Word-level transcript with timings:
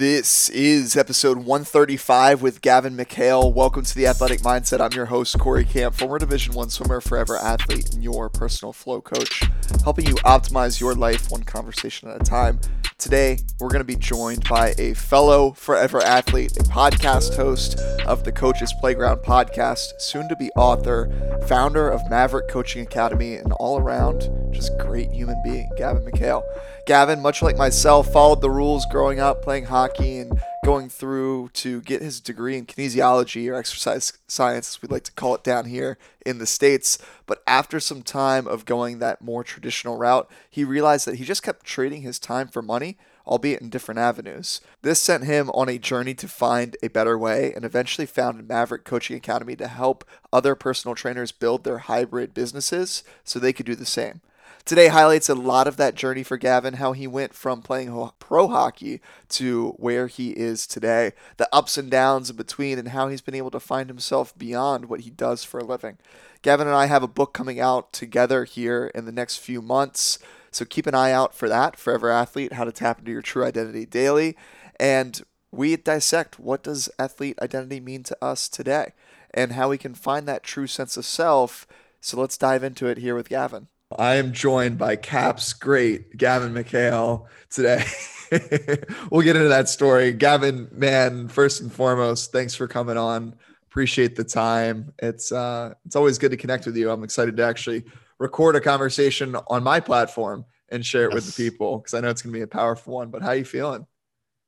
This 0.00 0.48
is 0.48 0.96
episode 0.96 1.36
135 1.44 2.40
with 2.40 2.62
Gavin 2.62 2.96
McHale. 2.96 3.52
Welcome 3.52 3.82
to 3.82 3.94
the 3.94 4.06
Athletic 4.06 4.40
Mindset. 4.40 4.80
I'm 4.80 4.92
your 4.92 5.04
host, 5.04 5.38
Corey 5.38 5.66
Camp, 5.66 5.94
former 5.94 6.18
Division 6.18 6.54
One 6.54 6.70
swimmer, 6.70 7.02
forever 7.02 7.36
athlete, 7.36 7.92
and 7.92 8.02
your 8.02 8.30
personal 8.30 8.72
flow 8.72 9.02
coach, 9.02 9.42
helping 9.84 10.06
you 10.06 10.14
optimize 10.24 10.80
your 10.80 10.94
life 10.94 11.30
one 11.30 11.42
conversation 11.42 12.08
at 12.08 12.18
a 12.18 12.24
time. 12.24 12.58
Today, 13.00 13.38
we're 13.58 13.70
going 13.70 13.80
to 13.80 13.84
be 13.84 13.96
joined 13.96 14.46
by 14.46 14.74
a 14.76 14.92
fellow 14.92 15.52
forever 15.52 16.02
athlete, 16.02 16.54
a 16.58 16.64
podcast 16.64 17.34
host 17.34 17.80
of 18.04 18.24
the 18.24 18.30
Coaches 18.30 18.74
Playground 18.78 19.22
podcast, 19.22 19.98
soon 19.98 20.28
to 20.28 20.36
be 20.36 20.50
author, 20.50 21.10
founder 21.48 21.88
of 21.88 22.02
Maverick 22.10 22.48
Coaching 22.48 22.82
Academy, 22.82 23.36
and 23.36 23.54
all 23.54 23.78
around 23.78 24.28
just 24.52 24.76
great 24.76 25.10
human 25.12 25.42
being, 25.42 25.70
Gavin 25.78 26.04
McHale. 26.04 26.44
Gavin, 26.84 27.22
much 27.22 27.40
like 27.40 27.56
myself, 27.56 28.12
followed 28.12 28.42
the 28.42 28.50
rules 28.50 28.84
growing 28.90 29.18
up, 29.18 29.40
playing 29.40 29.64
hockey 29.64 30.18
and 30.18 30.38
going 30.64 30.88
through 30.88 31.50
to 31.54 31.80
get 31.82 32.02
his 32.02 32.20
degree 32.20 32.56
in 32.56 32.66
kinesiology 32.66 33.50
or 33.50 33.54
exercise 33.54 34.12
science, 34.26 34.76
as 34.76 34.82
we 34.82 34.88
like 34.88 35.04
to 35.04 35.12
call 35.12 35.34
it 35.34 35.42
down 35.42 35.64
here 35.64 35.96
in 36.24 36.38
the 36.38 36.46
States. 36.46 36.98
But 37.26 37.42
after 37.46 37.80
some 37.80 38.02
time 38.02 38.46
of 38.46 38.64
going 38.64 38.98
that 38.98 39.22
more 39.22 39.42
traditional 39.42 39.96
route, 39.96 40.30
he 40.50 40.64
realized 40.64 41.06
that 41.06 41.16
he 41.16 41.24
just 41.24 41.42
kept 41.42 41.64
trading 41.64 42.02
his 42.02 42.18
time 42.18 42.48
for 42.48 42.60
money, 42.60 42.98
albeit 43.26 43.62
in 43.62 43.70
different 43.70 44.00
avenues. 44.00 44.60
This 44.82 45.00
sent 45.00 45.24
him 45.24 45.50
on 45.50 45.68
a 45.68 45.78
journey 45.78 46.14
to 46.14 46.28
find 46.28 46.76
a 46.82 46.88
better 46.88 47.16
way 47.16 47.52
and 47.54 47.64
eventually 47.64 48.06
founded 48.06 48.48
Maverick 48.48 48.84
Coaching 48.84 49.16
Academy 49.16 49.56
to 49.56 49.68
help 49.68 50.04
other 50.32 50.54
personal 50.54 50.94
trainers 50.94 51.32
build 51.32 51.64
their 51.64 51.78
hybrid 51.78 52.34
businesses 52.34 53.02
so 53.24 53.38
they 53.38 53.52
could 53.52 53.66
do 53.66 53.74
the 53.74 53.86
same. 53.86 54.20
Today 54.64 54.88
highlights 54.88 55.28
a 55.28 55.34
lot 55.34 55.66
of 55.66 55.78
that 55.78 55.94
journey 55.94 56.22
for 56.22 56.36
Gavin, 56.36 56.74
how 56.74 56.92
he 56.92 57.06
went 57.06 57.34
from 57.34 57.62
playing 57.62 57.90
pro 58.18 58.46
hockey 58.46 59.00
to 59.30 59.70
where 59.78 60.06
he 60.06 60.30
is 60.30 60.66
today, 60.66 61.12
the 61.38 61.48
ups 61.52 61.78
and 61.78 61.90
downs 61.90 62.30
in 62.30 62.36
between, 62.36 62.78
and 62.78 62.88
how 62.88 63.08
he's 63.08 63.22
been 63.22 63.34
able 63.34 63.50
to 63.50 63.58
find 63.58 63.88
himself 63.88 64.36
beyond 64.36 64.84
what 64.84 65.00
he 65.00 65.10
does 65.10 65.44
for 65.44 65.58
a 65.58 65.64
living. 65.64 65.96
Gavin 66.42 66.66
and 66.66 66.76
I 66.76 66.86
have 66.86 67.02
a 67.02 67.08
book 67.08 67.32
coming 67.32 67.58
out 67.58 67.92
together 67.92 68.44
here 68.44 68.92
in 68.94 69.06
the 69.06 69.12
next 69.12 69.38
few 69.38 69.62
months, 69.62 70.18
so 70.50 70.64
keep 70.64 70.86
an 70.86 70.94
eye 70.94 71.10
out 71.10 71.34
for 71.34 71.48
that. 71.48 71.76
Forever 71.76 72.10
Athlete: 72.10 72.52
How 72.52 72.64
to 72.64 72.72
Tap 72.72 73.00
into 73.00 73.12
Your 73.12 73.22
True 73.22 73.44
Identity 73.44 73.86
Daily, 73.86 74.36
and 74.78 75.22
we 75.50 75.74
dissect 75.76 76.38
what 76.38 76.62
does 76.62 76.88
athlete 76.98 77.38
identity 77.40 77.80
mean 77.80 78.02
to 78.04 78.16
us 78.22 78.48
today, 78.48 78.92
and 79.32 79.52
how 79.52 79.70
we 79.70 79.78
can 79.78 79.94
find 79.94 80.28
that 80.28 80.44
true 80.44 80.66
sense 80.66 80.96
of 80.96 81.06
self. 81.06 81.66
So 82.00 82.20
let's 82.20 82.38
dive 82.38 82.62
into 82.62 82.86
it 82.86 82.98
here 82.98 83.14
with 83.14 83.28
Gavin. 83.28 83.68
I 83.98 84.16
am 84.16 84.32
joined 84.32 84.78
by 84.78 84.96
Caps 84.96 85.52
great 85.52 86.16
Gavin 86.16 86.54
McHale 86.54 87.26
today. 87.50 87.84
we'll 89.10 89.22
get 89.22 89.34
into 89.34 89.48
that 89.48 89.68
story. 89.68 90.12
Gavin, 90.12 90.68
man, 90.70 91.26
first 91.26 91.60
and 91.60 91.72
foremost, 91.72 92.30
thanks 92.30 92.54
for 92.54 92.68
coming 92.68 92.96
on. 92.96 93.34
Appreciate 93.66 94.14
the 94.14 94.24
time. 94.24 94.92
It's 95.00 95.32
uh 95.32 95.74
it's 95.86 95.96
always 95.96 96.18
good 96.18 96.30
to 96.30 96.36
connect 96.36 96.66
with 96.66 96.76
you. 96.76 96.90
I'm 96.90 97.02
excited 97.02 97.36
to 97.36 97.44
actually 97.44 97.84
record 98.18 98.54
a 98.54 98.60
conversation 98.60 99.36
on 99.48 99.64
my 99.64 99.80
platform 99.80 100.44
and 100.68 100.86
share 100.86 101.04
it 101.04 101.14
yes. 101.14 101.14
with 101.14 101.26
the 101.26 101.42
people 101.42 101.78
because 101.78 101.94
I 101.94 102.00
know 102.00 102.10
it's 102.10 102.22
gonna 102.22 102.32
be 102.32 102.42
a 102.42 102.46
powerful 102.46 102.94
one. 102.94 103.10
But 103.10 103.22
how 103.22 103.32
you 103.32 103.44
feeling? 103.44 103.86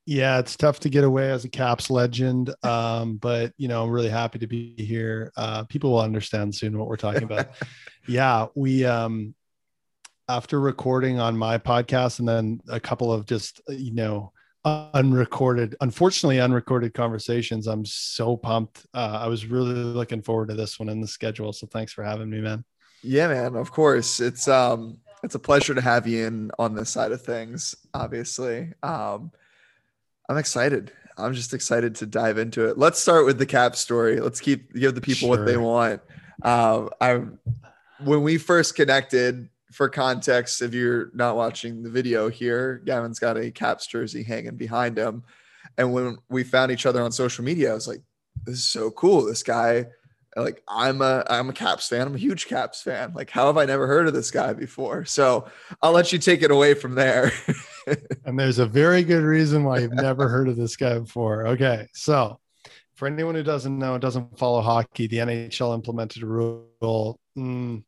Yeah, 0.05 0.41
it's 0.41 0.57
tough 0.57 0.81
to 0.81 0.89
get 0.89 1.05
away 1.05 1.31
as 1.31 1.45
a 1.45 1.49
Caps 1.49 1.89
legend, 1.89 2.53
um, 2.65 3.17
but 3.17 3.53
you 3.57 3.69
know 3.69 3.85
I'm 3.85 3.91
really 3.91 4.09
happy 4.09 4.39
to 4.41 4.47
be 4.47 4.75
here. 4.77 5.33
Uh, 5.37 5.65
people 5.65 5.93
will 5.93 6.01
understand 6.01 6.55
soon 6.55 6.79
what 6.79 6.89
we're 6.89 6.97
talking 6.97 7.23
about. 7.23 7.51
yeah, 8.09 8.47
we 8.55 8.85
um, 8.85 9.35
after 10.29 10.61
recording 10.61 11.21
on 11.21 11.37
my 11.37 11.59
podcast 11.59 12.19
and 12.19 12.29
then 12.29 12.61
a 12.69 12.81
couple 12.81 13.13
of 13.13 13.27
just 13.27 13.61
you 13.69 13.93
know 13.93 14.33
unrecorded, 14.65 15.75
unfortunately 15.81 16.41
unrecorded 16.41 16.95
conversations. 16.95 17.67
I'm 17.67 17.85
so 17.85 18.37
pumped. 18.37 18.87
Uh, 18.95 19.19
I 19.23 19.27
was 19.27 19.47
really 19.47 19.75
looking 19.75 20.23
forward 20.23 20.49
to 20.49 20.55
this 20.55 20.79
one 20.79 20.89
in 20.89 21.01
the 21.01 21.07
schedule. 21.07 21.53
So 21.53 21.67
thanks 21.67 21.93
for 21.93 22.05
having 22.05 22.31
me, 22.31 22.41
man. 22.41 22.65
Yeah, 23.03 23.29
man. 23.29 23.57
Of 23.57 23.73
course, 23.73 24.21
it's 24.21 24.47
um, 24.47 24.99
it's 25.23 25.35
a 25.35 25.41
pleasure 25.41 25.75
to 25.75 25.81
have 25.81 26.07
you 26.07 26.27
in 26.27 26.51
on 26.59 26.75
this 26.75 26.91
side 26.91 27.13
of 27.13 27.23
things. 27.23 27.75
Obviously, 27.95 28.73
um, 28.83 29.33
I'm 30.29 30.39
excited. 30.39 30.93
I'm 31.19 31.35
just 31.35 31.53
excited 31.53 31.95
to 31.97 32.07
dive 32.07 32.39
into 32.39 32.69
it. 32.69 32.79
Let's 32.79 33.01
start 33.01 33.27
with 33.27 33.39
the 33.39 33.47
cap 33.47 33.77
story. 33.77 34.21
Let's 34.21 34.41
keep 34.41 34.73
give 34.75 34.95
the 34.95 35.01
people 35.01 35.29
sure. 35.29 35.37
what 35.37 35.47
they 35.47 35.57
want. 35.57 36.01
Uh, 36.43 36.89
I 37.01 37.23
when 38.05 38.23
we 38.23 38.39
first 38.39 38.75
connected, 38.75 39.49
for 39.73 39.89
context, 39.89 40.63
if 40.63 40.75
you're 40.75 41.11
not 41.15 41.35
watching 41.35 41.83
the 41.83 41.91
video 41.91 42.29
here, 42.29 42.83
Gavin's 42.85 43.19
got 43.19 43.39
a 43.39 43.51
Caps 43.51 43.87
jersey 43.87 44.23
hanging 44.23 44.57
behind 44.57 44.99
him. 44.99 45.25
And 45.79 45.93
when 45.93 46.19
we 46.29 46.45
found 46.45 46.71
each 46.71 46.85
other 46.85 47.03
on 47.03 47.11
social 47.11 47.45
media, 47.45 47.71
I 47.71 47.75
was 47.75 47.89
like, 47.89 48.03
this 48.45 48.57
is 48.57 48.65
so 48.65 48.91
cool. 48.91 49.25
This 49.25 49.43
guy, 49.43 49.87
like, 50.37 50.63
I'm 50.69 51.03
a 51.03 51.25
I'm 51.29 51.51
a 51.51 51.53
Caps 51.53 51.89
fan. 51.89 52.07
I'm 52.07 52.15
a 52.15 52.19
huge 52.19 52.47
Caps 52.47 52.83
fan. 52.83 53.13
Like, 53.15 53.31
how 53.31 53.47
have 53.47 53.59
I 53.59 53.65
never 53.65 53.87
heard 53.87 54.07
of 54.07 54.15
this 54.15 54.31
guy 54.31 54.53
before? 54.53 55.05
So 55.05 55.47
I'll 55.83 55.93
let 55.93 56.13
you 56.13 56.19
take 56.19 56.43
it 56.43 56.51
away 56.51 56.75
from 56.75 56.95
there. 56.95 57.33
and 58.25 58.39
there's 58.39 58.59
a 58.59 58.67
very 58.67 59.03
good 59.03 59.23
reason 59.23 59.65
why 59.65 59.81
you've 59.81 59.93
never 59.93 60.29
heard 60.29 60.49
of 60.49 60.57
this 60.57 60.77
guy 60.77 60.99
before. 60.99 61.47
Okay. 61.49 61.89
So 61.95 62.39
for 62.95 63.07
anyone 63.07 63.35
who 63.35 63.43
doesn't 63.43 63.79
know, 63.79 63.99
doesn't 63.99 64.39
follow 64.39 64.61
hockey, 64.61 65.07
the 65.07 65.19
NHL 65.19 65.75
implemented 65.75 66.23
a 66.23 66.27
rule. 66.27 67.19
Mm, 67.37 67.85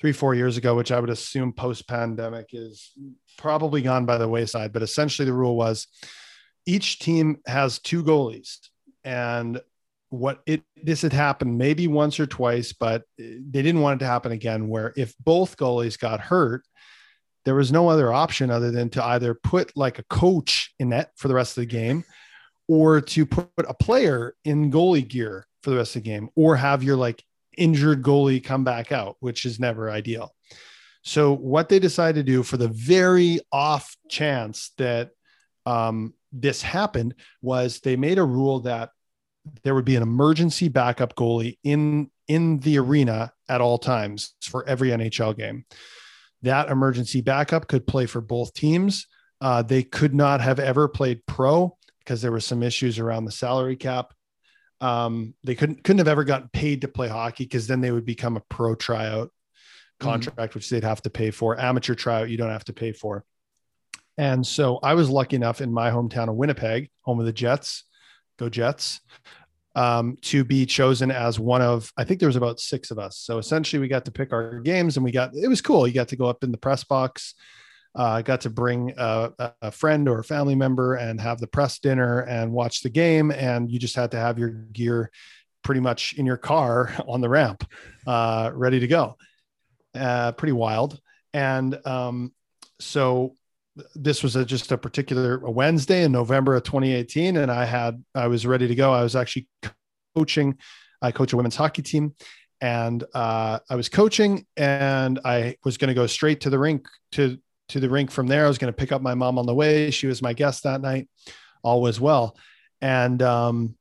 three, 0.00 0.12
four 0.12 0.34
years 0.34 0.56
ago, 0.56 0.74
which 0.74 0.92
I 0.92 1.00
would 1.00 1.08
assume 1.08 1.52
post 1.52 1.88
pandemic 1.88 2.50
is 2.52 2.92
probably 3.38 3.80
gone 3.80 4.04
by 4.04 4.18
the 4.18 4.28
wayside. 4.28 4.72
But 4.72 4.82
essentially, 4.82 5.24
the 5.24 5.32
rule 5.32 5.56
was 5.56 5.86
each 6.66 6.98
team 6.98 7.38
has 7.46 7.78
two 7.78 8.02
goalies. 8.02 8.58
And 9.04 9.60
what 10.18 10.40
it 10.46 10.62
this 10.82 11.02
had 11.02 11.12
happened 11.12 11.58
maybe 11.58 11.86
once 11.88 12.18
or 12.20 12.26
twice, 12.26 12.72
but 12.72 13.02
they 13.18 13.62
didn't 13.62 13.80
want 13.80 14.00
it 14.00 14.04
to 14.04 14.10
happen 14.10 14.32
again. 14.32 14.68
Where 14.68 14.92
if 14.96 15.14
both 15.18 15.56
goalies 15.56 15.98
got 15.98 16.20
hurt, 16.20 16.64
there 17.44 17.54
was 17.54 17.72
no 17.72 17.88
other 17.88 18.12
option 18.12 18.50
other 18.50 18.70
than 18.70 18.90
to 18.90 19.04
either 19.04 19.34
put 19.34 19.76
like 19.76 19.98
a 19.98 20.04
coach 20.04 20.74
in 20.78 20.90
net 20.90 21.10
for 21.16 21.28
the 21.28 21.34
rest 21.34 21.56
of 21.56 21.62
the 21.62 21.66
game 21.66 22.04
or 22.68 23.00
to 23.00 23.26
put 23.26 23.50
a 23.58 23.74
player 23.74 24.34
in 24.44 24.70
goalie 24.70 25.06
gear 25.06 25.46
for 25.62 25.70
the 25.70 25.76
rest 25.76 25.96
of 25.96 26.02
the 26.02 26.08
game 26.08 26.30
or 26.34 26.56
have 26.56 26.82
your 26.82 26.96
like 26.96 27.22
injured 27.58 28.02
goalie 28.02 28.42
come 28.42 28.64
back 28.64 28.92
out, 28.92 29.16
which 29.20 29.44
is 29.44 29.60
never 29.60 29.90
ideal. 29.90 30.34
So 31.02 31.34
what 31.34 31.68
they 31.68 31.78
decided 31.78 32.24
to 32.26 32.32
do 32.32 32.42
for 32.42 32.56
the 32.56 32.68
very 32.68 33.40
off 33.52 33.94
chance 34.08 34.72
that 34.78 35.10
um, 35.66 36.14
this 36.32 36.62
happened 36.62 37.14
was 37.42 37.80
they 37.80 37.96
made 37.96 38.18
a 38.18 38.24
rule 38.24 38.60
that 38.60 38.90
there 39.62 39.74
would 39.74 39.84
be 39.84 39.96
an 39.96 40.02
emergency 40.02 40.68
backup 40.68 41.14
goalie 41.14 41.58
in 41.62 42.10
in 42.28 42.58
the 42.60 42.78
arena 42.78 43.32
at 43.48 43.60
all 43.60 43.78
times 43.78 44.34
for 44.40 44.66
every 44.66 44.90
NHL 44.90 45.36
game. 45.36 45.64
That 46.42 46.70
emergency 46.70 47.20
backup 47.20 47.68
could 47.68 47.86
play 47.86 48.06
for 48.06 48.20
both 48.20 48.54
teams. 48.54 49.06
Uh, 49.40 49.62
they 49.62 49.82
could 49.82 50.14
not 50.14 50.40
have 50.40 50.58
ever 50.58 50.88
played 50.88 51.26
pro 51.26 51.76
because 51.98 52.22
there 52.22 52.32
were 52.32 52.40
some 52.40 52.62
issues 52.62 52.98
around 52.98 53.24
the 53.24 53.32
salary 53.32 53.76
cap 53.76 54.14
um, 54.84 55.34
they 55.44 55.54
couldn't 55.54 55.82
couldn't 55.82 55.98
have 55.98 56.08
ever 56.08 56.24
gotten 56.24 56.48
paid 56.52 56.82
to 56.82 56.88
play 56.88 57.08
hockey 57.08 57.44
because 57.44 57.66
then 57.66 57.80
they 57.80 57.90
would 57.90 58.04
become 58.04 58.36
a 58.36 58.42
pro 58.48 58.74
tryout 58.74 59.28
mm-hmm. 59.28 60.08
contract, 60.08 60.52
mm 60.52 60.54
which 60.54 60.68
they'd 60.68 60.84
have 60.84 61.02
to 61.02 61.10
pay 61.10 61.30
for. 61.30 61.58
Amateur 61.58 61.94
tryout, 61.94 62.28
you 62.28 62.36
don't 62.36 62.50
have 62.50 62.64
to 62.64 62.72
pay 62.72 62.92
for. 62.92 63.24
And 64.16 64.46
so 64.46 64.78
I 64.82 64.94
was 64.94 65.10
lucky 65.10 65.36
enough 65.36 65.60
in 65.60 65.72
my 65.72 65.90
hometown 65.90 66.28
of 66.28 66.36
Winnipeg, 66.36 66.90
home 67.00 67.18
of 67.18 67.26
the 67.26 67.32
Jets, 67.32 67.84
go 68.38 68.48
Jets, 68.48 69.00
um, 69.74 70.16
to 70.22 70.44
be 70.44 70.66
chosen 70.66 71.10
as 71.10 71.38
one 71.38 71.62
of, 71.62 71.92
I 71.96 72.04
think 72.04 72.20
there 72.20 72.28
was 72.28 72.36
about 72.36 72.60
six 72.60 72.90
of 72.90 72.98
us. 72.98 73.18
So 73.18 73.38
essentially 73.38 73.80
we 73.80 73.88
got 73.88 74.04
to 74.04 74.12
pick 74.12 74.32
our 74.32 74.60
games 74.60 74.96
and 74.96 75.04
we 75.04 75.10
got, 75.10 75.34
it 75.34 75.48
was 75.48 75.60
cool. 75.60 75.86
You 75.86 75.94
got 75.94 76.08
to 76.08 76.16
go 76.16 76.26
up 76.26 76.44
in 76.44 76.52
the 76.52 76.58
press 76.58 76.84
box 76.84 77.34
I 77.96 78.18
uh, 78.18 78.22
got 78.22 78.40
to 78.40 78.50
bring 78.50 78.92
a, 78.96 79.30
a, 79.62 79.70
friend 79.70 80.08
or 80.08 80.18
a 80.18 80.24
family 80.24 80.56
member 80.56 80.94
and 80.94 81.20
have 81.20 81.38
the 81.38 81.46
press 81.46 81.78
dinner 81.78 82.20
and 82.22 82.50
watch 82.50 82.82
the 82.82 82.90
game. 82.90 83.30
And 83.30 83.70
you 83.70 83.78
just 83.78 83.94
had 83.94 84.10
to 84.12 84.16
have 84.16 84.36
your 84.36 84.48
gear 84.48 85.12
pretty 85.62 85.80
much 85.80 86.14
in 86.14 86.26
your 86.26 86.36
car 86.36 86.92
on 87.06 87.20
the 87.20 87.28
ramp, 87.28 87.64
uh, 88.06 88.50
ready 88.52 88.80
to 88.80 88.88
go. 88.88 89.16
Uh, 89.94 90.32
pretty 90.32 90.52
wild. 90.52 90.98
And 91.32 91.78
um, 91.86 92.32
so 92.80 93.36
this 93.94 94.22
was 94.22 94.36
a, 94.36 94.44
just 94.44 94.72
a 94.72 94.78
particular 94.78 95.38
Wednesday 95.38 96.04
in 96.04 96.12
November 96.12 96.54
of 96.54 96.62
2018, 96.62 97.36
and 97.36 97.50
I 97.50 97.64
had 97.64 98.02
I 98.14 98.28
was 98.28 98.46
ready 98.46 98.68
to 98.68 98.74
go. 98.74 98.92
I 98.92 99.02
was 99.02 99.16
actually 99.16 99.48
coaching. 100.16 100.58
I 101.02 101.12
coach 101.12 101.32
a 101.32 101.36
women's 101.36 101.56
hockey 101.56 101.82
team, 101.82 102.14
and 102.60 103.02
uh, 103.14 103.58
I 103.68 103.74
was 103.74 103.88
coaching, 103.88 104.46
and 104.56 105.20
I 105.24 105.56
was 105.64 105.76
going 105.76 105.88
to 105.88 105.94
go 105.94 106.06
straight 106.06 106.40
to 106.42 106.50
the 106.50 106.58
rink 106.58 106.86
to 107.12 107.38
to 107.68 107.80
the 107.80 107.88
rink 107.88 108.10
from 108.10 108.26
there. 108.26 108.44
I 108.44 108.48
was 108.48 108.58
going 108.58 108.72
to 108.72 108.76
pick 108.76 108.92
up 108.92 109.02
my 109.02 109.14
mom 109.14 109.38
on 109.38 109.46
the 109.46 109.54
way. 109.54 109.90
She 109.90 110.06
was 110.06 110.22
my 110.22 110.32
guest 110.32 110.64
that 110.64 110.80
night. 110.80 111.08
All 111.62 111.80
was 111.80 112.00
well. 112.00 112.36
And 112.80 113.22
um, 113.22 113.76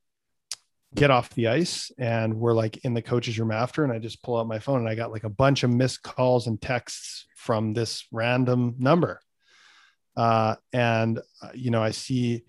get 0.95 1.11
off 1.11 1.29
the 1.31 1.47
ice. 1.47 1.91
And 1.97 2.35
we're 2.35 2.53
like 2.53 2.77
in 2.85 2.93
the 2.93 3.01
coach's 3.01 3.37
room 3.37 3.51
after. 3.51 3.83
And 3.83 3.91
I 3.91 3.99
just 3.99 4.23
pull 4.23 4.37
out 4.37 4.47
my 4.47 4.59
phone 4.59 4.79
and 4.79 4.89
I 4.89 4.95
got 4.95 5.11
like 5.11 5.25
a 5.25 5.29
bunch 5.29 5.63
of 5.63 5.69
missed 5.69 6.01
calls 6.03 6.47
and 6.47 6.61
texts 6.61 7.25
from 7.35 7.73
this 7.73 8.05
random 8.11 8.75
number. 8.79 9.19
Uh, 10.15 10.55
and, 10.71 11.19
uh, 11.41 11.49
you 11.53 11.71
know, 11.71 11.81
I 11.81 11.91
see 11.91 12.43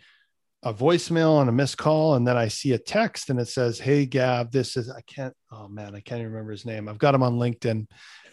a 0.64 0.72
voicemail 0.72 1.40
and 1.40 1.48
a 1.48 1.52
missed 1.52 1.76
call, 1.76 2.14
and 2.14 2.26
then 2.26 2.36
I 2.36 2.48
see 2.48 2.72
a 2.72 2.78
text 2.78 3.28
and 3.28 3.38
it 3.38 3.48
says, 3.48 3.78
"Hey 3.78 4.06
Gav, 4.06 4.50
this 4.50 4.76
is 4.76 4.90
I 4.90 5.02
can't. 5.02 5.34
Oh 5.52 5.68
man, 5.68 5.94
I 5.94 6.00
can't 6.00 6.20
even 6.20 6.32
remember 6.32 6.52
his 6.52 6.64
name. 6.64 6.88
I've 6.88 6.98
got 6.98 7.14
him 7.14 7.22
on 7.22 7.34
LinkedIn. 7.34 7.86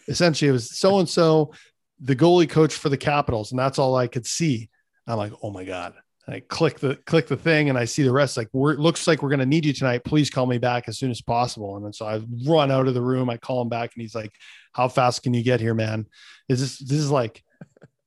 Essentially, 0.08 0.48
it 0.48 0.52
was 0.52 0.76
so 0.76 0.98
and 0.98 1.08
so, 1.08 1.52
the 2.00 2.16
goalie 2.16 2.48
coach 2.48 2.74
for 2.74 2.88
the 2.88 2.96
Capitals, 2.96 3.52
and 3.52 3.58
that's 3.58 3.78
all 3.78 3.94
I 3.94 4.06
could 4.06 4.26
see. 4.26 4.70
I'm 5.06 5.18
like, 5.18 5.32
oh 5.42 5.50
my 5.50 5.64
god. 5.64 5.94
I 6.28 6.38
click 6.38 6.78
the 6.78 6.94
click 7.04 7.26
the 7.26 7.36
thing 7.36 7.68
and 7.68 7.76
I 7.76 7.84
see 7.84 8.04
the 8.04 8.12
rest. 8.12 8.36
Like, 8.36 8.48
we're 8.52 8.74
looks 8.74 9.08
like 9.08 9.22
we're 9.22 9.30
gonna 9.30 9.44
need 9.44 9.66
you 9.66 9.72
tonight. 9.72 10.04
Please 10.04 10.30
call 10.30 10.46
me 10.46 10.58
back 10.58 10.84
as 10.86 10.96
soon 10.96 11.10
as 11.10 11.20
possible. 11.20 11.76
And 11.76 11.84
then 11.84 11.92
so 11.92 12.06
I 12.06 12.22
run 12.46 12.70
out 12.70 12.86
of 12.86 12.94
the 12.94 13.02
room. 13.02 13.28
I 13.28 13.38
call 13.38 13.60
him 13.60 13.68
back 13.68 13.90
and 13.94 14.02
he's 14.02 14.14
like, 14.14 14.30
"How 14.72 14.86
fast 14.86 15.24
can 15.24 15.34
you 15.34 15.42
get 15.42 15.60
here, 15.60 15.74
man? 15.74 16.06
Is 16.48 16.60
this 16.60 16.78
this 16.78 16.98
is 16.98 17.10
like 17.10 17.42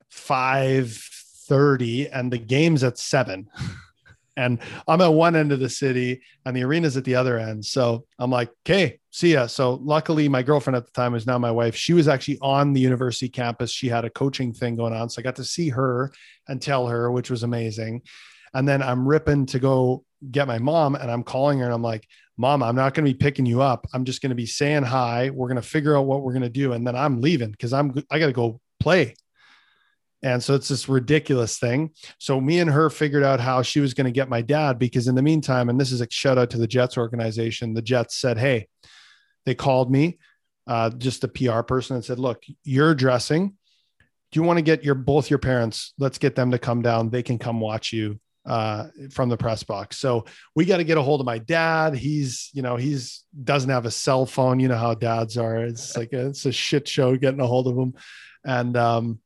five 0.09 0.97
thirty 1.47 2.07
and 2.07 2.31
the 2.31 2.37
game's 2.37 2.83
at 2.83 2.97
seven. 2.97 3.49
and 4.37 4.59
I'm 4.87 5.01
at 5.01 5.07
one 5.07 5.35
end 5.35 5.51
of 5.51 5.59
the 5.59 5.69
city 5.69 6.21
and 6.45 6.55
the 6.55 6.63
arena's 6.63 6.97
at 6.97 7.05
the 7.05 7.15
other 7.15 7.37
end. 7.37 7.65
So 7.65 8.05
I'm 8.19 8.31
like, 8.31 8.49
okay, 8.65 8.99
see 9.11 9.33
ya. 9.33 9.47
So 9.47 9.75
luckily, 9.75 10.27
my 10.27 10.43
girlfriend 10.43 10.75
at 10.75 10.85
the 10.85 10.91
time 10.91 11.15
is 11.15 11.25
now 11.25 11.37
my 11.37 11.51
wife. 11.51 11.75
She 11.75 11.93
was 11.93 12.07
actually 12.07 12.39
on 12.41 12.73
the 12.73 12.81
university 12.81 13.29
campus. 13.29 13.71
She 13.71 13.87
had 13.87 14.05
a 14.05 14.09
coaching 14.09 14.53
thing 14.53 14.75
going 14.75 14.93
on. 14.93 15.09
So 15.09 15.21
I 15.21 15.23
got 15.23 15.37
to 15.37 15.45
see 15.45 15.69
her 15.69 16.11
and 16.47 16.61
tell 16.61 16.87
her, 16.87 17.09
which 17.11 17.29
was 17.29 17.43
amazing. 17.43 18.01
And 18.53 18.67
then 18.67 18.81
I'm 18.81 19.07
ripping 19.07 19.45
to 19.47 19.59
go 19.59 20.03
get 20.31 20.47
my 20.47 20.59
mom 20.59 20.95
and 20.95 21.09
I'm 21.09 21.23
calling 21.23 21.59
her 21.59 21.65
and 21.65 21.73
I'm 21.73 21.81
like, 21.81 22.07
Mom, 22.37 22.61
I'm 22.61 22.75
not 22.75 22.93
going 22.93 23.05
to 23.05 23.13
be 23.13 23.17
picking 23.17 23.45
you 23.45 23.61
up. 23.61 23.87
I'm 23.93 24.03
just 24.03 24.21
going 24.21 24.31
to 24.31 24.35
be 24.35 24.45
saying 24.45 24.83
hi. 24.83 25.29
We're 25.29 25.47
going 25.47 25.55
to 25.55 25.61
figure 25.61 25.95
out 25.95 26.05
what 26.05 26.21
we're 26.21 26.33
going 26.33 26.41
to 26.41 26.49
do. 26.49 26.73
And 26.73 26.85
then 26.85 26.95
I'm 26.95 27.21
leaving 27.21 27.51
because 27.51 27.71
I'm, 27.71 27.93
I 28.11 28.19
got 28.19 28.25
to 28.25 28.33
go 28.33 28.59
play. 28.81 29.15
And 30.25 30.43
so 30.43 30.55
it's 30.55 30.69
this 30.69 30.89
ridiculous 30.89 31.59
thing. 31.59 31.91
So 32.17 32.41
me 32.41 32.57
and 32.59 32.71
her 32.71 32.89
figured 32.89 33.23
out 33.23 33.39
how 33.39 33.61
she 33.61 33.79
was 33.79 33.93
going 33.93 34.05
to 34.05 34.11
get 34.11 34.27
my 34.27 34.41
dad 34.41 34.79
because 34.79 35.07
in 35.07 35.13
the 35.13 35.21
meantime, 35.21 35.69
and 35.69 35.79
this 35.79 35.91
is 35.91 36.01
a 36.01 36.07
shout 36.09 36.39
out 36.39 36.49
to 36.49 36.57
the 36.57 36.65
Jets 36.65 36.97
organization, 36.97 37.75
the 37.75 37.83
Jets 37.83 38.15
said, 38.15 38.39
Hey, 38.39 38.67
they 39.45 39.53
called 39.53 39.91
me, 39.91 40.17
uh, 40.65 40.89
just 40.89 41.23
a 41.23 41.27
PR 41.27 41.61
person 41.61 41.95
and 41.95 42.03
said, 42.03 42.17
Look, 42.17 42.41
you're 42.63 42.95
dressing. 42.95 43.49
Do 44.31 44.39
you 44.39 44.41
want 44.41 44.57
to 44.57 44.63
get 44.63 44.83
your 44.83 44.95
both 44.95 45.29
your 45.29 45.37
parents? 45.37 45.93
Let's 45.99 46.17
get 46.17 46.33
them 46.33 46.49
to 46.49 46.57
come 46.57 46.81
down. 46.81 47.11
They 47.11 47.21
can 47.21 47.37
come 47.37 47.61
watch 47.61 47.93
you 47.93 48.19
uh, 48.47 48.87
from 49.11 49.29
the 49.29 49.37
press 49.37 49.61
box. 49.61 49.99
So 49.99 50.25
we 50.55 50.65
got 50.65 50.77
to 50.77 50.83
get 50.83 50.97
a 50.97 51.03
hold 51.03 51.19
of 51.19 51.27
my 51.27 51.37
dad. 51.37 51.93
He's, 51.93 52.49
you 52.51 52.63
know, 52.63 52.77
he's 52.77 53.25
doesn't 53.43 53.69
have 53.69 53.85
a 53.85 53.91
cell 53.91 54.25
phone. 54.25 54.59
You 54.59 54.69
know 54.69 54.77
how 54.77 54.95
dads 54.95 55.37
are. 55.37 55.57
It's 55.57 55.95
like 55.95 56.13
a, 56.13 56.29
it's 56.29 56.47
a 56.47 56.51
shit 56.51 56.87
show 56.87 57.15
getting 57.15 57.41
a 57.41 57.45
hold 57.45 57.67
of 57.67 57.77
him. 57.77 57.93
And 58.43 58.75
um, 58.75 59.19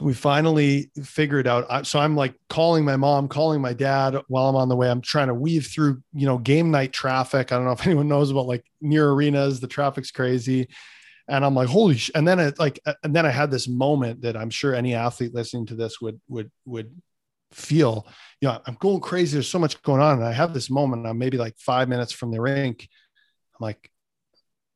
we 0.00 0.14
finally 0.14 0.90
figured 1.02 1.46
out 1.46 1.86
so 1.86 1.98
i'm 1.98 2.14
like 2.14 2.34
calling 2.48 2.84
my 2.84 2.96
mom 2.96 3.28
calling 3.28 3.60
my 3.60 3.72
dad 3.72 4.16
while 4.28 4.48
i'm 4.48 4.56
on 4.56 4.68
the 4.68 4.76
way. 4.76 4.90
I'm 4.90 5.00
trying 5.00 5.28
to 5.28 5.34
weave 5.34 5.66
through 5.66 6.02
you 6.12 6.26
know 6.26 6.38
game 6.38 6.70
night 6.70 6.92
traffic. 6.92 7.52
I 7.52 7.56
don't 7.56 7.64
know 7.64 7.72
if 7.72 7.86
anyone 7.86 8.08
knows 8.08 8.30
about 8.30 8.46
like 8.46 8.64
near 8.80 9.10
arenas 9.10 9.60
the 9.60 9.66
traffic's 9.66 10.10
crazy. 10.10 10.68
And 11.28 11.44
i'm 11.44 11.54
like 11.54 11.68
holy 11.68 11.96
sh-. 11.96 12.10
and 12.14 12.26
then 12.26 12.38
it 12.38 12.58
like 12.58 12.80
and 13.02 13.14
then 13.14 13.26
i 13.26 13.30
had 13.30 13.50
this 13.50 13.68
moment 13.68 14.22
that 14.22 14.36
i'm 14.36 14.50
sure 14.50 14.74
any 14.74 14.94
athlete 14.94 15.34
listening 15.34 15.66
to 15.66 15.74
this 15.74 16.00
would 16.00 16.20
would 16.28 16.50
would 16.64 16.94
feel. 17.52 18.06
You 18.40 18.48
know 18.48 18.60
i'm 18.66 18.76
going 18.80 19.00
crazy. 19.00 19.34
There's 19.34 19.48
so 19.48 19.58
much 19.58 19.82
going 19.82 20.00
on. 20.00 20.18
And 20.18 20.24
i 20.24 20.32
have 20.32 20.54
this 20.54 20.70
moment. 20.70 21.06
I'm 21.06 21.18
maybe 21.18 21.38
like 21.38 21.58
five 21.58 21.88
minutes 21.88 22.12
from 22.12 22.30
the 22.30 22.40
rink. 22.40 22.88
I'm 23.54 23.64
like 23.64 23.90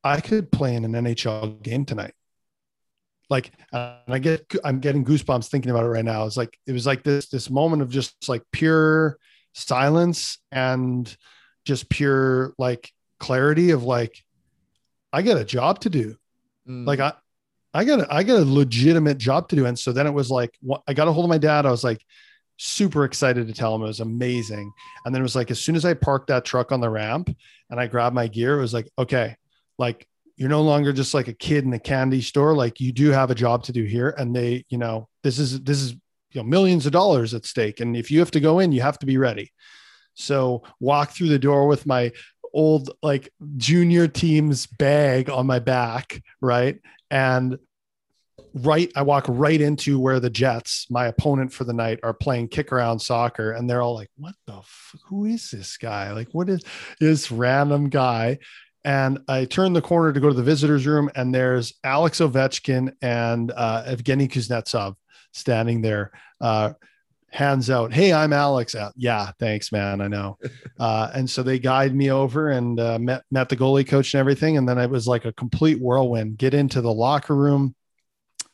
i 0.04 0.20
could 0.20 0.50
play 0.50 0.74
in 0.74 0.84
an 0.84 0.92
nhl 0.92 1.62
game 1.62 1.84
tonight 1.84 2.12
like 3.32 3.50
and 3.72 3.96
i 4.08 4.18
get 4.18 4.44
i'm 4.62 4.78
getting 4.78 5.04
goosebumps 5.04 5.48
thinking 5.48 5.70
about 5.70 5.84
it 5.84 5.88
right 5.88 6.04
now. 6.04 6.26
It's 6.26 6.36
like 6.36 6.56
it 6.66 6.72
was 6.72 6.86
like 6.86 7.02
this 7.02 7.30
this 7.30 7.48
moment 7.48 7.80
of 7.80 7.88
just 7.88 8.28
like 8.28 8.42
pure 8.52 9.18
silence 9.54 10.38
and 10.52 11.04
just 11.64 11.88
pure 11.88 12.52
like 12.58 12.92
clarity 13.18 13.70
of 13.70 13.84
like 13.84 14.22
i 15.12 15.22
got 15.22 15.38
a 15.40 15.44
job 15.44 15.80
to 15.80 15.90
do. 15.90 16.14
Mm. 16.68 16.86
like 16.86 17.00
i 17.00 17.12
i 17.74 17.84
got 17.84 18.00
a, 18.00 18.14
i 18.14 18.22
got 18.22 18.42
a 18.42 18.44
legitimate 18.44 19.18
job 19.18 19.48
to 19.48 19.56
do. 19.56 19.66
And 19.66 19.76
so 19.78 19.92
then 19.92 20.06
it 20.06 20.12
was 20.12 20.30
like 20.30 20.54
i 20.86 20.92
got 20.92 21.08
a 21.08 21.12
hold 21.12 21.24
of 21.24 21.30
my 21.30 21.38
dad. 21.38 21.64
I 21.64 21.70
was 21.70 21.82
like 21.82 22.04
super 22.58 23.04
excited 23.04 23.48
to 23.48 23.54
tell 23.54 23.74
him. 23.74 23.82
It 23.82 23.86
was 23.86 24.00
amazing. 24.00 24.70
And 25.04 25.14
then 25.14 25.22
it 25.22 25.24
was 25.24 25.34
like 25.34 25.50
as 25.50 25.58
soon 25.58 25.74
as 25.74 25.86
i 25.86 25.94
parked 25.94 26.26
that 26.26 26.44
truck 26.44 26.70
on 26.70 26.80
the 26.80 26.90
ramp 26.90 27.34
and 27.70 27.80
i 27.80 27.86
grabbed 27.86 28.14
my 28.14 28.28
gear 28.28 28.58
it 28.58 28.60
was 28.60 28.74
like 28.74 28.88
okay 28.98 29.36
like 29.78 30.06
you're 30.42 30.50
no 30.50 30.62
longer 30.62 30.92
just 30.92 31.14
like 31.14 31.28
a 31.28 31.32
kid 31.32 31.64
in 31.64 31.72
a 31.72 31.78
candy 31.78 32.20
store. 32.20 32.52
Like 32.52 32.80
you 32.80 32.90
do 32.90 33.10
have 33.10 33.30
a 33.30 33.34
job 33.34 33.62
to 33.62 33.72
do 33.72 33.84
here 33.84 34.12
and 34.18 34.34
they 34.34 34.64
you 34.68 34.76
know 34.76 35.08
this 35.22 35.38
is 35.38 35.60
this 35.60 35.80
is 35.80 35.92
you 35.92 36.40
know 36.40 36.42
millions 36.42 36.84
of 36.84 36.90
dollars 36.90 37.32
at 37.32 37.46
stake. 37.46 37.78
And 37.78 37.96
if 37.96 38.10
you 38.10 38.18
have 38.18 38.32
to 38.32 38.40
go 38.40 38.58
in 38.58 38.72
you 38.72 38.82
have 38.82 38.98
to 38.98 39.06
be 39.06 39.18
ready. 39.18 39.52
So 40.14 40.64
walk 40.80 41.12
through 41.12 41.28
the 41.28 41.38
door 41.38 41.68
with 41.68 41.86
my 41.86 42.10
old 42.52 42.90
like 43.04 43.32
junior 43.56 44.08
team's 44.08 44.66
bag 44.66 45.30
on 45.30 45.46
my 45.46 45.60
back 45.60 46.20
right? 46.40 46.80
And 47.08 47.56
right 48.54 48.92
i 48.96 49.02
walk 49.02 49.24
right 49.28 49.62
into 49.62 49.98
where 49.98 50.20
the 50.20 50.28
jets 50.28 50.86
my 50.90 51.06
opponent 51.06 51.50
for 51.50 51.64
the 51.64 51.72
night 51.72 51.98
are 52.02 52.12
playing 52.12 52.48
kick 52.48 52.72
around 52.72 52.98
soccer. 52.98 53.52
And 53.52 53.70
they're 53.70 53.80
all 53.80 53.94
like 53.94 54.10
what 54.16 54.34
the 54.48 54.56
f- 54.56 54.96
who 55.06 55.24
is 55.26 55.52
this 55.52 55.76
guy? 55.76 56.12
Like 56.12 56.30
what 56.32 56.50
is 56.50 56.64
this 56.98 57.30
random 57.30 57.90
guy 57.90 58.38
and 58.84 59.20
I 59.28 59.44
turn 59.44 59.72
the 59.72 59.82
corner 59.82 60.12
to 60.12 60.20
go 60.20 60.28
to 60.28 60.34
the 60.34 60.42
visitors 60.42 60.86
room, 60.86 61.10
and 61.14 61.34
there's 61.34 61.74
Alex 61.84 62.20
Ovechkin 62.20 62.92
and 63.00 63.52
uh, 63.54 63.84
Evgeny 63.86 64.28
Kuznetsov 64.28 64.96
standing 65.32 65.82
there, 65.82 66.10
uh, 66.40 66.72
hands 67.30 67.70
out. 67.70 67.92
Hey, 67.92 68.12
I'm 68.12 68.32
Alex. 68.32 68.74
Uh, 68.74 68.90
yeah, 68.96 69.30
thanks, 69.38 69.72
man. 69.72 70.00
I 70.00 70.08
know. 70.08 70.38
Uh, 70.80 71.08
and 71.14 71.30
so 71.30 71.44
they 71.44 71.60
guide 71.60 71.94
me 71.94 72.10
over 72.10 72.48
and 72.48 72.80
uh, 72.80 72.98
met 72.98 73.22
met 73.30 73.48
the 73.48 73.56
goalie 73.56 73.86
coach 73.86 74.14
and 74.14 74.18
everything, 74.18 74.56
and 74.56 74.68
then 74.68 74.78
it 74.78 74.90
was 74.90 75.06
like 75.06 75.24
a 75.24 75.32
complete 75.32 75.80
whirlwind. 75.80 76.36
Get 76.36 76.54
into 76.54 76.80
the 76.80 76.92
locker 76.92 77.36
room, 77.36 77.76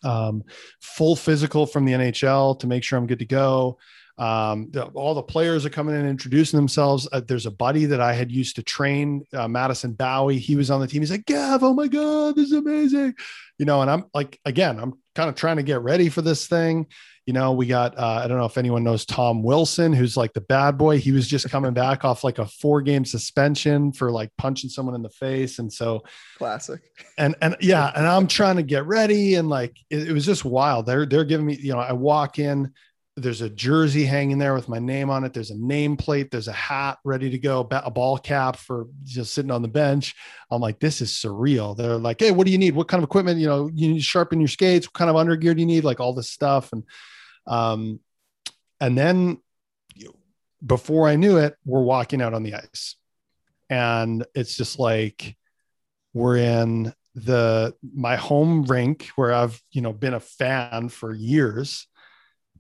um, 0.04 0.44
full 0.82 1.16
physical 1.16 1.64
from 1.64 1.86
the 1.86 1.92
NHL 1.92 2.58
to 2.58 2.66
make 2.66 2.84
sure 2.84 2.98
I'm 2.98 3.06
good 3.06 3.20
to 3.20 3.24
go. 3.24 3.78
Um, 4.18 4.70
the, 4.72 4.86
all 4.86 5.14
the 5.14 5.22
players 5.22 5.64
are 5.64 5.70
coming 5.70 5.94
in 5.94 6.00
and 6.00 6.10
introducing 6.10 6.58
themselves. 6.58 7.08
Uh, 7.12 7.20
there's 7.20 7.46
a 7.46 7.52
buddy 7.52 7.86
that 7.86 8.00
I 8.00 8.14
had 8.14 8.32
used 8.32 8.56
to 8.56 8.62
train, 8.62 9.24
uh, 9.32 9.46
Madison 9.46 9.92
Bowey. 9.92 10.38
He 10.38 10.56
was 10.56 10.70
on 10.70 10.80
the 10.80 10.88
team. 10.88 11.02
He's 11.02 11.10
like, 11.12 11.26
Gav, 11.26 11.62
oh 11.62 11.72
my 11.72 11.86
God, 11.86 12.34
this 12.34 12.46
is 12.46 12.52
amazing. 12.52 13.14
You 13.58 13.66
know, 13.66 13.80
and 13.80 13.90
I'm 13.90 14.04
like, 14.14 14.40
again, 14.44 14.78
I'm 14.80 14.94
kind 15.14 15.28
of 15.28 15.36
trying 15.36 15.56
to 15.56 15.62
get 15.62 15.82
ready 15.82 16.08
for 16.08 16.22
this 16.22 16.48
thing. 16.48 16.86
You 17.26 17.34
know, 17.34 17.52
we 17.52 17.66
got, 17.66 17.98
uh, 17.98 18.22
I 18.24 18.26
don't 18.26 18.38
know 18.38 18.46
if 18.46 18.56
anyone 18.56 18.82
knows 18.82 19.04
Tom 19.04 19.42
Wilson, 19.42 19.92
who's 19.92 20.16
like 20.16 20.32
the 20.32 20.40
bad 20.40 20.78
boy. 20.78 20.98
He 20.98 21.12
was 21.12 21.28
just 21.28 21.50
coming 21.50 21.74
back 21.74 22.04
off 22.04 22.24
like 22.24 22.38
a 22.38 22.46
four 22.46 22.80
game 22.80 23.04
suspension 23.04 23.92
for 23.92 24.10
like 24.10 24.30
punching 24.38 24.70
someone 24.70 24.94
in 24.94 25.02
the 25.02 25.10
face. 25.10 25.58
And 25.58 25.70
so, 25.70 26.02
classic. 26.38 26.80
And, 27.18 27.36
and 27.42 27.54
yeah, 27.60 27.92
and 27.94 28.06
I'm 28.06 28.26
trying 28.26 28.56
to 28.56 28.62
get 28.62 28.86
ready. 28.86 29.34
And 29.34 29.48
like, 29.48 29.76
it, 29.90 30.08
it 30.08 30.12
was 30.12 30.24
just 30.24 30.44
wild. 30.44 30.86
They're, 30.86 31.04
they're 31.04 31.24
giving 31.24 31.46
me, 31.46 31.56
you 31.56 31.72
know, 31.72 31.80
I 31.80 31.92
walk 31.92 32.38
in, 32.38 32.72
there's 33.22 33.40
a 33.40 33.50
jersey 33.50 34.04
hanging 34.04 34.38
there 34.38 34.54
with 34.54 34.68
my 34.68 34.78
name 34.78 35.10
on 35.10 35.24
it. 35.24 35.32
There's 35.32 35.50
a 35.50 35.56
nameplate. 35.56 36.30
There's 36.30 36.48
a 36.48 36.52
hat 36.52 36.98
ready 37.04 37.30
to 37.30 37.38
go, 37.38 37.66
a 37.70 37.90
ball 37.90 38.18
cap 38.18 38.56
for 38.56 38.86
just 39.04 39.34
sitting 39.34 39.50
on 39.50 39.62
the 39.62 39.68
bench. 39.68 40.14
I'm 40.50 40.60
like, 40.60 40.78
this 40.80 41.00
is 41.00 41.10
surreal. 41.10 41.76
They're 41.76 41.96
like, 41.96 42.20
hey, 42.20 42.30
what 42.30 42.46
do 42.46 42.52
you 42.52 42.58
need? 42.58 42.74
What 42.74 42.88
kind 42.88 43.02
of 43.02 43.08
equipment? 43.08 43.40
You 43.40 43.46
know, 43.46 43.70
you 43.74 43.88
need 43.88 43.98
to 43.98 44.02
sharpen 44.02 44.40
your 44.40 44.48
skates. 44.48 44.86
What 44.86 44.94
kind 44.94 45.10
of 45.10 45.16
undergear 45.16 45.54
do 45.54 45.60
you 45.60 45.66
need? 45.66 45.84
Like 45.84 46.00
all 46.00 46.14
this 46.14 46.30
stuff. 46.30 46.72
And 46.72 46.84
um, 47.46 48.00
and 48.80 48.96
then 48.96 49.38
before 50.64 51.08
I 51.08 51.16
knew 51.16 51.38
it, 51.38 51.56
we're 51.64 51.82
walking 51.82 52.20
out 52.20 52.34
on 52.34 52.42
the 52.42 52.54
ice, 52.54 52.96
and 53.70 54.24
it's 54.34 54.56
just 54.56 54.78
like 54.78 55.36
we're 56.12 56.36
in 56.36 56.92
the 57.14 57.74
my 57.94 58.16
home 58.16 58.64
rink 58.64 59.08
where 59.16 59.32
I've 59.32 59.60
you 59.70 59.80
know 59.80 59.92
been 59.92 60.14
a 60.14 60.20
fan 60.20 60.88
for 60.88 61.14
years 61.14 61.86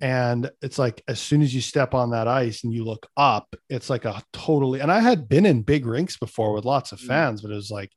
and 0.00 0.50
it's 0.62 0.78
like 0.78 1.02
as 1.08 1.20
soon 1.20 1.42
as 1.42 1.54
you 1.54 1.60
step 1.60 1.94
on 1.94 2.10
that 2.10 2.28
ice 2.28 2.64
and 2.64 2.72
you 2.72 2.84
look 2.84 3.08
up 3.16 3.54
it's 3.68 3.90
like 3.90 4.04
a 4.04 4.22
totally 4.32 4.80
and 4.80 4.92
i 4.92 5.00
had 5.00 5.28
been 5.28 5.44
in 5.44 5.62
big 5.62 5.86
rinks 5.86 6.16
before 6.16 6.52
with 6.52 6.64
lots 6.64 6.92
of 6.92 6.98
mm. 7.00 7.06
fans 7.06 7.42
but 7.42 7.50
it 7.50 7.54
was 7.54 7.70
like 7.70 7.90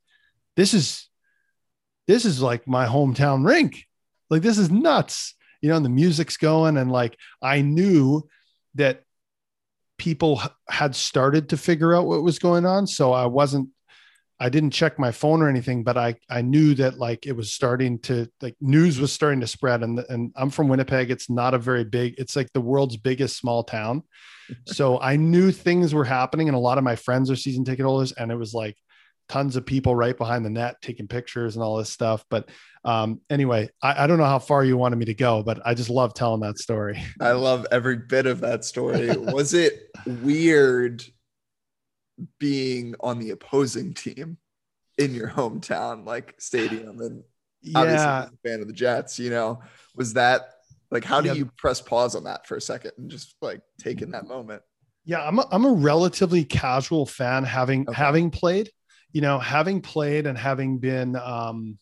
this 0.55 0.73
is 0.73 1.09
this 2.07 2.25
is 2.25 2.41
like 2.41 2.67
my 2.67 2.85
hometown 2.85 3.45
rink. 3.45 3.85
Like 4.29 4.41
this 4.41 4.57
is 4.57 4.71
nuts. 4.71 5.35
You 5.61 5.69
know 5.69 5.75
and 5.75 5.85
the 5.85 5.89
music's 5.89 6.37
going 6.37 6.77
and 6.77 6.91
like 6.91 7.15
i 7.41 7.61
knew 7.61 8.27
that 8.75 9.03
people 9.99 10.41
had 10.67 10.95
started 10.95 11.49
to 11.49 11.57
figure 11.57 11.95
out 11.95 12.07
what 12.07 12.23
was 12.23 12.39
going 12.39 12.65
on. 12.65 12.87
So 12.87 13.11
i 13.13 13.27
wasn't 13.27 13.69
I 14.41 14.49
didn't 14.49 14.71
check 14.71 14.97
my 14.97 15.11
phone 15.11 15.43
or 15.43 15.47
anything, 15.47 15.83
but 15.83 15.97
I 15.97 16.15
I 16.27 16.41
knew 16.41 16.73
that 16.75 16.97
like 16.97 17.27
it 17.27 17.33
was 17.33 17.53
starting 17.53 17.99
to 17.99 18.27
like 18.41 18.55
news 18.59 18.99
was 18.99 19.13
starting 19.13 19.39
to 19.41 19.47
spread. 19.47 19.83
And 19.83 19.99
and 20.09 20.33
I'm 20.35 20.49
from 20.49 20.67
Winnipeg. 20.67 21.11
It's 21.11 21.29
not 21.29 21.53
a 21.53 21.59
very 21.59 21.83
big. 21.83 22.15
It's 22.17 22.35
like 22.35 22.51
the 22.51 22.59
world's 22.59 22.97
biggest 22.97 23.37
small 23.37 23.63
town. 23.63 24.01
so 24.65 24.99
I 24.99 25.15
knew 25.15 25.51
things 25.51 25.93
were 25.93 26.03
happening, 26.03 26.49
and 26.49 26.55
a 26.55 26.59
lot 26.59 26.79
of 26.79 26.83
my 26.83 26.95
friends 26.95 27.29
are 27.29 27.35
season 27.35 27.63
ticket 27.63 27.85
holders, 27.85 28.13
and 28.13 28.31
it 28.31 28.35
was 28.35 28.51
like 28.51 28.75
tons 29.29 29.55
of 29.55 29.65
people 29.65 29.95
right 29.95 30.17
behind 30.17 30.43
the 30.43 30.49
net 30.49 30.75
taking 30.81 31.07
pictures 31.07 31.55
and 31.55 31.63
all 31.63 31.77
this 31.77 31.91
stuff. 31.91 32.25
But 32.29 32.49
um, 32.83 33.21
anyway, 33.29 33.69
I, 33.81 34.03
I, 34.03 34.07
don't 34.07 34.17
know 34.17 34.25
how 34.25 34.39
far 34.39 34.65
you 34.65 34.75
wanted 34.75 34.97
me 34.97 35.05
to 35.05 35.13
go, 35.13 35.41
but 35.41 35.61
I 35.63 35.73
just 35.73 35.89
love 35.89 36.13
telling 36.13 36.41
that 36.41 36.57
story. 36.57 37.01
I 37.21 37.31
love 37.31 37.65
every 37.71 37.95
bit 37.95 38.25
of 38.25 38.41
that 38.41 38.65
story. 38.65 39.15
Was 39.15 39.53
it 39.53 39.95
weird 40.05 41.05
being 42.39 42.95
on 42.99 43.19
the 43.19 43.31
opposing 43.31 43.93
team 43.93 44.37
in 44.97 45.13
your 45.13 45.29
hometown, 45.29 46.05
like 46.05 46.35
stadium, 46.39 46.99
and 47.01 47.23
yeah, 47.61 48.27
fan 48.45 48.61
of 48.61 48.67
the 48.67 48.73
Jets? 48.73 49.19
You 49.19 49.29
know, 49.29 49.61
was 49.95 50.13
that 50.13 50.53
like 50.89 51.03
how 51.03 51.21
do 51.21 51.29
yeah. 51.29 51.35
you 51.35 51.45
press 51.57 51.81
pause 51.81 52.15
on 52.15 52.25
that 52.25 52.47
for 52.47 52.57
a 52.57 52.61
second 52.61 52.91
and 52.97 53.09
just 53.09 53.35
like 53.41 53.61
take 53.79 54.01
in 54.01 54.11
that 54.11 54.27
moment? 54.27 54.61
Yeah, 55.05 55.25
I'm 55.25 55.39
a, 55.39 55.47
I'm 55.51 55.65
a 55.65 55.71
relatively 55.71 56.43
casual 56.43 57.05
fan 57.05 57.43
having 57.43 57.89
okay. 57.89 57.97
having 57.97 58.29
played, 58.29 58.69
you 59.11 59.21
know, 59.21 59.39
having 59.39 59.81
played 59.81 60.27
and 60.27 60.37
having 60.37 60.77
been 60.77 61.15
um 61.15 61.79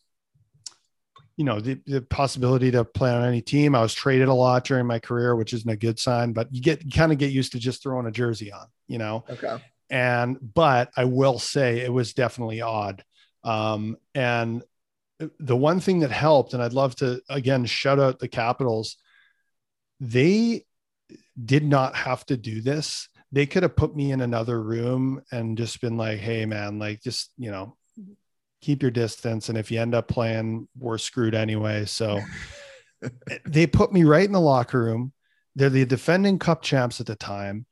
you 1.39 1.45
know 1.45 1.61
the, 1.61 1.79
the 1.87 2.01
possibility 2.01 2.69
to 2.69 2.83
play 2.83 3.09
on 3.09 3.23
any 3.23 3.41
team. 3.41 3.73
I 3.73 3.81
was 3.81 3.93
traded 3.93 4.27
a 4.27 4.33
lot 4.33 4.65
during 4.65 4.85
my 4.85 4.99
career, 4.99 5.37
which 5.37 5.53
isn't 5.53 5.69
a 5.69 5.77
good 5.77 5.97
sign, 5.97 6.33
but 6.33 6.53
you 6.53 6.61
get 6.61 6.83
you 6.83 6.91
kind 6.91 7.13
of 7.13 7.17
get 7.17 7.31
used 7.31 7.53
to 7.53 7.59
just 7.59 7.81
throwing 7.81 8.05
a 8.07 8.11
jersey 8.11 8.51
on, 8.51 8.67
you 8.87 8.97
know. 8.97 9.23
Okay. 9.29 9.57
And 9.89 10.37
but 10.41 10.91
I 10.95 11.05
will 11.05 11.39
say 11.39 11.79
it 11.79 11.91
was 11.91 12.13
definitely 12.13 12.61
odd. 12.61 13.03
Um, 13.43 13.97
and 14.13 14.63
the 15.39 15.57
one 15.57 15.79
thing 15.79 15.99
that 15.99 16.11
helped, 16.11 16.53
and 16.53 16.61
I'd 16.61 16.73
love 16.73 16.95
to 16.97 17.21
again 17.29 17.65
shout 17.65 17.99
out 17.99 18.19
the 18.19 18.27
Capitals, 18.27 18.97
they 19.99 20.65
did 21.43 21.63
not 21.63 21.95
have 21.95 22.25
to 22.27 22.37
do 22.37 22.61
this. 22.61 23.09
They 23.31 23.45
could 23.45 23.63
have 23.63 23.75
put 23.75 23.95
me 23.95 24.11
in 24.11 24.21
another 24.21 24.61
room 24.61 25.21
and 25.31 25.57
just 25.57 25.81
been 25.81 25.97
like, 25.97 26.19
hey 26.19 26.45
man, 26.45 26.79
like 26.79 27.01
just, 27.01 27.31
you 27.37 27.51
know, 27.51 27.77
keep 28.61 28.81
your 28.81 28.91
distance. 28.91 29.49
And 29.49 29.57
if 29.57 29.71
you 29.71 29.79
end 29.79 29.93
up 29.95 30.07
playing, 30.07 30.67
we're 30.77 30.97
screwed 30.97 31.35
anyway. 31.35 31.85
So 31.85 32.19
they 33.45 33.67
put 33.67 33.93
me 33.93 34.03
right 34.03 34.25
in 34.25 34.31
the 34.31 34.41
locker 34.41 34.81
room. 34.81 35.13
They're 35.55 35.69
the 35.69 35.85
defending 35.85 36.39
cup 36.39 36.61
champs 36.61 36.99
at 36.99 37.07
the 37.07 37.15
time. 37.15 37.65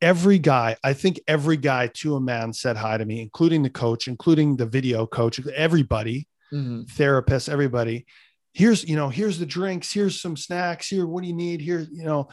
Every 0.00 0.38
guy, 0.38 0.76
I 0.84 0.92
think 0.92 1.20
every 1.26 1.56
guy 1.56 1.88
to 1.94 2.16
a 2.16 2.20
man 2.20 2.52
said 2.52 2.76
hi 2.76 2.96
to 2.96 3.04
me, 3.04 3.20
including 3.20 3.62
the 3.62 3.70
coach, 3.70 4.06
including 4.06 4.56
the 4.56 4.66
video 4.66 5.06
coach, 5.06 5.40
everybody, 5.54 6.28
mm-hmm. 6.52 6.82
therapist, 6.84 7.48
everybody. 7.48 8.06
Here's, 8.52 8.88
you 8.88 8.96
know, 8.96 9.08
here's 9.08 9.38
the 9.38 9.46
drinks, 9.46 9.92
here's 9.92 10.20
some 10.20 10.36
snacks, 10.36 10.88
here, 10.88 11.06
what 11.06 11.22
do 11.22 11.28
you 11.28 11.34
need? 11.34 11.60
Here, 11.60 11.86
you 11.90 12.04
know, 12.04 12.28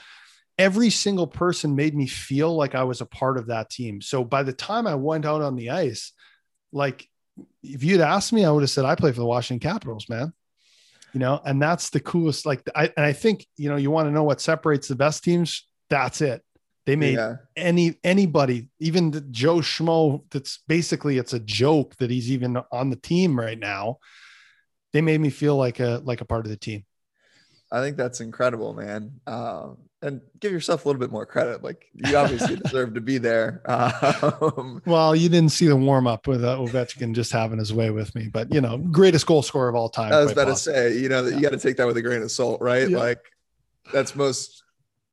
every 0.58 0.90
single 0.90 1.28
person 1.28 1.76
made 1.76 1.96
me 1.96 2.08
feel 2.08 2.56
like 2.56 2.76
I 2.76 2.84
was 2.84 3.02
a 3.02 3.06
part 3.06 3.38
of 3.38 3.48
that 3.48 3.70
team. 3.70 4.02
So 4.02 4.24
by 4.24 4.44
the 4.44 4.54
time 4.54 4.88
I 4.88 4.96
went 4.96 5.26
out 5.26 5.42
on 5.42 5.56
the 5.56 5.72
ice, 5.72 6.14
like 6.72 7.08
if 7.64 7.84
you'd 7.84 8.02
asked 8.02 8.34
me, 8.34 8.46
I 8.46 8.52
would 8.52 8.64
have 8.64 8.70
said 8.70 8.86
I 8.86 8.96
play 8.96 9.12
for 9.12 9.20
the 9.20 9.26
Washington 9.26 9.68
Capitals, 9.68 10.08
man. 10.10 10.34
You 11.14 11.20
know, 11.20 11.42
and 11.46 11.62
that's 11.62 11.90
the 11.92 12.02
coolest. 12.02 12.46
Like, 12.46 12.62
I 12.76 12.92
and 12.98 13.06
I 13.06 13.14
think 13.14 13.48
you 13.56 13.70
know, 13.70 13.78
you 13.78 13.90
want 13.90 14.08
to 14.08 14.12
know 14.12 14.24
what 14.24 14.42
separates 14.42 14.90
the 14.90 14.96
best 14.96 15.24
teams. 15.24 15.66
That's 15.90 16.20
it. 16.20 16.44
They 16.86 16.96
made 16.96 17.15
yeah. 17.15 17.38
any 17.56 17.96
anybody, 18.04 18.70
even 18.80 19.12
the 19.12 19.22
Joe 19.22 19.58
Schmo. 19.58 20.24
That's 20.30 20.60
basically 20.68 21.18
it's 21.18 21.34
a 21.34 21.39
joke 21.39 21.96
that 21.96 22.12
he's 22.12 22.30
even 22.32 22.58
on 22.72 22.92
the 22.92 22.96
team 22.96 23.39
right 23.39 23.58
now. 23.58 23.98
They 24.94 25.01
made 25.01 25.20
me 25.20 25.32
feel 25.32 25.56
like 25.56 25.80
a 25.80 26.01
like 26.04 26.22
a 26.22 26.25
part 26.25 26.46
of 26.46 26.51
the 26.51 26.58
team. 26.58 26.86
I 27.72 27.82
think 27.82 27.98
that's 27.98 28.22
incredible, 28.22 28.74
man. 28.74 29.20
Um, 29.25 29.77
and 30.04 30.22
give 30.39 30.51
yourself 30.51 30.86
a 30.86 30.88
little 30.88 31.00
bit 31.00 31.12
more 31.12 31.25
credit. 31.25 31.63
Like 31.63 31.88
you 31.94 32.15
obviously 32.15 32.56
deserve 32.63 32.94
to 32.94 33.01
be 33.01 33.18
there. 33.18 33.62
Um, 33.65 34.82
well, 34.86 35.15
you 35.15 35.27
didn't 35.27 35.51
see 35.51 35.68
the 35.68 35.75
warm 35.75 36.06
up 36.06 36.27
with 36.27 36.44
uh, 36.44 36.58
Ovechkin 36.58 37.13
just 37.13 37.32
having 37.32 37.58
his 37.58 37.74
way 37.74 37.89
with 37.89 38.13
me, 38.13 38.30
but 38.32 38.54
you 38.54 38.62
know, 38.62 38.77
greatest 38.77 39.25
goal 39.25 39.42
scorer 39.42 39.70
of 39.70 39.75
all 39.75 39.89
time. 39.89 40.13
I 40.13 40.20
was 40.20 40.32
about 40.32 40.48
possible. 40.48 40.74
to 40.74 40.92
say, 40.92 40.98
you 41.00 41.10
know, 41.10 41.24
that 41.24 41.32
yeah. 41.32 41.38
you 41.38 41.42
got 41.42 41.51
to 41.51 41.58
take 41.58 41.77
that 41.77 41.88
with 41.88 41.98
a 41.98 42.04
grain 42.04 42.22
of 42.22 42.30
salt, 42.32 42.62
right? 42.62 42.88
Yeah. 42.88 43.00
Like 43.00 43.25
that's 43.92 44.15
most 44.15 44.63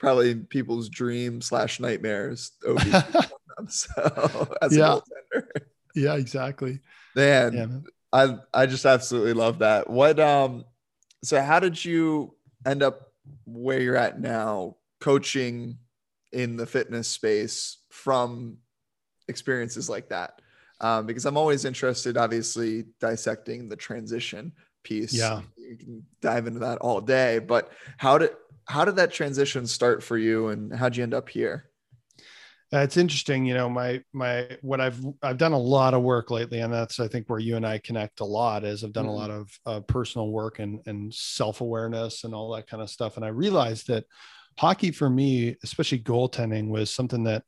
probably 0.02 0.34
people's 0.34 0.88
dream 0.88 1.40
slash 1.40 1.80
nightmares. 1.80 2.52
so 3.68 4.54
as 4.62 4.76
yeah. 4.76 4.96
a 4.96 5.00
goaltender. 5.00 5.46
Yeah, 5.94 6.16
exactly. 6.16 6.80
Man, 7.14 7.52
yeah, 7.52 7.66
man, 7.66 7.84
I 8.12 8.36
I 8.52 8.66
just 8.66 8.84
absolutely 8.84 9.32
love 9.32 9.60
that. 9.60 9.88
What 9.88 10.18
um 10.20 10.64
so 11.24 11.40
how 11.40 11.60
did 11.60 11.82
you 11.82 12.34
end 12.66 12.82
up 12.82 13.12
where 13.44 13.80
you're 13.80 13.96
at 13.96 14.20
now 14.20 14.76
coaching 15.00 15.78
in 16.32 16.56
the 16.56 16.66
fitness 16.66 17.08
space 17.08 17.78
from 17.90 18.56
experiences 19.28 19.88
like 19.88 20.08
that 20.08 20.40
um, 20.80 21.06
because 21.06 21.26
i'm 21.26 21.36
always 21.36 21.64
interested 21.64 22.16
obviously 22.16 22.84
dissecting 23.00 23.68
the 23.68 23.76
transition 23.76 24.52
piece 24.82 25.12
yeah 25.12 25.40
you 25.56 25.76
can 25.76 26.04
dive 26.20 26.46
into 26.46 26.58
that 26.58 26.78
all 26.78 27.00
day 27.00 27.38
but 27.38 27.70
how 27.98 28.18
did 28.18 28.30
how 28.72 28.86
did 28.86 28.96
that 28.96 29.12
transition 29.12 29.66
start 29.66 30.02
for 30.02 30.16
you 30.16 30.48
and 30.48 30.74
how'd 30.74 30.96
you 30.96 31.02
end 31.02 31.12
up 31.12 31.28
here 31.28 31.68
uh, 32.72 32.78
it's 32.78 32.96
interesting 32.96 33.44
you 33.44 33.52
know 33.52 33.68
my 33.68 34.02
my 34.14 34.48
what 34.62 34.80
i've 34.80 34.98
i've 35.22 35.36
done 35.36 35.52
a 35.52 35.58
lot 35.58 35.92
of 35.92 36.00
work 36.00 36.30
lately 36.30 36.60
and 36.60 36.72
that's 36.72 36.98
i 36.98 37.06
think 37.06 37.28
where 37.28 37.38
you 37.38 37.56
and 37.56 37.66
i 37.66 37.76
connect 37.76 38.20
a 38.20 38.24
lot 38.24 38.64
is 38.64 38.82
i've 38.82 38.94
done 38.94 39.04
mm-hmm. 39.04 39.12
a 39.12 39.16
lot 39.16 39.30
of 39.30 39.58
uh, 39.66 39.80
personal 39.80 40.30
work 40.30 40.58
and 40.58 40.80
and 40.86 41.12
self-awareness 41.12 42.24
and 42.24 42.34
all 42.34 42.50
that 42.50 42.66
kind 42.66 42.82
of 42.82 42.88
stuff 42.88 43.16
and 43.16 43.26
i 43.26 43.28
realized 43.28 43.88
that 43.88 44.04
hockey 44.58 44.90
for 44.90 45.10
me 45.10 45.54
especially 45.62 45.98
goaltending 45.98 46.68
was 46.68 46.90
something 46.90 47.24
that 47.24 47.42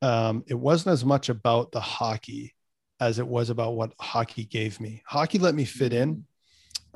um, 0.00 0.42
it 0.46 0.54
wasn't 0.54 0.92
as 0.92 1.04
much 1.04 1.28
about 1.28 1.70
the 1.72 1.80
hockey 1.80 2.54
as 2.98 3.18
it 3.18 3.26
was 3.26 3.50
about 3.50 3.74
what 3.74 3.92
hockey 4.00 4.46
gave 4.46 4.80
me 4.80 5.02
hockey 5.06 5.38
let 5.38 5.54
me 5.54 5.66
fit 5.66 5.92
in 5.92 6.14
mm-hmm. 6.16 6.22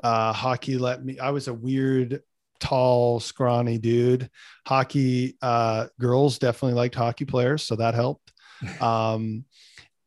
uh, 0.01 0.33
hockey 0.33 0.79
let 0.79 1.05
me 1.05 1.19
i 1.19 1.29
was 1.29 1.47
a 1.47 1.53
weird 1.53 2.23
tall, 2.59 3.19
scrawny 3.19 3.77
dude. 3.77 4.29
Hockey 4.65 5.37
uh, 5.41 5.87
girls 5.99 6.39
definitely 6.39 6.75
liked 6.75 6.95
hockey 6.95 7.25
players, 7.25 7.63
so 7.63 7.75
that 7.75 7.93
helped. 7.93 8.31
Um, 8.81 9.45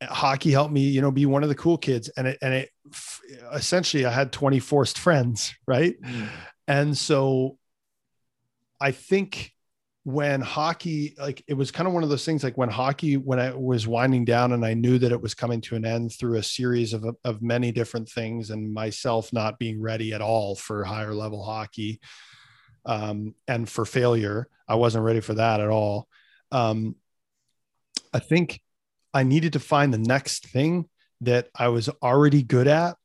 hockey 0.03 0.51
helped 0.51 0.71
me, 0.71 0.81
you 0.81 1.01
know, 1.01 1.09
be 1.09 1.25
one 1.25 1.41
of 1.41 1.49
the 1.49 1.55
cool 1.55 1.77
kids, 1.77 2.09
and 2.09 2.27
it 2.27 2.37
and 2.41 2.53
it 2.53 2.69
essentially 3.51 4.05
I 4.05 4.11
had 4.11 4.31
twenty 4.31 4.59
forced 4.59 4.99
friends, 4.99 5.55
right? 5.67 5.99
Mm. 5.99 6.29
And 6.67 6.97
so 6.97 7.57
I 8.79 8.91
think 8.91 9.53
when 10.05 10.41
hockey 10.41 11.15
like 11.17 11.41
it 11.47 11.53
was 11.53 11.71
kind 11.71 11.87
of 11.87 11.93
one 11.93 12.03
of 12.03 12.09
those 12.09 12.25
things 12.25 12.43
like 12.43 12.57
when 12.57 12.67
hockey 12.67 13.15
when 13.15 13.39
i 13.39 13.53
was 13.53 13.87
winding 13.87 14.25
down 14.25 14.51
and 14.51 14.65
i 14.65 14.73
knew 14.73 14.97
that 14.97 15.13
it 15.13 15.21
was 15.21 15.33
coming 15.33 15.61
to 15.61 15.75
an 15.75 15.85
end 15.85 16.11
through 16.11 16.37
a 16.37 16.43
series 16.43 16.91
of, 16.91 17.05
of 17.23 17.41
many 17.41 17.71
different 17.71 18.09
things 18.09 18.49
and 18.49 18.73
myself 18.73 19.31
not 19.31 19.57
being 19.59 19.81
ready 19.81 20.11
at 20.13 20.21
all 20.21 20.55
for 20.55 20.83
higher 20.83 21.13
level 21.13 21.41
hockey 21.41 22.01
um, 22.85 23.35
and 23.47 23.67
for 23.67 23.85
failure. 23.85 24.47
I 24.67 24.75
wasn't 24.75 25.03
ready 25.03 25.19
for 25.19 25.33
that 25.35 25.59
at 25.59 25.69
all. 25.69 26.07
Um, 26.51 26.95
I 28.13 28.19
think 28.19 28.61
I 29.13 29.23
needed 29.23 29.53
to 29.53 29.59
find 29.59 29.93
the 29.93 29.97
next 29.97 30.47
thing 30.47 30.89
that 31.21 31.49
I 31.55 31.69
was 31.69 31.89
already 32.01 32.43
good 32.43 32.67
at. 32.67 32.97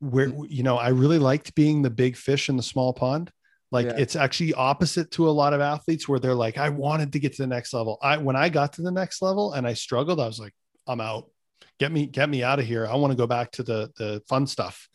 Where 0.00 0.28
mm-hmm. 0.28 0.44
you 0.48 0.62
know 0.62 0.76
I 0.76 0.88
really 0.88 1.18
liked 1.18 1.54
being 1.54 1.82
the 1.82 1.90
big 1.90 2.16
fish 2.16 2.48
in 2.48 2.56
the 2.56 2.62
small 2.62 2.92
pond. 2.92 3.32
Like 3.72 3.86
yeah. 3.86 3.96
it's 3.96 4.14
actually 4.14 4.54
opposite 4.54 5.10
to 5.12 5.28
a 5.28 5.30
lot 5.30 5.52
of 5.52 5.60
athletes 5.60 6.06
where 6.06 6.20
they're 6.20 6.34
like, 6.34 6.58
I 6.58 6.68
wanted 6.68 7.12
to 7.14 7.18
get 7.18 7.34
to 7.34 7.42
the 7.42 7.48
next 7.48 7.72
level. 7.72 7.98
I 8.02 8.18
when 8.18 8.36
I 8.36 8.48
got 8.48 8.74
to 8.74 8.82
the 8.82 8.90
next 8.90 9.22
level 9.22 9.54
and 9.54 9.66
I 9.66 9.72
struggled, 9.72 10.20
I 10.20 10.26
was 10.26 10.38
like, 10.38 10.52
I'm 10.86 11.00
out. 11.00 11.30
Get 11.78 11.92
me, 11.92 12.06
get 12.06 12.28
me 12.28 12.42
out 12.42 12.58
of 12.58 12.66
here. 12.66 12.86
I 12.86 12.94
want 12.96 13.12
to 13.12 13.16
go 13.16 13.26
back 13.26 13.50
to 13.52 13.62
the 13.62 13.90
the 13.96 14.22
fun 14.28 14.46
stuff 14.46 14.88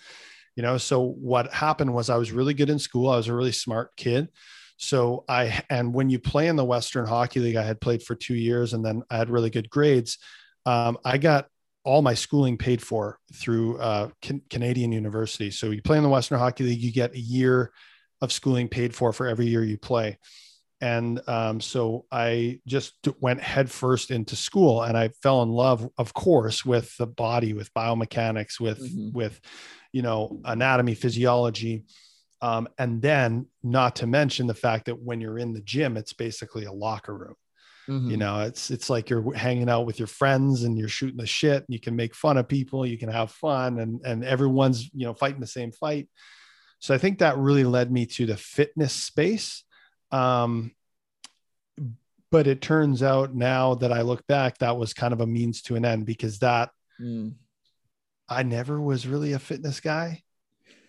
you 0.55 0.63
know? 0.63 0.77
So 0.77 1.01
what 1.01 1.53
happened 1.53 1.93
was 1.93 2.09
i 2.09 2.17
was 2.17 2.31
really 2.31 2.53
good 2.53 2.69
in 2.69 2.79
school. 2.79 3.09
I 3.09 3.17
was 3.17 3.27
a 3.27 3.35
really 3.35 3.51
smart 3.51 3.95
kid. 3.95 4.29
So 4.77 5.25
i 5.29 5.63
and 5.69 5.93
when 5.93 6.09
you 6.09 6.19
play 6.19 6.47
in 6.47 6.55
the 6.55 6.65
western 6.65 7.05
hockey 7.05 7.39
league 7.39 7.55
i 7.55 7.63
had 7.63 7.81
played 7.81 8.03
for 8.03 8.15
two 8.15 8.35
years 8.35 8.73
and 8.73 8.83
then 8.83 9.03
i 9.09 9.17
had 9.17 9.29
really 9.29 9.49
good 9.49 9.69
grades. 9.69 10.17
Um, 10.65 10.97
i 11.05 11.17
got 11.17 11.47
all 11.83 12.01
my 12.01 12.13
schooling 12.13 12.57
paid 12.57 12.81
for 12.81 13.17
through 13.33 13.77
uh, 13.79 14.09
Can- 14.21 14.43
canadian 14.49 14.91
university. 14.91 15.49
So 15.51 15.71
you 15.71 15.81
play 15.81 15.97
in 15.97 16.03
the 16.03 16.09
western 16.09 16.39
hockey 16.39 16.63
league 16.63 16.81
you 16.81 16.91
get 16.91 17.15
a 17.15 17.19
year 17.19 17.71
of 18.21 18.31
schooling 18.31 18.67
paid 18.67 18.95
for 18.95 19.11
for 19.11 19.27
every 19.27 19.47
year 19.47 19.63
you 19.63 19.77
play. 19.77 20.17
And 20.79 21.21
um, 21.27 21.61
so 21.61 22.05
i 22.11 22.59
just 22.65 22.93
went 23.19 23.39
headfirst 23.39 24.09
into 24.09 24.35
school 24.35 24.81
and 24.81 24.97
i 24.97 25.09
fell 25.21 25.43
in 25.43 25.49
love 25.49 25.87
of 25.97 26.13
course 26.13 26.65
with 26.65 26.95
the 26.97 27.05
body 27.07 27.53
with 27.53 27.73
biomechanics 27.73 28.59
with 28.59 28.79
mm-hmm. 28.79 29.15
with 29.15 29.39
you 29.91 30.01
know, 30.01 30.39
anatomy, 30.45 30.95
physiology. 30.95 31.85
Um, 32.41 32.67
and 32.77 33.01
then 33.01 33.47
not 33.61 33.97
to 33.97 34.07
mention 34.07 34.47
the 34.47 34.53
fact 34.53 34.85
that 34.85 34.99
when 34.99 35.21
you're 35.21 35.37
in 35.37 35.53
the 35.53 35.61
gym, 35.61 35.95
it's 35.95 36.13
basically 36.13 36.65
a 36.65 36.71
locker 36.71 37.15
room. 37.15 37.35
Mm-hmm. 37.87 38.11
You 38.11 38.17
know, 38.17 38.41
it's 38.41 38.71
it's 38.71 38.89
like 38.89 39.09
you're 39.09 39.33
hanging 39.33 39.69
out 39.69 39.85
with 39.85 39.99
your 39.99 40.07
friends 40.07 40.63
and 40.63 40.77
you're 40.77 40.87
shooting 40.87 41.17
the 41.17 41.25
shit. 41.25 41.57
And 41.57 41.67
you 41.69 41.79
can 41.79 41.95
make 41.95 42.15
fun 42.15 42.37
of 42.37 42.47
people, 42.47 42.85
you 42.85 42.97
can 42.97 43.09
have 43.09 43.31
fun, 43.31 43.79
and 43.79 44.01
and 44.05 44.23
everyone's 44.23 44.89
you 44.93 45.05
know 45.05 45.13
fighting 45.13 45.41
the 45.41 45.47
same 45.47 45.71
fight. 45.71 46.07
So 46.79 46.95
I 46.95 46.97
think 46.97 47.19
that 47.19 47.37
really 47.37 47.63
led 47.63 47.91
me 47.91 48.05
to 48.07 48.25
the 48.25 48.37
fitness 48.37 48.93
space. 48.93 49.63
Um, 50.11 50.71
but 52.31 52.47
it 52.47 52.61
turns 52.61 53.03
out 53.03 53.35
now 53.35 53.75
that 53.75 53.91
I 53.91 54.01
look 54.01 54.25
back, 54.25 54.59
that 54.59 54.77
was 54.77 54.93
kind 54.93 55.13
of 55.13 55.21
a 55.21 55.27
means 55.27 55.61
to 55.63 55.75
an 55.75 55.85
end 55.85 56.05
because 56.05 56.39
that 56.39 56.69
mm 56.99 57.33
I 58.31 58.43
never 58.43 58.79
was 58.79 59.05
really 59.05 59.33
a 59.33 59.39
fitness 59.39 59.81
guy. 59.81 60.23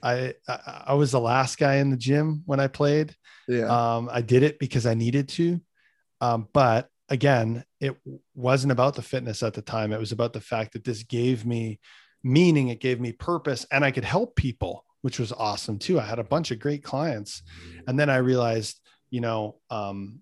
I, 0.02 0.34
I, 0.48 0.82
I 0.88 0.94
was 0.94 1.12
the 1.12 1.20
last 1.20 1.58
guy 1.58 1.76
in 1.76 1.90
the 1.90 1.96
gym 1.96 2.42
when 2.46 2.60
I 2.60 2.68
played. 2.68 3.14
Yeah. 3.48 3.66
Um, 3.66 4.08
I 4.12 4.22
did 4.22 4.42
it 4.42 4.58
because 4.58 4.86
I 4.86 4.94
needed 4.94 5.28
to. 5.30 5.60
Um, 6.20 6.48
but 6.52 6.88
again, 7.08 7.64
it 7.80 7.96
wasn't 8.34 8.72
about 8.72 8.94
the 8.94 9.02
fitness 9.02 9.42
at 9.42 9.54
the 9.54 9.62
time. 9.62 9.92
It 9.92 10.00
was 10.00 10.12
about 10.12 10.32
the 10.32 10.40
fact 10.40 10.72
that 10.72 10.84
this 10.84 11.02
gave 11.02 11.44
me 11.44 11.80
meaning, 12.22 12.68
it 12.68 12.80
gave 12.80 13.00
me 13.00 13.12
purpose, 13.12 13.66
and 13.72 13.84
I 13.84 13.90
could 13.90 14.04
help 14.04 14.36
people, 14.36 14.84
which 15.00 15.18
was 15.18 15.32
awesome 15.32 15.78
too. 15.78 15.98
I 15.98 16.04
had 16.04 16.20
a 16.20 16.24
bunch 16.24 16.52
of 16.52 16.60
great 16.60 16.84
clients. 16.84 17.42
And 17.88 17.98
then 17.98 18.08
I 18.08 18.18
realized, 18.18 18.80
you 19.10 19.20
know, 19.20 19.56
um, 19.68 20.20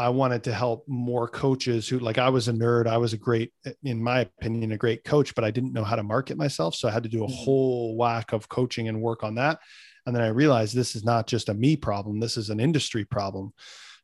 I 0.00 0.08
wanted 0.08 0.42
to 0.44 0.54
help 0.54 0.88
more 0.88 1.28
coaches 1.28 1.86
who 1.86 1.98
like 1.98 2.16
I 2.16 2.30
was 2.30 2.48
a 2.48 2.52
nerd. 2.52 2.86
I 2.86 2.96
was 2.96 3.12
a 3.12 3.18
great, 3.18 3.52
in 3.84 4.02
my 4.02 4.20
opinion, 4.20 4.72
a 4.72 4.78
great 4.78 5.04
coach, 5.04 5.34
but 5.34 5.44
I 5.44 5.50
didn't 5.50 5.74
know 5.74 5.84
how 5.84 5.96
to 5.96 6.02
market 6.02 6.38
myself. 6.38 6.74
So 6.74 6.88
I 6.88 6.90
had 6.90 7.02
to 7.02 7.08
do 7.08 7.24
a 7.24 7.28
Mhm. 7.28 7.44
whole 7.44 7.96
whack 7.96 8.32
of 8.32 8.48
coaching 8.48 8.88
and 8.88 9.02
work 9.02 9.22
on 9.22 9.34
that. 9.34 9.60
And 10.06 10.16
then 10.16 10.22
I 10.22 10.28
realized 10.28 10.74
this 10.74 10.96
is 10.96 11.04
not 11.04 11.26
just 11.26 11.50
a 11.50 11.54
me 11.54 11.76
problem. 11.76 12.18
This 12.18 12.38
is 12.38 12.48
an 12.48 12.60
industry 12.60 13.04
problem. 13.04 13.52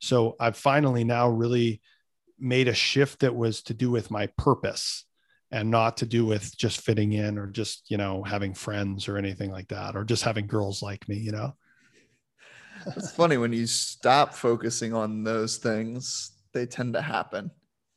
So 0.00 0.36
I've 0.38 0.56
finally 0.56 1.02
now 1.02 1.30
really 1.30 1.80
made 2.38 2.68
a 2.68 2.74
shift 2.74 3.20
that 3.20 3.34
was 3.34 3.62
to 3.62 3.72
do 3.72 3.90
with 3.90 4.10
my 4.10 4.26
purpose 4.36 5.06
and 5.50 5.70
not 5.70 5.96
to 5.96 6.06
do 6.06 6.26
with 6.26 6.54
just 6.58 6.82
fitting 6.82 7.12
in 7.14 7.38
or 7.38 7.46
just, 7.46 7.90
you 7.90 7.96
know, 7.96 8.22
having 8.22 8.52
friends 8.52 9.08
or 9.08 9.16
anything 9.16 9.50
like 9.50 9.68
that, 9.68 9.96
or 9.96 10.04
just 10.04 10.24
having 10.24 10.46
girls 10.46 10.82
like 10.82 11.08
me, 11.08 11.16
you 11.16 11.32
know? 11.32 11.56
It's 12.94 13.10
funny 13.10 13.36
when 13.36 13.52
you 13.52 13.66
stop 13.66 14.34
focusing 14.34 14.94
on 14.94 15.24
those 15.24 15.56
things, 15.56 16.32
they 16.52 16.66
tend 16.66 16.94
to 16.94 17.02
happen. 17.02 17.50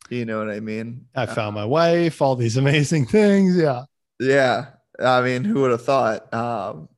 You 0.10 0.26
know 0.26 0.40
what 0.40 0.50
I 0.50 0.60
mean? 0.60 1.06
I 1.16 1.28
found 1.28 1.56
my 1.56 1.66
wife, 1.66 2.22
all 2.22 2.36
these 2.36 2.58
amazing 2.58 3.06
things. 3.06 3.56
Yeah. 3.56 3.84
Yeah. 4.20 4.68
I 5.00 5.22
mean, 5.22 5.44
who 5.44 5.62
would 5.62 5.72
have 5.72 5.84
thought? 5.84 6.34
Um, 6.34 6.90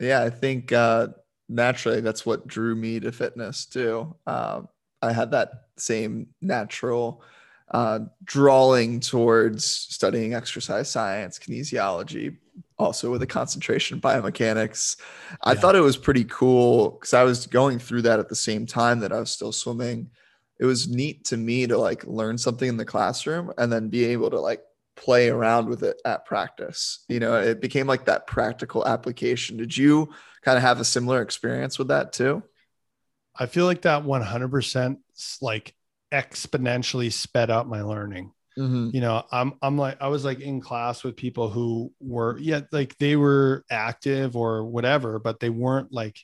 yeah, 0.00 0.22
I 0.22 0.30
think 0.30 0.72
uh, 0.72 1.08
naturally 1.48 2.00
that's 2.00 2.26
what 2.26 2.46
drew 2.46 2.74
me 2.74 3.00
to 3.00 3.12
fitness 3.12 3.66
too. 3.66 4.14
Um, 4.26 4.68
I 5.00 5.12
had 5.12 5.30
that 5.30 5.50
same 5.78 6.28
natural 6.42 7.22
uh, 7.70 8.00
drawing 8.24 9.00
towards 9.00 9.64
studying 9.64 10.34
exercise 10.34 10.90
science, 10.90 11.38
kinesiology, 11.38 12.36
also 12.78 13.10
with 13.10 13.22
a 13.22 13.26
concentration 13.26 14.00
biomechanics. 14.00 14.96
I 15.42 15.54
Yeah. 15.54 15.60
thought 15.60 15.76
it 15.76 15.80
was 15.80 15.96
pretty 15.96 16.24
cool 16.24 16.90
because 16.90 17.14
I 17.14 17.24
was 17.24 17.46
going 17.46 17.78
through 17.78 18.02
that 18.02 18.20
at 18.20 18.28
the 18.28 18.36
same 18.36 18.66
time 18.66 19.00
that 19.00 19.12
I 19.12 19.20
was 19.20 19.30
still 19.30 19.52
swimming. 19.52 20.10
It 20.58 20.64
was 20.66 20.88
neat 20.88 21.24
to 21.26 21.36
me 21.36 21.66
to 21.66 21.78
like 21.78 22.04
learn 22.06 22.38
something 22.38 22.68
in 22.68 22.76
the 22.76 22.84
classroom 22.84 23.52
and 23.58 23.72
then 23.72 23.88
be 23.88 24.04
able 24.06 24.30
to 24.30 24.40
like 24.40 24.62
play 24.96 25.28
around 25.28 25.68
with 25.68 25.82
it 25.82 26.00
at 26.04 26.24
practice. 26.24 27.04
You 27.08 27.20
know, 27.20 27.40
it 27.40 27.60
became 27.60 27.86
like 27.86 28.06
that 28.06 28.26
practical 28.26 28.86
application. 28.86 29.56
Did 29.58 29.76
you 29.76 30.08
kind 30.42 30.56
of 30.56 30.62
have 30.62 30.80
a 30.80 30.84
similar 30.84 31.20
experience 31.22 31.78
with 31.78 31.88
that 31.88 32.12
too? 32.12 32.42
I 33.38 33.46
feel 33.46 33.66
like 33.66 33.82
that 33.82 34.04
100% 34.04 34.98
like 35.40 35.74
exponentially 36.12 37.12
sped 37.12 37.50
up 37.50 37.66
my 37.66 37.82
learning. 37.82 38.32
Mm-hmm. 38.58 38.90
You 38.94 39.00
know, 39.00 39.22
I'm 39.30 39.54
I'm 39.60 39.76
like 39.76 39.98
I 40.00 40.08
was 40.08 40.24
like 40.24 40.40
in 40.40 40.60
class 40.60 41.04
with 41.04 41.16
people 41.16 41.50
who 41.50 41.92
were 42.00 42.38
yeah, 42.38 42.60
like 42.72 42.96
they 42.98 43.16
were 43.16 43.64
active 43.70 44.36
or 44.36 44.64
whatever, 44.64 45.18
but 45.18 45.40
they 45.40 45.50
weren't 45.50 45.92
like 45.92 46.18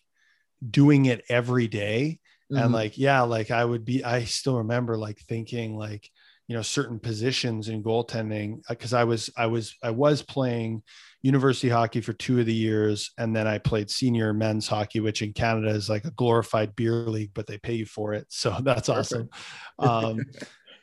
doing 0.69 1.07
it 1.07 1.25
every 1.29 1.69
day. 1.69 2.21
Mm-hmm. 2.51 2.62
And 2.62 2.73
like, 2.73 2.97
yeah, 2.97 3.23
like 3.23 3.51
I 3.51 3.65
would 3.65 3.85
be 3.85 4.03
I 4.03 4.25
still 4.25 4.59
remember 4.59 4.97
like 4.97 5.19
thinking 5.21 5.77
like, 5.77 6.09
you 6.49 6.57
know, 6.57 6.62
certain 6.62 6.99
positions 6.99 7.69
in 7.69 7.83
goaltending 7.83 8.62
because 8.69 8.95
I 8.95 9.05
was 9.05 9.29
I 9.37 9.47
was 9.47 9.75
I 9.83 9.91
was 9.91 10.23
playing 10.23 10.83
university 11.23 11.69
hockey 11.69 12.01
for 12.01 12.12
two 12.12 12.41
of 12.41 12.47
the 12.47 12.55
years 12.55 13.12
and 13.17 13.35
then 13.35 13.47
i 13.47 13.57
played 13.57 13.89
senior 13.89 14.33
men's 14.33 14.67
hockey 14.67 14.99
which 14.99 15.23
in 15.23 15.33
canada 15.33 15.69
is 15.69 15.89
like 15.89 16.05
a 16.05 16.11
glorified 16.11 16.75
beer 16.75 16.95
league 17.07 17.31
but 17.33 17.47
they 17.47 17.59
pay 17.59 17.75
you 17.75 17.87
for 17.87 18.12
it 18.12 18.27
so 18.29 18.57
that's 18.62 18.89
awesome 18.89 19.31
um, 19.79 20.19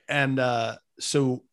and 0.08 0.40
uh, 0.40 0.76
so 1.00 1.44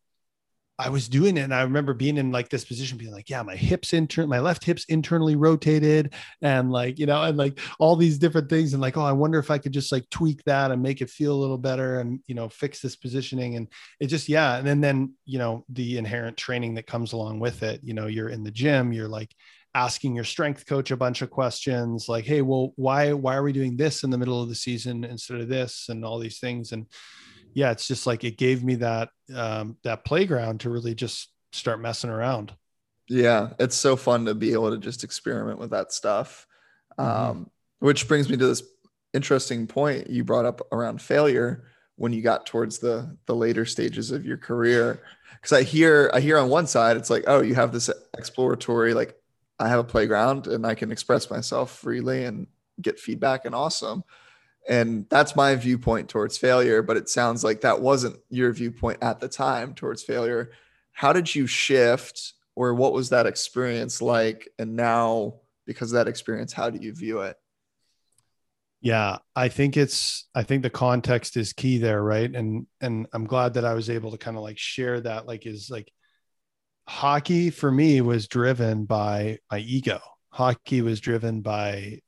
i 0.79 0.89
was 0.89 1.09
doing 1.09 1.37
it 1.37 1.41
and 1.41 1.53
i 1.53 1.61
remember 1.63 1.93
being 1.93 2.17
in 2.17 2.31
like 2.31 2.49
this 2.49 2.65
position 2.65 2.97
being 2.97 3.11
like 3.11 3.29
yeah 3.29 3.41
my 3.41 3.55
hips 3.55 3.93
intern 3.93 4.29
my 4.29 4.39
left 4.39 4.63
hips 4.63 4.85
internally 4.89 5.35
rotated 5.35 6.13
and 6.41 6.71
like 6.71 6.99
you 6.99 7.05
know 7.05 7.23
and 7.23 7.37
like 7.37 7.59
all 7.79 7.95
these 7.95 8.19
different 8.19 8.49
things. 8.49 8.73
And 8.73 8.81
like 8.81 8.95
oh 8.95 9.01
i 9.01 9.11
wonder 9.11 9.39
if 9.39 9.49
i 9.49 9.57
could 9.57 9.71
just 9.71 9.91
like 9.91 10.07
tweak 10.09 10.43
that 10.43 10.71
and 10.71 10.81
make 10.81 11.01
it 11.01 11.09
feel 11.09 11.33
a 11.33 11.41
little 11.41 11.57
better 11.57 11.99
and 11.99 12.19
you 12.27 12.35
know 12.35 12.49
fix 12.49 12.79
this 12.79 12.95
positioning. 12.95 13.55
And 13.55 13.67
it 13.99 14.07
just 14.07 14.29
yeah 14.29 14.57
and 14.57 14.67
then 14.67 14.81
then 14.81 15.13
you 15.25 15.39
know 15.39 15.65
the 15.69 15.97
inherent 15.97 16.37
training 16.37 16.75
that 16.75 16.85
comes 16.85 17.13
along 17.13 17.39
with 17.39 17.63
it 17.63 17.81
you 17.83 17.93
know 17.93 18.07
you're 18.07 18.29
in 18.29 18.43
the 18.43 18.51
gym 18.51 18.93
you're 18.93 19.07
like 19.07 19.33
asking 19.73 20.15
your 20.15 20.23
strength 20.23 20.65
coach 20.65 20.89
a 20.89 20.97
bunch 20.97 21.21
of 21.21 21.29
questions 21.29 22.09
like 22.09 22.25
hey 22.25 22.41
well 22.41 22.73
why 22.77 23.13
why 23.13 23.35
are 23.35 23.43
we 23.43 23.51
doing 23.51 23.77
this 23.77 24.03
in 24.03 24.09
the 24.09 24.17
middle 24.17 24.41
of 24.41 24.49
the 24.49 24.55
season 24.55 25.03
instead 25.03 25.39
of 25.39 25.47
this? 25.47 25.87
and 25.89 26.03
all 26.05 26.19
these 26.19 26.39
things. 26.39 26.71
And 26.71 26.87
yeah 27.57 27.71
it's 27.71 27.87
just 27.87 28.05
like 28.05 28.23
it 28.23 28.37
gave 28.37 28.63
me 28.63 28.75
that 28.75 29.09
um 29.33 29.77
that 29.83 30.05
playground 30.05 30.61
to 30.61 30.69
really 30.69 30.95
just 30.95 31.31
start 31.51 31.81
messing 31.81 32.09
around 32.09 32.53
Yeah, 33.09 33.53
it's 33.59 33.75
so 33.75 33.95
fun 33.95 34.25
to 34.25 34.35
be 34.35 34.51
able 34.53 34.71
to 34.71 34.77
just 34.77 35.03
experiment 35.03 35.59
with 35.59 35.71
that 35.71 35.93
stuff. 35.93 36.45
Mhm. 36.99 37.05
Um, 37.05 37.51
which 37.79 38.07
brings 38.07 38.29
me 38.29 38.37
to 38.37 38.47
this 38.47 38.63
interesting 39.13 39.67
point 39.67 40.09
you 40.09 40.23
brought 40.23 40.45
up 40.45 40.61
around 40.71 41.01
failure 41.01 41.63
when 41.95 42.13
you 42.13 42.21
got 42.21 42.45
towards 42.45 42.79
the 42.79 43.17
the 43.25 43.35
later 43.35 43.65
stages 43.65 44.11
of 44.11 44.25
your 44.25 44.37
career. 44.37 45.03
Because 45.33 45.53
I 45.53 45.63
hear 45.63 46.11
I 46.13 46.19
hear 46.19 46.37
on 46.37 46.49
one 46.49 46.67
side 46.67 46.97
it's 46.97 47.09
like, 47.09 47.23
oh, 47.27 47.41
you 47.41 47.55
have 47.55 47.71
this 47.71 47.89
exploratory 48.17 48.93
like 48.93 49.15
I 49.59 49.69
have 49.69 49.79
a 49.79 49.83
playground 49.83 50.47
and 50.47 50.65
I 50.65 50.75
can 50.75 50.91
express 50.91 51.29
myself 51.29 51.71
freely 51.71 52.25
and 52.25 52.47
get 52.81 52.99
feedback 52.99 53.45
and 53.45 53.55
awesome. 53.55 54.03
And 54.67 55.05
that's 55.09 55.35
my 55.35 55.55
viewpoint 55.55 56.09
towards 56.09 56.37
failure, 56.37 56.81
but 56.81 56.97
it 56.97 57.09
sounds 57.09 57.43
like 57.43 57.61
that 57.61 57.81
wasn't 57.81 58.17
your 58.29 58.51
viewpoint 58.51 58.97
at 59.01 59.19
the 59.19 59.29
time 59.29 59.73
towards 59.73 60.03
failure. 60.03 60.51
How 60.91 61.13
did 61.13 61.33
you 61.33 61.47
shift 61.47 62.33
or 62.55 62.73
what 62.73 62.93
was 62.93 63.09
that 63.09 63.27
experience 63.27 64.01
like? 64.01 64.49
And 64.59 64.75
now, 64.75 65.35
because 65.65 65.91
of 65.91 65.95
that 65.95 66.09
experience, 66.09 66.51
how 66.51 66.69
do 66.69 66.79
you 66.79 66.93
view 66.93 67.21
it? 67.21 67.37
yeah 68.81 69.17
i 69.35 69.47
think 69.47 69.75
it's 69.75 70.27
i 70.35 70.43
think 70.43 70.61
the 70.61 70.69
context 70.69 71.35
is 71.35 71.53
key 71.53 71.77
there 71.77 72.03
right 72.03 72.33
and 72.35 72.67
and 72.81 73.07
i'm 73.13 73.25
glad 73.25 73.55
that 73.55 73.65
i 73.65 73.73
was 73.73 73.89
able 73.89 74.11
to 74.11 74.17
kind 74.17 74.37
of 74.37 74.43
like 74.43 74.57
share 74.57 75.01
that 75.01 75.25
like 75.25 75.45
is 75.45 75.69
like 75.69 75.91
hockey 76.87 77.49
for 77.49 77.71
me 77.71 78.01
was 78.01 78.27
driven 78.27 78.85
by 78.85 79.37
my 79.51 79.59
ego 79.59 79.99
hockey 80.29 80.81
was 80.81 80.99
driven 80.99 81.41
by 81.41 81.99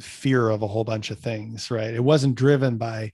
fear 0.00 0.48
of 0.48 0.62
a 0.62 0.66
whole 0.66 0.84
bunch 0.84 1.10
of 1.10 1.18
things 1.18 1.70
right 1.70 1.94
it 1.94 2.02
wasn't 2.02 2.34
driven 2.34 2.76
by 2.76 3.12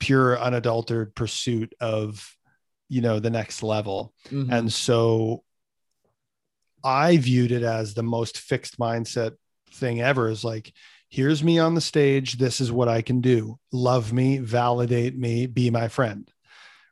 pure 0.00 0.38
unadulterated 0.38 1.14
pursuit 1.14 1.72
of 1.80 2.36
you 2.88 3.00
know 3.00 3.18
the 3.18 3.30
next 3.30 3.62
level 3.62 4.12
Mm-hmm. 4.30 4.52
and 4.52 4.72
so 4.72 5.42
I 6.82 7.16
viewed 7.16 7.50
it 7.50 7.62
as 7.62 7.94
the 7.94 8.02
most 8.02 8.36
fixed 8.38 8.78
mindset 8.78 9.32
thing 9.72 10.02
ever 10.02 10.28
is 10.28 10.44
like, 10.44 10.70
here's 11.08 11.42
me 11.42 11.58
on 11.58 11.74
the 11.74 11.80
stage. 11.80 12.34
This 12.34 12.60
is 12.60 12.70
what 12.70 12.88
I 12.88 13.00
can 13.00 13.22
do. 13.22 13.58
Love 13.72 14.12
me, 14.12 14.36
validate 14.36 15.16
me, 15.16 15.46
be 15.46 15.70
my 15.70 15.88
friend. 15.88 16.30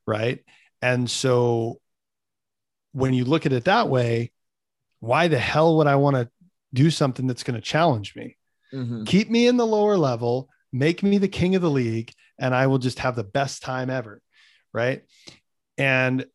Right. 0.07 0.43
And 0.81 1.11
so 1.11 1.79
when 2.93 3.13
you 3.13 3.27
look 3.27 3.45
at 3.45 3.53
it 3.53 3.65
that 3.65 3.91
way, 3.91 4.33
why 5.01 5.29
the 5.29 5.39
hell 5.39 5.77
would 5.77 5.87
I 5.87 5.97
want 5.97 6.17
to 6.17 6.31
do 6.73 6.91
something 6.91 7.27
that's 7.27 7.43
going 7.43 7.57
to 7.57 7.61
challenge 7.61 8.17
me? 8.17 8.39
Mhm. 8.73 9.07
Keep 9.07 9.31
me 9.31 9.47
in 9.47 9.57
the 9.57 9.67
lower 9.67 9.97
level, 9.97 10.49
make 10.73 11.03
me 11.03 11.19
the 11.19 11.29
king 11.29 11.55
of 11.55 11.63
the 11.63 11.71
league, 11.71 12.13
and 12.39 12.55
I 12.55 12.67
will 12.67 12.79
just 12.79 13.01
have 13.01 13.17
the 13.17 13.25
best 13.25 13.63
time 13.63 13.91
ever. 13.91 14.21
Right. 14.73 15.03
And 15.79 16.27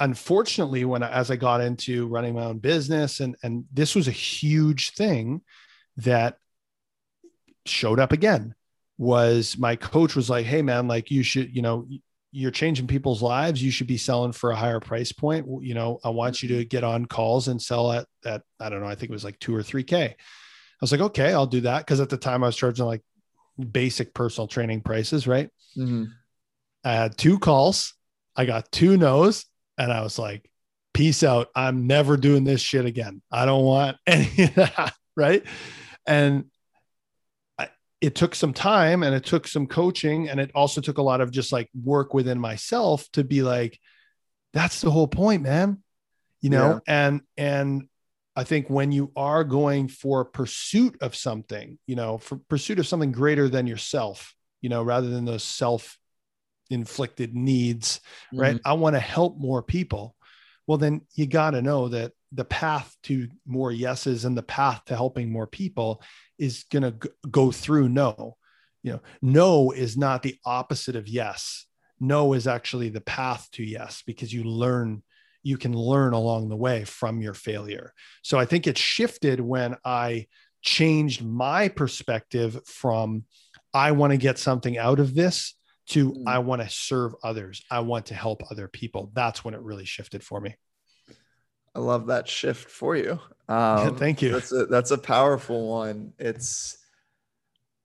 unfortunately 0.00 0.84
when 0.84 1.02
I, 1.02 1.10
as 1.10 1.30
i 1.30 1.36
got 1.36 1.60
into 1.60 2.06
running 2.08 2.34
my 2.34 2.44
own 2.44 2.58
business 2.58 3.20
and 3.20 3.36
and 3.42 3.64
this 3.72 3.94
was 3.94 4.08
a 4.08 4.12
huge 4.12 4.92
thing 4.94 5.42
that 5.98 6.38
showed 7.64 8.00
up 8.00 8.12
again 8.12 8.54
was 8.98 9.56
my 9.58 9.76
coach 9.76 10.16
was 10.16 10.30
like 10.30 10.46
hey 10.46 10.62
man 10.62 10.88
like 10.88 11.10
you 11.10 11.22
should 11.22 11.54
you 11.54 11.62
know 11.62 11.86
you're 12.32 12.50
changing 12.50 12.86
people's 12.86 13.22
lives 13.22 13.62
you 13.62 13.70
should 13.70 13.86
be 13.86 13.96
selling 13.96 14.32
for 14.32 14.50
a 14.50 14.56
higher 14.56 14.80
price 14.80 15.12
point 15.12 15.46
you 15.62 15.74
know 15.74 15.98
i 16.04 16.08
want 16.08 16.42
you 16.42 16.48
to 16.48 16.64
get 16.64 16.84
on 16.84 17.06
calls 17.06 17.48
and 17.48 17.60
sell 17.60 17.92
at 17.92 18.06
that 18.22 18.42
i 18.60 18.68
don't 18.68 18.80
know 18.80 18.88
i 18.88 18.94
think 18.94 19.10
it 19.10 19.14
was 19.14 19.24
like 19.24 19.38
2 19.38 19.54
or 19.54 19.62
3k 19.62 19.94
i 19.94 20.14
was 20.80 20.92
like 20.92 21.00
okay 21.00 21.32
i'll 21.32 21.46
do 21.46 21.62
that 21.62 21.78
because 21.78 22.00
at 22.00 22.08
the 22.10 22.16
time 22.16 22.42
i 22.44 22.46
was 22.46 22.56
charging 22.56 22.84
like 22.86 23.02
basic 23.72 24.12
personal 24.14 24.46
training 24.46 24.80
prices 24.82 25.26
right 25.26 25.50
Mhm. 25.76 26.08
I 26.84 26.92
had 26.92 27.18
two 27.18 27.38
calls. 27.38 27.94
I 28.36 28.44
got 28.46 28.70
two 28.72 28.96
no's, 28.96 29.44
and 29.76 29.92
I 29.92 30.02
was 30.02 30.18
like, 30.18 30.48
peace 30.94 31.22
out. 31.22 31.48
I'm 31.54 31.86
never 31.86 32.16
doing 32.16 32.44
this 32.44 32.60
shit 32.62 32.86
again. 32.86 33.20
I 33.30 33.44
don't 33.44 33.64
want 33.64 33.96
any 34.06 34.44
of 34.44 34.54
that. 34.54 34.94
Right. 35.16 35.42
And 36.06 36.44
I, 37.58 37.68
it 38.00 38.14
took 38.14 38.34
some 38.34 38.52
time 38.54 39.02
and 39.02 39.14
it 39.14 39.24
took 39.24 39.46
some 39.48 39.66
coaching. 39.66 40.28
And 40.30 40.38
it 40.40 40.50
also 40.54 40.80
took 40.80 40.96
a 40.98 41.02
lot 41.02 41.20
of 41.20 41.30
just 41.30 41.52
like 41.52 41.68
work 41.84 42.14
within 42.14 42.38
myself 42.38 43.06
to 43.14 43.24
be 43.24 43.42
like, 43.42 43.78
that's 44.54 44.80
the 44.80 44.90
whole 44.90 45.08
point, 45.08 45.42
man. 45.42 45.82
you 46.40 46.48
know, 46.50 46.80
yeah. 46.86 47.04
and 47.04 47.20
and 47.36 47.88
I 48.36 48.44
think 48.44 48.68
when 48.68 48.92
you 48.92 49.10
are 49.16 49.44
going 49.44 49.88
for 49.88 50.24
pursuit 50.26 50.98
of 51.00 51.16
something, 51.16 51.78
you 51.86 51.96
know, 51.96 52.18
for 52.18 52.36
pursuit 52.48 52.78
of 52.78 52.86
something 52.86 53.10
greater 53.10 53.48
than 53.48 53.66
yourself, 53.66 54.34
you 54.60 54.68
know, 54.68 54.82
rather 54.82 55.08
than 55.08 55.24
those 55.24 55.42
self 55.42 55.98
inflicted 56.68 57.34
needs, 57.34 58.00
mm-hmm. 58.26 58.40
right? 58.40 58.60
I 58.64 58.74
want 58.74 58.94
to 58.94 59.00
help 59.00 59.38
more 59.38 59.62
people. 59.62 60.14
Well, 60.66 60.78
then 60.78 61.02
you 61.14 61.26
got 61.26 61.52
to 61.52 61.62
know 61.62 61.88
that 61.88 62.12
the 62.32 62.44
path 62.44 62.94
to 63.04 63.28
more 63.46 63.72
yeses 63.72 64.24
and 64.24 64.36
the 64.36 64.42
path 64.42 64.84
to 64.86 64.96
helping 64.96 65.32
more 65.32 65.46
people 65.46 66.02
is 66.38 66.64
going 66.70 66.82
to 66.82 67.10
go 67.30 67.50
through 67.50 67.88
no. 67.88 68.36
You 68.82 68.92
know, 68.92 69.00
no 69.22 69.70
is 69.70 69.96
not 69.96 70.22
the 70.22 70.36
opposite 70.44 70.96
of 70.96 71.08
yes. 71.08 71.66
No 71.98 72.34
is 72.34 72.46
actually 72.46 72.90
the 72.90 73.00
path 73.00 73.48
to 73.52 73.64
yes 73.64 74.02
because 74.06 74.32
you 74.32 74.44
learn 74.44 75.02
you 75.46 75.56
can 75.56 75.72
learn 75.72 76.12
along 76.12 76.48
the 76.48 76.56
way 76.56 76.84
from 76.84 77.20
your 77.20 77.32
failure. 77.32 77.92
So 78.22 78.36
I 78.36 78.46
think 78.46 78.66
it 78.66 78.76
shifted 78.76 79.40
when 79.40 79.76
I 79.84 80.26
changed 80.60 81.24
my 81.24 81.68
perspective 81.68 82.60
from 82.66 83.24
I 83.72 83.92
want 83.92 84.10
to 84.10 84.16
get 84.16 84.38
something 84.38 84.76
out 84.76 84.98
of 84.98 85.14
this 85.14 85.54
to 85.90 86.10
mm. 86.10 86.24
I 86.26 86.40
want 86.40 86.62
to 86.62 86.68
serve 86.68 87.14
others. 87.22 87.62
I 87.70 87.78
want 87.80 88.06
to 88.06 88.14
help 88.14 88.42
other 88.50 88.66
people. 88.66 89.12
That's 89.14 89.44
when 89.44 89.54
it 89.54 89.60
really 89.60 89.84
shifted 89.84 90.24
for 90.24 90.40
me. 90.40 90.56
I 91.76 91.78
love 91.78 92.08
that 92.08 92.28
shift 92.28 92.68
for 92.70 92.96
you. 92.96 93.20
Um, 93.48 93.94
Thank 93.94 94.22
you. 94.22 94.32
That's 94.32 94.50
a, 94.50 94.66
that's 94.66 94.90
a 94.90 94.98
powerful 94.98 95.68
one. 95.68 96.12
It's, 96.18 96.76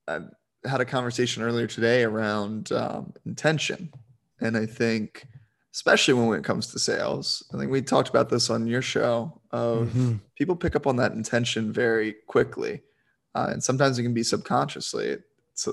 I 0.08 0.22
had 0.64 0.80
a 0.80 0.84
conversation 0.84 1.44
earlier 1.44 1.68
today 1.68 2.02
around 2.02 2.72
um, 2.72 3.12
intention. 3.24 3.92
And 4.40 4.56
I 4.56 4.66
think, 4.66 5.24
especially 5.72 6.14
when 6.14 6.38
it 6.38 6.44
comes 6.44 6.66
to 6.68 6.78
sales, 6.78 7.42
I 7.52 7.58
think 7.58 7.70
we 7.70 7.80
talked 7.80 8.08
about 8.08 8.28
this 8.28 8.50
on 8.50 8.66
your 8.66 8.82
show 8.82 9.40
of 9.50 9.88
mm-hmm. 9.88 10.16
people 10.36 10.54
pick 10.54 10.76
up 10.76 10.86
on 10.86 10.96
that 10.96 11.12
intention 11.12 11.72
very 11.72 12.16
quickly. 12.26 12.82
Uh, 13.34 13.48
and 13.52 13.64
sometimes 13.64 13.98
it 13.98 14.02
can 14.02 14.12
be 14.12 14.22
subconsciously. 14.22 15.16
It's 15.52 15.68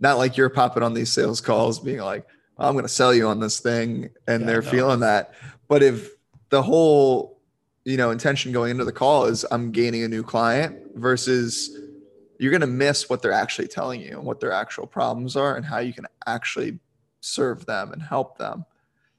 not 0.00 0.18
like 0.18 0.36
you're 0.36 0.50
popping 0.50 0.82
on 0.82 0.94
these 0.94 1.12
sales 1.12 1.40
calls 1.40 1.78
being 1.78 2.00
like, 2.00 2.26
I'm 2.58 2.72
going 2.72 2.84
to 2.84 2.88
sell 2.88 3.14
you 3.14 3.28
on 3.28 3.38
this 3.38 3.60
thing. 3.60 4.10
And 4.26 4.40
yeah, 4.40 4.46
they're 4.46 4.62
no. 4.62 4.70
feeling 4.70 5.00
that. 5.00 5.34
But 5.68 5.82
if 5.82 6.10
the 6.48 6.62
whole, 6.62 7.40
you 7.84 7.96
know, 7.96 8.10
intention 8.10 8.50
going 8.50 8.72
into 8.72 8.84
the 8.84 8.92
call 8.92 9.26
is 9.26 9.44
I'm 9.50 9.70
gaining 9.70 10.02
a 10.02 10.08
new 10.08 10.24
client 10.24 10.76
versus 10.96 11.78
you're 12.38 12.50
going 12.50 12.60
to 12.62 12.66
miss 12.66 13.08
what 13.08 13.22
they're 13.22 13.32
actually 13.32 13.68
telling 13.68 14.00
you 14.00 14.18
and 14.18 14.24
what 14.24 14.40
their 14.40 14.52
actual 14.52 14.86
problems 14.86 15.36
are 15.36 15.56
and 15.56 15.64
how 15.64 15.78
you 15.78 15.92
can 15.92 16.06
actually 16.26 16.80
serve 17.20 17.64
them 17.66 17.92
and 17.92 18.02
help 18.02 18.38
them. 18.38 18.64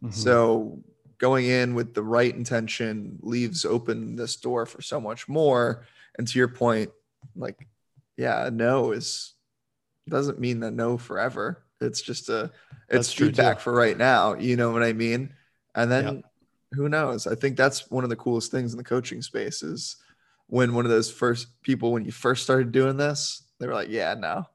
Mm-hmm. 0.04 0.12
So 0.12 0.80
going 1.18 1.46
in 1.46 1.74
with 1.74 1.94
the 1.94 2.04
right 2.04 2.34
intention 2.34 3.18
leaves 3.22 3.66
open 3.66 4.16
this 4.16 4.36
door 4.36 4.66
for 4.66 4.82
so 4.82 5.00
much 5.02 5.28
more. 5.28 5.86
And 6.18 6.28
to 6.28 6.40
your 6.40 6.48
point, 6.48 6.92
like, 7.36 7.68
yeah, 8.16 8.50
no 8.52 8.92
is 8.92 9.34
doesn't 10.10 10.40
mean 10.40 10.62
that 10.62 10.72
no 10.72 10.98
forever. 10.98 11.64
It's 11.82 12.02
just 12.02 12.30
a 12.30 12.52
it's 12.90 13.14
feedback 13.14 13.60
for 13.60 13.74
right 13.74 13.98
now. 13.98 14.36
You 14.36 14.56
know 14.56 14.72
what 14.72 14.84
I 14.84 14.94
mean? 14.94 15.34
And 15.76 15.92
then 15.92 16.24
who 16.74 16.90
knows? 16.90 17.28
I 17.28 17.36
think 17.36 17.58
that's 17.58 17.92
one 17.92 18.04
of 18.04 18.10
the 18.10 18.16
coolest 18.16 18.52
things 18.52 18.74
in 18.74 18.78
the 18.78 18.84
coaching 18.84 19.22
space 19.22 19.62
is 19.64 19.98
when 20.48 20.74
one 20.74 20.86
of 20.86 20.92
those 20.92 21.12
first 21.12 21.62
people 21.62 21.92
when 21.92 22.06
you 22.06 22.12
first 22.12 22.44
started 22.44 22.72
doing 22.72 22.98
this, 22.98 23.44
they 23.60 23.68
were 23.68 23.74
like, 23.74 23.90
Yeah, 23.90 24.16
no, 24.16 24.46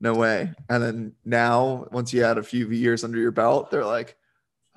no 0.00 0.14
way. 0.14 0.52
And 0.68 0.82
then 0.82 1.12
now, 1.24 1.86
once 1.92 2.12
you 2.12 2.22
had 2.22 2.38
a 2.38 2.42
few 2.42 2.68
years 2.68 3.04
under 3.04 3.18
your 3.18 3.30
belt, 3.30 3.70
they're 3.70 3.84
like, 3.84 4.16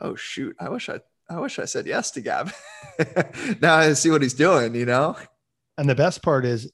Oh 0.01 0.15
shoot, 0.15 0.55
I 0.59 0.69
wish 0.69 0.89
I 0.89 0.99
I 1.29 1.39
wish 1.39 1.59
I 1.59 1.65
said 1.65 1.87
yes 1.87 2.11
to 2.11 2.21
Gav. 2.21 2.53
now 3.61 3.75
I 3.75 3.93
see 3.93 4.11
what 4.11 4.21
he's 4.21 4.33
doing, 4.33 4.75
you 4.75 4.85
know? 4.85 5.15
And 5.77 5.87
the 5.89 5.95
best 5.95 6.21
part 6.21 6.43
is 6.43 6.71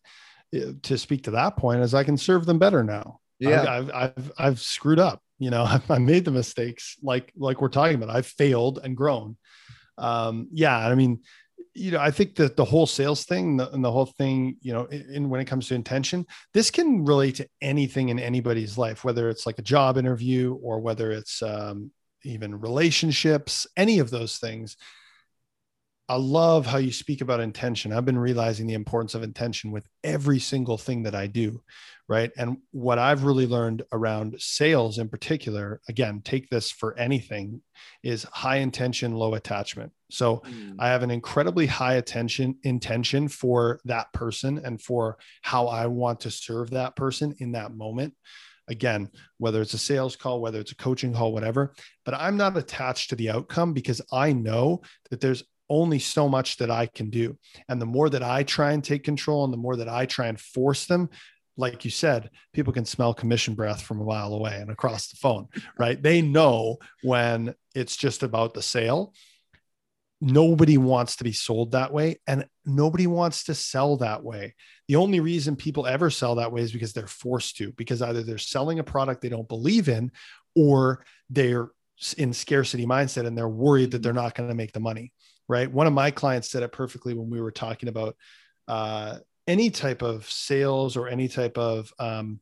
eh, 0.53 0.71
to 0.83 0.97
speak 0.97 1.23
to 1.25 1.31
that 1.31 1.57
point 1.57 1.81
is 1.81 1.93
I 1.93 2.03
can 2.03 2.17
serve 2.17 2.45
them 2.45 2.57
better 2.57 2.83
now. 2.83 3.19
Yeah. 3.39 3.65
I've, 3.69 3.91
I've 3.93 4.31
i've 4.37 4.59
screwed 4.59 4.99
up 4.99 5.21
you 5.37 5.51
know? 5.51 5.63
I've, 5.69 5.89
i 5.91 5.99
made 5.99 6.25
the 6.25 6.31
mistakes 6.31 6.95
like 7.03 7.31
like 7.37 7.61
we're 7.61 7.69
talking 7.69 7.95
about. 7.95 8.15
I've 8.15 8.25
failed 8.25 8.79
and 8.83 8.97
grown. 8.97 9.37
Um 9.97 10.47
yeah 10.51 10.77
i 10.77 10.93
mean 10.95 11.21
you 11.73 11.91
know 11.91 11.99
i 11.99 12.11
think 12.11 12.35
that 12.35 12.55
the 12.55 12.65
whole 12.65 12.87
sales 12.87 13.25
thing 13.25 13.59
and 13.59 13.83
the 13.83 13.91
whole 13.91 14.05
thing 14.05 14.57
you 14.61 14.73
know 14.73 14.85
in, 14.85 15.13
in, 15.13 15.29
when 15.29 15.41
it 15.41 15.45
comes 15.45 15.67
to 15.67 15.75
intention 15.75 16.25
this 16.53 16.71
can 16.71 17.05
relate 17.05 17.35
to 17.35 17.47
anything 17.61 18.09
in 18.09 18.19
anybody's 18.19 18.77
life 18.77 19.03
whether 19.03 19.29
it's 19.29 19.45
like 19.45 19.59
a 19.59 19.63
job 19.63 19.97
interview 19.97 20.53
or 20.61 20.79
whether 20.79 21.11
it's 21.11 21.41
um, 21.41 21.91
even 22.27 22.59
relationships 22.59 23.65
any 23.75 23.99
of 23.99 24.09
those 24.09 24.37
things 24.37 24.77
I 26.09 26.15
love 26.15 26.65
how 26.65 26.77
you 26.77 26.93
speak 26.93 27.19
about 27.19 27.41
intention. 27.41 27.91
I've 27.91 28.05
been 28.05 28.17
realizing 28.17 28.65
the 28.65 28.75
importance 28.75 29.13
of 29.13 29.23
intention 29.23 29.71
with 29.71 29.85
every 30.05 30.39
single 30.39 30.77
thing 30.77 31.03
that 31.03 31.15
I 31.15 31.27
do. 31.27 31.61
Right. 32.07 32.31
And 32.37 32.59
what 32.71 32.99
I've 32.99 33.25
really 33.25 33.47
learned 33.47 33.83
around 33.91 34.37
sales 34.39 34.97
in 34.97 35.09
particular, 35.09 35.81
again, 35.89 36.21
take 36.23 36.49
this 36.49 36.71
for 36.71 36.97
anything, 36.97 37.61
is 38.01 38.23
high 38.23 38.57
intention, 38.57 39.11
low 39.11 39.33
attachment. 39.33 39.91
So 40.09 40.37
mm. 40.37 40.75
I 40.79 40.87
have 40.87 41.03
an 41.03 41.11
incredibly 41.11 41.65
high 41.65 41.95
attention 41.95 42.59
intention 42.63 43.27
for 43.27 43.81
that 43.83 44.13
person 44.13 44.61
and 44.63 44.81
for 44.81 45.17
how 45.41 45.67
I 45.67 45.87
want 45.87 46.21
to 46.21 46.31
serve 46.31 46.69
that 46.69 46.95
person 46.95 47.35
in 47.39 47.51
that 47.51 47.75
moment 47.75 48.13
again, 48.67 49.09
whether 49.37 49.61
it's 49.61 49.73
a 49.73 49.79
sales 49.79 50.15
call, 50.15 50.41
whether 50.41 50.59
it's 50.59 50.71
a 50.71 50.75
coaching 50.75 51.13
call, 51.13 51.31
whatever, 51.31 51.73
but 52.05 52.13
I'm 52.13 52.37
not 52.37 52.57
attached 52.57 53.09
to 53.09 53.15
the 53.15 53.29
outcome 53.29 53.73
because 53.73 54.01
I 54.11 54.33
know 54.33 54.81
that 55.09 55.21
there's 55.21 55.43
only 55.69 55.99
so 55.99 56.29
much 56.29 56.57
that 56.57 56.71
I 56.71 56.85
can 56.85 57.09
do. 57.09 57.37
And 57.69 57.81
the 57.81 57.85
more 57.85 58.09
that 58.09 58.23
I 58.23 58.43
try 58.43 58.71
and 58.71 58.83
take 58.83 59.03
control 59.03 59.43
and 59.43 59.53
the 59.53 59.57
more 59.57 59.75
that 59.77 59.89
I 59.89 60.05
try 60.05 60.27
and 60.27 60.39
force 60.39 60.85
them, 60.85 61.09
like 61.57 61.83
you 61.83 61.91
said, 61.91 62.29
people 62.53 62.71
can 62.71 62.85
smell 62.85 63.13
commission 63.13 63.55
breath 63.55 63.81
from 63.81 63.99
a 63.99 64.05
mile 64.05 64.33
away 64.33 64.57
and 64.61 64.69
across 64.69 65.07
the 65.07 65.17
phone, 65.17 65.47
right? 65.77 66.01
They 66.01 66.21
know 66.21 66.77
when 67.03 67.55
it's 67.75 67.97
just 67.97 68.23
about 68.23 68.53
the 68.53 68.61
sale. 68.61 69.13
Nobody 70.19 70.77
wants 70.77 71.17
to 71.17 71.23
be 71.23 71.31
sold 71.31 71.73
that 71.73 71.93
way 71.93 72.19
and 72.25 72.45
nobody 72.65 73.07
wants 73.07 73.43
to 73.45 73.53
sell 73.53 73.97
that 73.97 74.23
way. 74.23 74.55
The 74.87 74.95
only 74.95 75.19
reason 75.19 75.55
people 75.55 75.85
ever 75.85 76.09
sell 76.09 76.35
that 76.35 76.51
way 76.51 76.61
is 76.61 76.71
because 76.71 76.93
they're 76.93 77.07
forced 77.07 77.57
to, 77.57 77.71
because 77.73 78.01
either 78.01 78.23
they're 78.23 78.37
selling 78.37 78.79
a 78.79 78.83
product 78.83 79.21
they 79.21 79.29
don't 79.29 79.47
believe 79.47 79.89
in 79.89 80.11
or 80.55 81.05
they're 81.29 81.69
in 82.17 82.33
scarcity 82.33 82.85
mindset 82.85 83.27
and 83.27 83.37
they're 83.37 83.47
worried 83.47 83.91
that 83.91 84.01
they're 84.01 84.13
not 84.13 84.33
going 84.33 84.49
to 84.49 84.55
make 84.55 84.71
the 84.71 84.79
money 84.79 85.11
right? 85.47 85.71
One 85.71 85.87
of 85.87 85.93
my 85.93 86.11
clients 86.11 86.49
said 86.49 86.63
it 86.63 86.71
perfectly 86.71 87.13
when 87.13 87.29
we 87.29 87.41
were 87.41 87.51
talking 87.51 87.89
about 87.89 88.15
uh, 88.67 89.17
any 89.47 89.69
type 89.69 90.01
of 90.01 90.29
sales 90.29 90.97
or 90.97 91.07
any 91.07 91.27
type 91.27 91.57
of 91.57 91.91
um, 91.99 92.39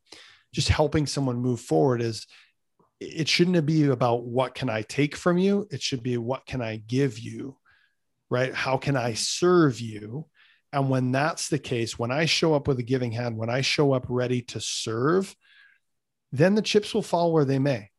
just 0.53 0.69
helping 0.69 1.05
someone 1.05 1.37
move 1.37 1.59
forward 1.59 2.01
is 2.01 2.25
it 2.99 3.27
shouldn't 3.27 3.65
be 3.65 3.85
about 3.85 4.23
what 4.23 4.55
can 4.55 4.69
I 4.69 4.81
take 4.81 5.15
from 5.15 5.37
you. 5.37 5.67
It 5.69 5.81
should 5.81 6.01
be 6.01 6.17
what 6.17 6.45
can 6.45 6.61
I 6.61 6.77
give 6.77 7.19
you, 7.19 7.57
right? 8.35 8.53
How 8.53 8.75
can 8.75 8.97
I 8.97 9.13
serve 9.13 9.79
you? 9.79 10.27
And 10.73 10.89
when 10.89 11.13
that's 11.13 11.47
the 11.47 11.57
case, 11.57 11.97
when 11.97 12.11
I 12.11 12.25
show 12.25 12.53
up 12.53 12.67
with 12.67 12.77
a 12.79 12.83
giving 12.83 13.13
hand, 13.13 13.37
when 13.37 13.49
I 13.49 13.61
show 13.61 13.93
up 13.93 14.05
ready 14.09 14.41
to 14.41 14.59
serve, 14.59 15.33
then 16.33 16.53
the 16.53 16.61
chips 16.61 16.93
will 16.93 17.01
fall 17.01 17.31
where 17.31 17.45
they 17.45 17.59
may. 17.59 17.91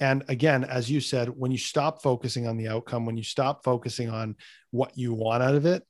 And 0.00 0.24
again, 0.26 0.64
as 0.64 0.90
you 0.90 1.00
said, 1.00 1.28
when 1.28 1.52
you 1.52 1.58
stop 1.58 2.02
focusing 2.02 2.48
on 2.48 2.56
the 2.56 2.66
outcome, 2.66 3.06
when 3.06 3.16
you 3.16 3.22
stop 3.22 3.62
focusing 3.62 4.10
on 4.10 4.34
what 4.72 4.98
you 4.98 5.14
want 5.14 5.44
out 5.44 5.54
of 5.54 5.66
it, 5.66 5.84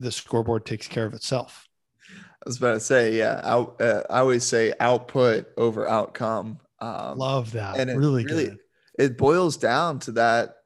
the 0.00 0.10
scoreboard 0.10 0.66
takes 0.66 0.88
care 0.88 1.06
of 1.06 1.14
itself. 1.14 1.68
I 2.10 2.46
was 2.46 2.56
about 2.56 2.74
to 2.74 2.80
say, 2.80 3.16
yeah, 3.16 3.40
out, 3.44 3.80
uh, 3.80 4.02
I 4.10 4.18
always 4.18 4.42
say 4.42 4.74
output 4.80 5.46
over 5.56 5.88
outcome. 5.88 6.58
Um, 6.80 7.16
Love 7.16 7.52
that. 7.52 7.78
And 7.78 7.88
it 7.88 7.96
really, 7.96 8.24
really 8.24 8.46
good. 8.46 8.58
it 8.98 9.16
boils 9.16 9.56
down 9.56 10.00
to 10.00 10.12
that 10.12 10.56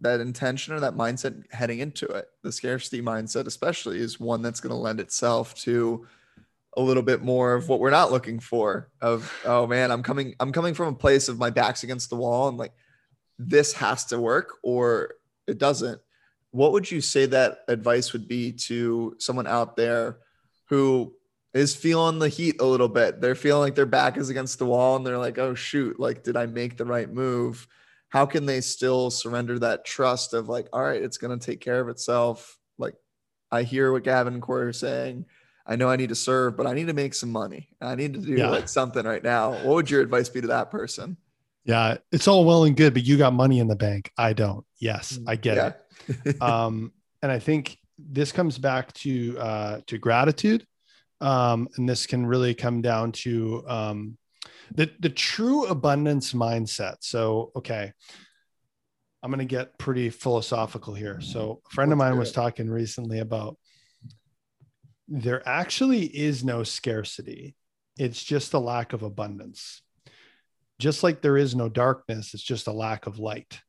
that 0.00 0.20
intention 0.20 0.74
or 0.74 0.80
that 0.80 0.94
mindset 0.94 1.42
heading 1.52 1.78
into 1.78 2.06
it. 2.06 2.28
The 2.42 2.52
scarcity 2.52 3.00
mindset, 3.00 3.46
especially, 3.46 3.98
is 3.98 4.20
one 4.20 4.42
that's 4.42 4.60
going 4.60 4.74
to 4.74 4.76
lend 4.76 5.00
itself 5.00 5.54
to 5.62 6.06
a 6.76 6.82
little 6.82 7.02
bit 7.02 7.22
more 7.22 7.54
of 7.54 7.68
what 7.68 7.78
we're 7.78 7.90
not 7.90 8.10
looking 8.10 8.40
for 8.40 8.90
of 9.00 9.32
oh 9.44 9.64
man 9.64 9.92
i'm 9.92 10.02
coming 10.02 10.34
i'm 10.40 10.50
coming 10.50 10.74
from 10.74 10.88
a 10.88 10.96
place 10.96 11.28
of 11.28 11.38
my 11.38 11.48
back's 11.48 11.84
against 11.84 12.10
the 12.10 12.16
wall 12.16 12.48
and 12.48 12.58
like 12.58 12.72
this 13.38 13.72
has 13.74 14.04
to 14.06 14.20
work 14.20 14.54
or 14.62 15.14
it 15.46 15.58
doesn't. 15.58 16.00
What 16.50 16.72
would 16.72 16.90
you 16.90 17.00
say 17.00 17.26
that 17.26 17.58
advice 17.68 18.12
would 18.12 18.28
be 18.28 18.52
to 18.52 19.16
someone 19.18 19.46
out 19.46 19.76
there 19.76 20.18
who 20.66 21.14
is 21.52 21.74
feeling 21.74 22.18
the 22.18 22.28
heat 22.28 22.60
a 22.60 22.64
little 22.64 22.88
bit? 22.88 23.20
They're 23.20 23.34
feeling 23.34 23.62
like 23.62 23.74
their 23.74 23.86
back 23.86 24.16
is 24.16 24.30
against 24.30 24.58
the 24.58 24.66
wall 24.66 24.96
and 24.96 25.06
they're 25.06 25.18
like 25.18 25.38
oh 25.38 25.54
shoot 25.54 25.98
like 25.98 26.22
did 26.22 26.36
i 26.36 26.46
make 26.46 26.76
the 26.76 26.84
right 26.84 27.12
move 27.12 27.66
how 28.14 28.24
can 28.24 28.46
they 28.46 28.60
still 28.60 29.10
surrender 29.10 29.58
that 29.58 29.84
trust 29.84 30.32
of 30.32 30.48
like 30.48 30.68
all 30.72 30.82
right 30.82 31.02
it's 31.02 31.18
going 31.18 31.36
to 31.36 31.44
take 31.44 31.60
care 31.60 31.80
of 31.80 31.88
itself 31.88 32.56
like 32.78 32.94
i 33.50 33.62
hear 33.62 33.92
what 33.92 34.04
gavin 34.04 34.34
and 34.34 34.42
corey 34.42 34.66
are 34.66 34.72
saying 34.72 35.26
I 35.66 35.76
know 35.76 35.88
I 35.88 35.96
need 35.96 36.10
to 36.10 36.14
serve, 36.14 36.56
but 36.56 36.66
I 36.66 36.74
need 36.74 36.88
to 36.88 36.92
make 36.92 37.14
some 37.14 37.32
money. 37.32 37.68
I 37.80 37.94
need 37.94 38.12
to 38.14 38.20
do 38.20 38.34
yeah. 38.34 38.50
like 38.50 38.68
something 38.68 39.04
right 39.04 39.22
now. 39.22 39.52
What 39.52 39.74
would 39.74 39.90
your 39.90 40.02
advice 40.02 40.28
be 40.28 40.42
to 40.42 40.48
that 40.48 40.70
person? 40.70 41.16
Yeah, 41.64 41.96
it's 42.12 42.28
all 42.28 42.44
well 42.44 42.64
and 42.64 42.76
good, 42.76 42.92
but 42.92 43.04
you 43.04 43.16
got 43.16 43.32
money 43.32 43.58
in 43.58 43.68
the 43.68 43.76
bank. 43.76 44.12
I 44.18 44.34
don't. 44.34 44.66
Yes, 44.78 45.16
mm, 45.16 45.24
I 45.26 45.36
get 45.36 45.56
yeah. 45.56 45.72
it. 46.26 46.42
um, 46.42 46.92
and 47.22 47.32
I 47.32 47.38
think 47.38 47.78
this 47.98 48.30
comes 48.30 48.58
back 48.58 48.92
to 48.94 49.38
uh, 49.38 49.80
to 49.86 49.96
gratitude, 49.96 50.66
um, 51.22 51.68
and 51.76 51.88
this 51.88 52.04
can 52.06 52.26
really 52.26 52.54
come 52.54 52.82
down 52.82 53.12
to 53.12 53.64
um, 53.66 54.18
the 54.72 54.90
the 55.00 55.10
true 55.10 55.66
abundance 55.66 56.32
mindset. 56.32 56.96
So, 57.00 57.52
okay, 57.56 57.92
I'm 59.22 59.30
going 59.30 59.38
to 59.38 59.44
get 59.44 59.78
pretty 59.78 60.10
philosophical 60.10 60.94
here. 60.94 61.20
So, 61.20 61.60
a 61.66 61.74
friend 61.74 61.92
of 61.92 61.98
mine 61.98 62.18
was 62.18 62.32
talking 62.32 62.68
recently 62.68 63.18
about 63.20 63.56
there 65.08 65.46
actually 65.46 66.04
is 66.04 66.44
no 66.44 66.62
scarcity. 66.62 67.54
It's 67.98 68.22
just 68.22 68.54
a 68.54 68.58
lack 68.58 68.92
of 68.92 69.02
abundance. 69.02 69.82
Just 70.78 71.02
like 71.02 71.20
there 71.20 71.36
is 71.36 71.54
no 71.54 71.68
darkness, 71.68 72.34
it's 72.34 72.42
just 72.42 72.66
a 72.66 72.72
lack 72.72 73.06
of 73.06 73.18
light. 73.18 73.60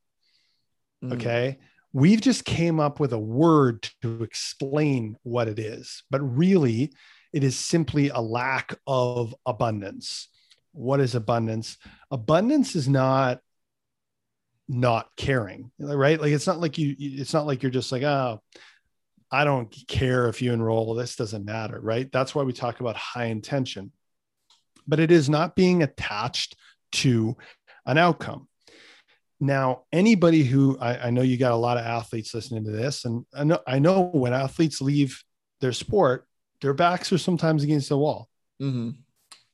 Mm. 1.04 1.14
Okay. 1.14 1.58
We've 1.92 2.20
just 2.20 2.44
came 2.44 2.78
up 2.78 3.00
with 3.00 3.12
a 3.12 3.18
word 3.18 3.88
to 4.02 4.22
explain 4.22 5.16
what 5.22 5.48
it 5.48 5.58
is, 5.58 6.02
but 6.10 6.20
really 6.20 6.92
it 7.32 7.44
is 7.44 7.56
simply 7.56 8.10
a 8.10 8.20
lack 8.20 8.74
of 8.86 9.34
abundance. 9.46 10.28
What 10.76 11.00
is 11.00 11.14
abundance? 11.14 11.78
Abundance 12.10 12.76
is 12.76 12.88
not 12.88 13.40
not 14.68 15.08
caring, 15.16 15.70
right? 15.78 16.20
Like 16.20 16.32
it's 16.32 16.46
not 16.46 16.60
like 16.60 16.76
you 16.76 16.94
it's 16.98 17.32
not 17.32 17.46
like 17.46 17.62
you're 17.62 17.70
just 17.70 17.92
like, 17.92 18.02
oh, 18.02 18.42
I 19.30 19.44
don't 19.44 19.74
care 19.88 20.28
if 20.28 20.40
you 20.42 20.52
enroll, 20.52 20.94
this 20.94 21.16
doesn't 21.16 21.44
matter, 21.44 21.80
right? 21.80 22.10
That's 22.12 22.34
why 22.34 22.42
we 22.42 22.52
talk 22.52 22.80
about 22.80 22.96
high 22.96 23.26
intention. 23.26 23.92
But 24.86 25.00
it 25.00 25.10
is 25.10 25.28
not 25.28 25.56
being 25.56 25.82
attached 25.82 26.56
to 26.92 27.36
an 27.86 27.98
outcome. 27.98 28.48
Now, 29.40 29.82
anybody 29.92 30.44
who 30.44 30.78
I, 30.78 31.08
I, 31.08 31.10
know 31.10 31.22
you 31.22 31.36
got 31.36 31.52
a 31.52 31.56
lot 31.56 31.76
of 31.76 31.84
athletes 31.84 32.32
listening 32.32 32.64
to 32.64 32.70
this, 32.70 33.04
and 33.04 33.26
I 33.36 33.44
know, 33.44 33.58
I 33.66 33.78
know 33.80 34.10
when 34.12 34.32
athletes 34.32 34.80
leave 34.80 35.22
their 35.60 35.72
sport, 35.72 36.26
their 36.62 36.72
backs 36.72 37.12
are 37.12 37.18
sometimes 37.18 37.62
against 37.62 37.90
the 37.90 37.98
wall. 37.98 38.28
Mm-hmm. 38.62 38.90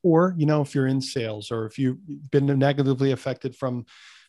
Or, 0.03 0.35
you 0.37 0.45
know, 0.45 0.61
if 0.61 0.75
you're 0.75 0.87
in 0.87 1.01
sales 1.01 1.49
or 1.51 1.65
if 1.65 1.79
you've 1.79 1.97
been 2.31 2.45
negatively 2.59 3.11
affected 3.11 3.55
from 3.55 3.85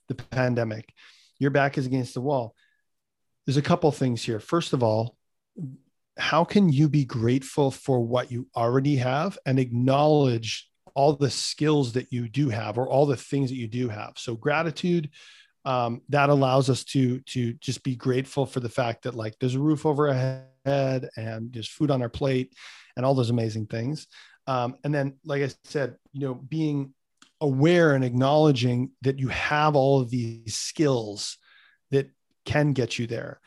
the 0.09 0.15
pandemic, 0.15 0.93
your 1.39 1.51
back 1.51 1.77
is 1.77 1.87
against 1.87 2.15
the 2.15 2.21
wall. 2.21 2.55
There's 3.45 3.57
a 3.57 3.63
couple 3.63 3.91
things 3.93 4.23
here. 4.23 4.41
First 4.41 4.73
of 4.73 4.83
all, 4.83 5.17
how 6.17 6.45
can 6.45 6.69
you 6.69 6.89
be 6.89 7.05
grateful 7.05 7.71
for 7.71 8.01
what 8.01 8.31
you 8.31 8.47
already 8.57 8.97
have 8.97 9.37
and 9.45 9.59
acknowledge 9.59 10.71
all 10.95 11.15
the 11.15 11.31
skills 11.31 11.93
that 11.95 12.13
you 12.13 12.29
do 12.29 12.49
have 12.49 12.79
or 12.79 12.89
all 12.89 13.05
the 13.05 13.17
things 13.17 13.51
that 13.51 13.57
you 13.57 13.67
do 13.67 13.89
have 13.89 14.13
so 14.17 14.37
gratitude 14.37 15.11
um, 15.65 16.03
that 16.09 16.31
allows 16.31 16.71
us 16.71 16.85
to 16.85 17.21
to 17.21 17.55
just 17.55 17.83
be 17.83 17.97
grateful 17.97 18.47
for 18.47 18.61
the 18.61 18.69
fact 18.69 19.03
that 19.03 19.15
like 19.15 19.35
there's 19.41 19.55
a 19.55 19.61
roof 19.61 19.87
over 19.87 20.09
our 20.09 20.45
head 20.65 21.09
and 21.17 21.53
there's 21.53 21.69
food 21.69 21.91
on 21.91 22.03
our 22.03 22.09
plate 22.09 22.55
and 22.97 23.05
all 23.05 23.15
those 23.15 23.31
amazing 23.31 23.67
things 23.67 24.07
um, 24.47 24.77
and 24.85 24.95
then 24.95 25.15
like 25.25 25.43
i 25.43 25.51
said 25.65 25.97
you 26.13 26.21
know 26.21 26.35
being 26.35 26.93
aware 27.41 27.95
and 27.95 28.05
acknowledging 28.05 28.91
that 29.03 29.19
you 29.19 29.29
have 29.29 29.77
all 29.77 30.01
of 30.01 30.11
these 30.11 30.57
skills 30.57 31.39
that 31.91 32.11
can 32.45 32.73
get 32.73 32.99
you 32.99 33.07
there 33.07 33.41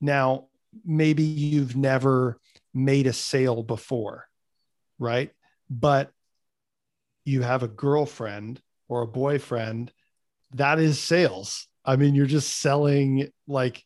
now 0.00 0.46
maybe 0.84 1.22
you've 1.22 1.76
never 1.76 2.38
made 2.74 3.06
a 3.06 3.12
sale 3.12 3.62
before, 3.62 4.28
right? 4.98 5.32
But 5.70 6.12
you 7.24 7.42
have 7.42 7.62
a 7.62 7.68
girlfriend 7.68 8.60
or 8.88 9.02
a 9.02 9.06
boyfriend, 9.06 9.92
that 10.54 10.78
is 10.78 11.00
sales. 11.00 11.66
I 11.84 11.96
mean, 11.96 12.14
you're 12.14 12.26
just 12.26 12.58
selling 12.58 13.30
like 13.48 13.82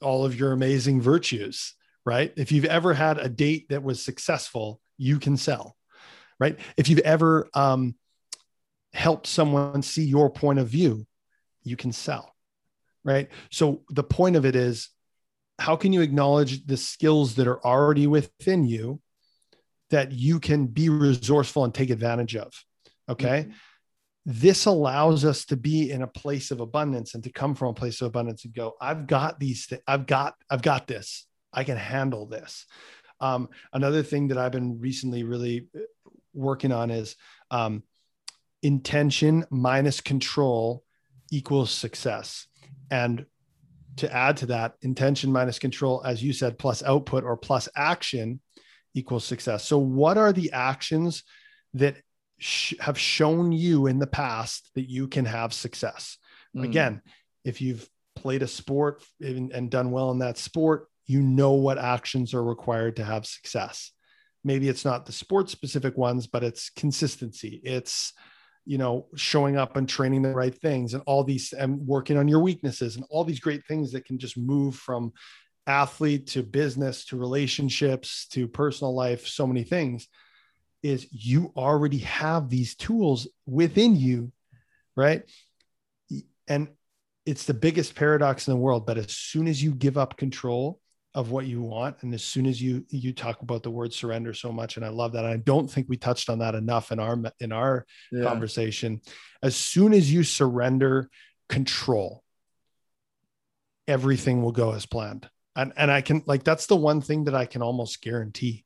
all 0.00 0.24
of 0.24 0.38
your 0.38 0.52
amazing 0.52 1.00
virtues, 1.00 1.74
right? 2.04 2.32
If 2.36 2.52
you've 2.52 2.64
ever 2.66 2.94
had 2.94 3.18
a 3.18 3.28
date 3.28 3.68
that 3.70 3.82
was 3.82 4.04
successful, 4.04 4.80
you 4.96 5.18
can 5.18 5.36
sell, 5.36 5.76
right? 6.38 6.58
If 6.76 6.88
you've 6.88 7.00
ever 7.00 7.48
um, 7.54 7.94
helped 8.92 9.26
someone 9.26 9.82
see 9.82 10.04
your 10.04 10.30
point 10.30 10.58
of 10.58 10.68
view, 10.68 11.06
you 11.62 11.76
can 11.76 11.92
sell, 11.92 12.34
right? 13.04 13.28
So 13.50 13.82
the 13.90 14.04
point 14.04 14.36
of 14.36 14.44
it 14.44 14.56
is 14.56 14.90
how 15.58 15.76
can 15.76 15.92
you 15.92 16.00
acknowledge 16.00 16.66
the 16.66 16.76
skills 16.76 17.36
that 17.36 17.46
are 17.46 17.64
already 17.64 18.06
within 18.06 18.64
you 18.64 19.00
that 19.90 20.12
you 20.12 20.40
can 20.40 20.66
be 20.66 20.88
resourceful 20.88 21.64
and 21.64 21.74
take 21.74 21.90
advantage 21.90 22.36
of 22.36 22.52
okay 23.08 23.42
mm-hmm. 23.42 23.50
this 24.26 24.66
allows 24.66 25.24
us 25.24 25.44
to 25.44 25.56
be 25.56 25.90
in 25.90 26.02
a 26.02 26.06
place 26.06 26.50
of 26.50 26.60
abundance 26.60 27.14
and 27.14 27.22
to 27.22 27.30
come 27.30 27.54
from 27.54 27.68
a 27.68 27.74
place 27.74 28.00
of 28.00 28.08
abundance 28.08 28.44
and 28.44 28.54
go 28.54 28.74
i've 28.80 29.06
got 29.06 29.38
these 29.38 29.66
th- 29.66 29.82
i've 29.86 30.06
got 30.06 30.34
i've 30.50 30.62
got 30.62 30.86
this 30.86 31.26
i 31.52 31.62
can 31.64 31.76
handle 31.76 32.26
this 32.26 32.66
um, 33.20 33.48
another 33.72 34.02
thing 34.02 34.28
that 34.28 34.38
i've 34.38 34.52
been 34.52 34.80
recently 34.80 35.22
really 35.22 35.68
working 36.34 36.72
on 36.72 36.90
is 36.90 37.16
um, 37.50 37.82
intention 38.62 39.44
minus 39.50 40.00
control 40.00 40.82
equals 41.30 41.70
success. 41.70 42.46
And 42.90 43.26
to 43.96 44.12
add 44.12 44.38
to 44.38 44.46
that 44.46 44.74
intention 44.82 45.32
minus 45.32 45.58
control 45.58 46.02
as 46.04 46.22
you 46.22 46.32
said 46.32 46.58
plus 46.58 46.82
output 46.82 47.22
or 47.22 47.36
plus 47.36 47.68
action 47.76 48.40
equals 48.94 49.24
success. 49.24 49.64
So 49.64 49.78
what 49.78 50.18
are 50.18 50.32
the 50.32 50.52
actions 50.52 51.22
that 51.74 51.96
sh- 52.38 52.74
have 52.80 52.98
shown 52.98 53.52
you 53.52 53.86
in 53.86 54.00
the 54.00 54.06
past 54.06 54.70
that 54.74 54.90
you 54.90 55.06
can 55.06 55.24
have 55.24 55.52
success? 55.52 56.18
Mm. 56.56 56.64
again 56.64 57.02
if 57.44 57.60
you've 57.60 57.88
played 58.14 58.42
a 58.42 58.46
sport 58.46 59.02
and, 59.20 59.52
and 59.52 59.70
done 59.70 59.90
well 59.90 60.10
in 60.10 60.20
that 60.20 60.38
sport 60.38 60.88
you 61.06 61.20
know 61.20 61.52
what 61.52 61.78
actions 61.78 62.32
are 62.32 62.44
required 62.44 62.96
to 62.96 63.04
have 63.04 63.26
success 63.26 63.92
maybe 64.44 64.68
it's 64.68 64.84
not 64.84 65.06
the 65.06 65.12
sports 65.12 65.50
specific 65.50 65.96
ones 65.96 66.26
but 66.26 66.44
it's 66.44 66.70
consistency. 66.70 67.60
It's 67.64 68.12
you 68.66 68.78
know 68.78 69.06
showing 69.14 69.56
up 69.56 69.76
and 69.76 69.88
training 69.88 70.22
the 70.22 70.30
right 70.30 70.54
things 70.54 70.94
and 70.94 71.02
all 71.06 71.24
these 71.24 71.52
and 71.52 71.86
working 71.86 72.16
on 72.16 72.28
your 72.28 72.40
weaknesses 72.40 72.96
and 72.96 73.04
all 73.10 73.24
these 73.24 73.40
great 73.40 73.64
things 73.66 73.92
that 73.92 74.04
can 74.04 74.18
just 74.18 74.38
move 74.38 74.76
from 74.76 75.12
athlete 75.66 76.26
to 76.28 76.42
business 76.42 77.06
to 77.06 77.16
relationships 77.16 78.26
to 78.28 78.46
personal 78.46 78.94
life 78.94 79.26
so 79.26 79.46
many 79.46 79.64
things 79.64 80.08
is 80.82 81.06
you 81.10 81.52
already 81.56 81.98
have 81.98 82.50
these 82.50 82.74
tools 82.74 83.26
within 83.46 83.96
you 83.96 84.30
right? 84.96 85.22
And 86.46 86.68
it's 87.26 87.46
the 87.46 87.54
biggest 87.54 87.94
paradox 87.94 88.46
in 88.46 88.54
the 88.54 88.60
world 88.60 88.86
but 88.86 88.98
as 88.98 89.12
soon 89.12 89.48
as 89.48 89.62
you 89.62 89.72
give 89.72 89.96
up 89.96 90.16
control 90.16 90.80
of 91.14 91.30
what 91.30 91.46
you 91.46 91.62
want 91.62 91.96
and 92.02 92.12
as 92.12 92.24
soon 92.24 92.44
as 92.44 92.60
you 92.60 92.84
you 92.90 93.12
talk 93.12 93.40
about 93.42 93.62
the 93.62 93.70
word 93.70 93.92
surrender 93.92 94.34
so 94.34 94.50
much 94.50 94.76
and 94.76 94.84
i 94.84 94.88
love 94.88 95.12
that 95.12 95.24
i 95.24 95.36
don't 95.36 95.70
think 95.70 95.88
we 95.88 95.96
touched 95.96 96.28
on 96.28 96.40
that 96.40 96.56
enough 96.56 96.90
in 96.90 96.98
our 96.98 97.22
in 97.40 97.52
our 97.52 97.86
yeah. 98.10 98.24
conversation. 98.24 99.00
As 99.42 99.54
soon 99.54 99.92
as 99.92 100.12
you 100.12 100.24
surrender 100.24 101.08
control 101.48 102.22
everything 103.86 104.42
will 104.42 104.52
go 104.52 104.72
as 104.72 104.86
planned. 104.86 105.28
And 105.54 105.72
and 105.76 105.90
i 105.90 106.00
can 106.00 106.22
like 106.26 106.42
that's 106.42 106.66
the 106.66 106.76
one 106.76 107.00
thing 107.00 107.24
that 107.24 107.34
i 107.34 107.46
can 107.46 107.62
almost 107.62 108.02
guarantee. 108.02 108.64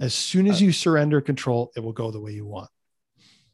As 0.00 0.14
soon 0.14 0.46
as 0.46 0.62
uh, 0.62 0.64
you 0.64 0.72
surrender 0.72 1.20
control 1.20 1.70
it 1.76 1.80
will 1.80 1.92
go 1.92 2.10
the 2.10 2.20
way 2.20 2.32
you 2.32 2.46
want. 2.46 2.70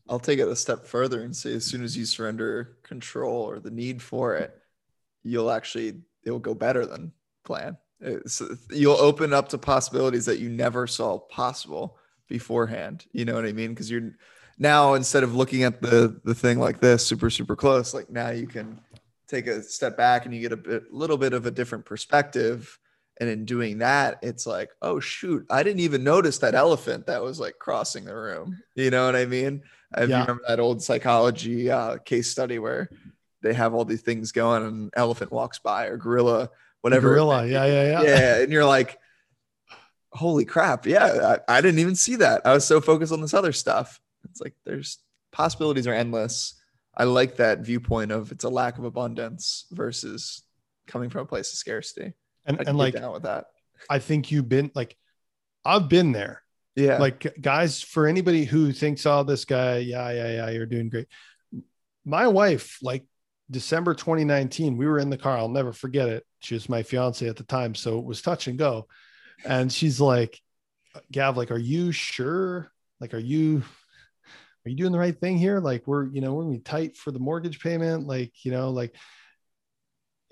I'll 0.08 0.20
take 0.20 0.38
it 0.38 0.48
a 0.48 0.56
step 0.56 0.86
further 0.86 1.22
and 1.22 1.34
say 1.34 1.52
as 1.52 1.64
soon 1.64 1.82
as 1.82 1.96
you 1.96 2.06
surrender 2.06 2.78
control 2.82 3.42
or 3.42 3.58
the 3.58 3.70
need 3.70 4.00
for 4.00 4.36
it 4.36 4.54
you'll 5.24 5.50
actually 5.50 6.00
it 6.22 6.30
will 6.30 6.38
go 6.38 6.54
better 6.54 6.86
than 6.86 7.12
plan 7.44 7.76
it's, 8.00 8.42
you'll 8.70 8.94
open 8.94 9.32
up 9.32 9.48
to 9.50 9.58
possibilities 9.58 10.26
that 10.26 10.38
you 10.38 10.48
never 10.48 10.86
saw 10.86 11.18
possible 11.18 11.98
beforehand. 12.28 13.06
You 13.12 13.24
know 13.24 13.34
what 13.34 13.46
I 13.46 13.52
mean? 13.52 13.70
Because 13.70 13.90
you're 13.90 14.12
now 14.58 14.94
instead 14.94 15.22
of 15.22 15.34
looking 15.34 15.62
at 15.64 15.80
the 15.80 16.20
the 16.24 16.34
thing 16.34 16.58
like 16.58 16.80
this, 16.80 17.06
super 17.06 17.30
super 17.30 17.56
close, 17.56 17.94
like 17.94 18.10
now 18.10 18.30
you 18.30 18.46
can 18.46 18.80
take 19.28 19.46
a 19.46 19.62
step 19.62 19.96
back 19.96 20.24
and 20.24 20.34
you 20.34 20.40
get 20.40 20.52
a 20.52 20.56
bit, 20.56 20.92
little 20.92 21.18
bit 21.18 21.32
of 21.32 21.46
a 21.46 21.50
different 21.50 21.84
perspective. 21.84 22.78
And 23.20 23.28
in 23.28 23.44
doing 23.44 23.78
that, 23.78 24.20
it's 24.22 24.46
like, 24.46 24.70
oh 24.80 25.00
shoot, 25.00 25.44
I 25.50 25.64
didn't 25.64 25.80
even 25.80 26.04
notice 26.04 26.38
that 26.38 26.54
elephant 26.54 27.06
that 27.06 27.22
was 27.22 27.40
like 27.40 27.58
crossing 27.58 28.04
the 28.04 28.14
room. 28.14 28.62
You 28.76 28.90
know 28.90 29.06
what 29.06 29.16
I 29.16 29.26
mean? 29.26 29.62
I 29.92 30.04
yeah. 30.04 30.20
remember 30.20 30.42
that 30.46 30.60
old 30.60 30.82
psychology 30.82 31.70
uh, 31.70 31.98
case 31.98 32.30
study 32.30 32.58
where 32.58 32.90
they 33.42 33.54
have 33.54 33.74
all 33.74 33.84
these 33.84 34.02
things 34.02 34.32
going 34.32 34.64
and 34.64 34.82
an 34.84 34.90
elephant 34.94 35.32
walks 35.32 35.58
by 35.58 35.86
or 35.86 35.96
gorilla 35.96 36.50
whatever. 36.82 37.10
Gorilla. 37.10 37.46
Yeah, 37.46 37.64
yeah, 37.66 37.90
yeah. 37.90 38.02
Yeah. 38.02 38.42
And 38.42 38.52
you're 38.52 38.64
like, 38.64 38.98
holy 40.12 40.44
crap. 40.44 40.86
Yeah. 40.86 41.36
I, 41.48 41.58
I 41.58 41.60
didn't 41.60 41.80
even 41.80 41.94
see 41.94 42.16
that. 42.16 42.42
I 42.44 42.52
was 42.52 42.66
so 42.66 42.80
focused 42.80 43.12
on 43.12 43.20
this 43.20 43.34
other 43.34 43.52
stuff. 43.52 44.00
It's 44.30 44.40
like 44.40 44.54
there's 44.64 44.98
possibilities 45.32 45.86
are 45.86 45.94
endless. 45.94 46.54
I 46.96 47.04
like 47.04 47.36
that 47.36 47.60
viewpoint 47.60 48.10
of 48.10 48.32
it's 48.32 48.44
a 48.44 48.48
lack 48.48 48.78
of 48.78 48.84
abundance 48.84 49.66
versus 49.70 50.42
coming 50.86 51.10
from 51.10 51.22
a 51.22 51.26
place 51.26 51.50
of 51.52 51.56
scarcity. 51.56 52.14
And, 52.44 52.66
and 52.66 52.78
like 52.78 52.94
down 52.94 53.12
with 53.12 53.24
that. 53.24 53.46
I 53.88 53.98
think 53.98 54.30
you've 54.30 54.48
been 54.48 54.70
like, 54.74 54.96
I've 55.64 55.88
been 55.88 56.12
there. 56.12 56.42
Yeah. 56.74 56.98
Like 56.98 57.36
guys, 57.40 57.82
for 57.82 58.06
anybody 58.06 58.44
who 58.44 58.72
thinks, 58.72 59.04
oh, 59.04 59.22
this 59.22 59.44
guy, 59.44 59.78
yeah, 59.78 60.10
yeah, 60.10 60.30
yeah, 60.30 60.50
you're 60.50 60.66
doing 60.66 60.88
great. 60.88 61.06
My 62.04 62.28
wife, 62.28 62.78
like 62.82 63.04
December 63.50 63.94
2019, 63.94 64.76
we 64.76 64.86
were 64.86 64.98
in 64.98 65.10
the 65.10 65.16
car. 65.16 65.38
I'll 65.38 65.48
never 65.48 65.72
forget 65.72 66.08
it. 66.08 66.24
She 66.40 66.54
was 66.54 66.68
my 66.68 66.82
fiance 66.82 67.26
at 67.26 67.36
the 67.36 67.44
time. 67.44 67.74
So 67.74 67.98
it 67.98 68.04
was 68.04 68.20
touch 68.20 68.46
and 68.46 68.58
go. 68.58 68.86
And 69.44 69.72
she's 69.72 70.00
like, 70.00 70.38
Gav, 71.10 71.36
like, 71.36 71.50
are 71.50 71.58
you 71.58 71.92
sure? 71.92 72.70
Like, 73.00 73.14
are 73.14 73.18
you, 73.18 73.62
are 74.66 74.68
you 74.68 74.76
doing 74.76 74.92
the 74.92 74.98
right 74.98 75.18
thing 75.18 75.38
here? 75.38 75.60
Like, 75.60 75.86
we're, 75.86 76.08
you 76.08 76.20
know, 76.20 76.34
we're 76.34 76.42
gonna 76.42 76.56
be 76.56 76.60
tight 76.60 76.96
for 76.96 77.10
the 77.10 77.18
mortgage 77.18 77.60
payment. 77.60 78.06
Like, 78.06 78.32
you 78.44 78.50
know, 78.50 78.70
like 78.70 78.94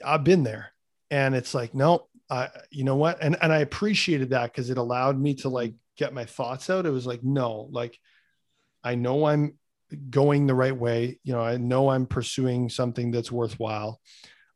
I've 0.04 0.24
been 0.24 0.42
there. 0.42 0.72
And 1.10 1.34
it's 1.34 1.54
like, 1.54 1.74
no, 1.74 2.08
I, 2.28 2.48
you 2.70 2.84
know 2.84 2.96
what? 2.96 3.22
And, 3.22 3.36
and 3.40 3.52
I 3.52 3.58
appreciated 3.58 4.30
that 4.30 4.52
because 4.52 4.70
it 4.70 4.78
allowed 4.78 5.18
me 5.18 5.34
to 5.36 5.48
like 5.48 5.74
get 5.96 6.12
my 6.12 6.24
thoughts 6.24 6.68
out. 6.68 6.86
It 6.86 6.90
was 6.90 7.06
like, 7.06 7.22
no, 7.22 7.68
like, 7.70 7.98
I 8.82 8.94
know 8.94 9.26
I'm 9.26 9.54
going 10.10 10.46
the 10.46 10.54
right 10.54 10.76
way. 10.76 11.18
You 11.24 11.34
know, 11.34 11.40
I 11.40 11.56
know 11.56 11.90
I'm 11.90 12.06
pursuing 12.06 12.68
something 12.68 13.10
that's 13.10 13.32
worthwhile. 13.32 14.00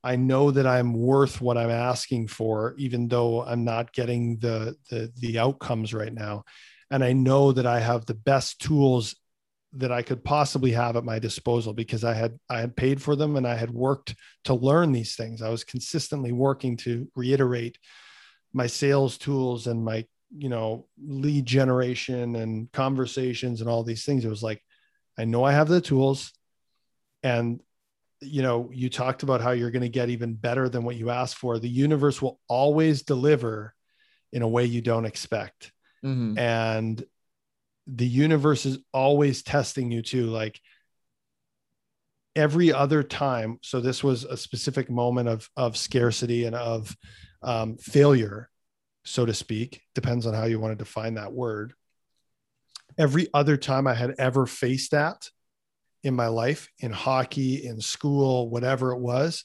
I 0.02 0.16
know 0.16 0.50
that 0.50 0.66
I'm 0.66 0.94
worth 0.94 1.40
what 1.40 1.58
I'm 1.58 1.70
asking 1.70 2.28
for, 2.28 2.74
even 2.78 3.08
though 3.08 3.44
I'm 3.44 3.64
not 3.64 3.92
getting 3.92 4.38
the, 4.38 4.76
the, 4.88 5.12
the 5.18 5.38
outcomes 5.38 5.92
right 5.92 6.12
now. 6.12 6.44
And 6.90 7.04
I 7.04 7.12
know 7.12 7.52
that 7.52 7.66
I 7.66 7.80
have 7.80 8.06
the 8.06 8.14
best 8.14 8.60
tools 8.60 9.14
that 9.74 9.92
I 9.92 10.02
could 10.02 10.24
possibly 10.24 10.72
have 10.72 10.96
at 10.96 11.04
my 11.04 11.18
disposal 11.18 11.72
because 11.72 12.02
I 12.02 12.14
had 12.14 12.38
I 12.48 12.60
had 12.60 12.76
paid 12.76 13.00
for 13.00 13.14
them 13.14 13.36
and 13.36 13.46
I 13.46 13.54
had 13.54 13.70
worked 13.70 14.16
to 14.44 14.54
learn 14.54 14.90
these 14.90 15.14
things. 15.14 15.42
I 15.42 15.48
was 15.48 15.62
consistently 15.62 16.32
working 16.32 16.76
to 16.78 17.06
reiterate 17.14 17.78
my 18.52 18.66
sales 18.66 19.16
tools 19.16 19.68
and 19.68 19.84
my 19.84 20.06
you 20.36 20.48
know 20.48 20.86
lead 21.00 21.46
generation 21.46 22.34
and 22.36 22.70
conversations 22.72 23.60
and 23.60 23.70
all 23.70 23.84
these 23.84 24.04
things. 24.04 24.24
It 24.24 24.28
was 24.28 24.42
like 24.42 24.62
I 25.18 25.24
know 25.24 25.44
I 25.44 25.52
have 25.52 25.68
the 25.68 25.80
tools. 25.80 26.32
And, 27.22 27.60
you 28.20 28.42
know, 28.42 28.70
you 28.72 28.88
talked 28.88 29.22
about 29.22 29.40
how 29.40 29.50
you're 29.50 29.70
going 29.70 29.82
to 29.82 29.88
get 29.88 30.10
even 30.10 30.34
better 30.34 30.68
than 30.68 30.84
what 30.84 30.96
you 30.96 31.10
asked 31.10 31.36
for. 31.36 31.58
The 31.58 31.68
universe 31.68 32.20
will 32.20 32.40
always 32.48 33.02
deliver 33.02 33.74
in 34.32 34.42
a 34.42 34.48
way 34.48 34.64
you 34.64 34.80
don't 34.80 35.06
expect. 35.06 35.72
Mm-hmm. 36.04 36.38
And 36.38 37.04
the 37.86 38.06
universe 38.06 38.66
is 38.66 38.78
always 38.92 39.42
testing 39.42 39.90
you 39.90 40.02
too. 40.02 40.26
Like 40.26 40.60
every 42.36 42.72
other 42.72 43.02
time. 43.02 43.58
So 43.62 43.80
this 43.80 44.04
was 44.04 44.24
a 44.24 44.36
specific 44.36 44.90
moment 44.90 45.28
of, 45.28 45.48
of 45.56 45.76
scarcity 45.76 46.44
and 46.44 46.54
of 46.54 46.96
um, 47.42 47.76
failure, 47.76 48.48
so 49.04 49.26
to 49.26 49.34
speak. 49.34 49.82
Depends 49.94 50.26
on 50.26 50.34
how 50.34 50.44
you 50.44 50.60
want 50.60 50.72
to 50.72 50.84
define 50.84 51.14
that 51.14 51.32
word 51.32 51.74
every 53.00 53.28
other 53.32 53.56
time 53.56 53.86
I 53.86 53.94
had 53.94 54.14
ever 54.18 54.44
faced 54.44 54.90
that 54.90 55.26
in 56.04 56.14
my 56.14 56.26
life, 56.26 56.68
in 56.80 56.92
hockey, 56.92 57.66
in 57.66 57.80
school, 57.80 58.50
whatever 58.50 58.92
it 58.92 59.00
was, 59.00 59.44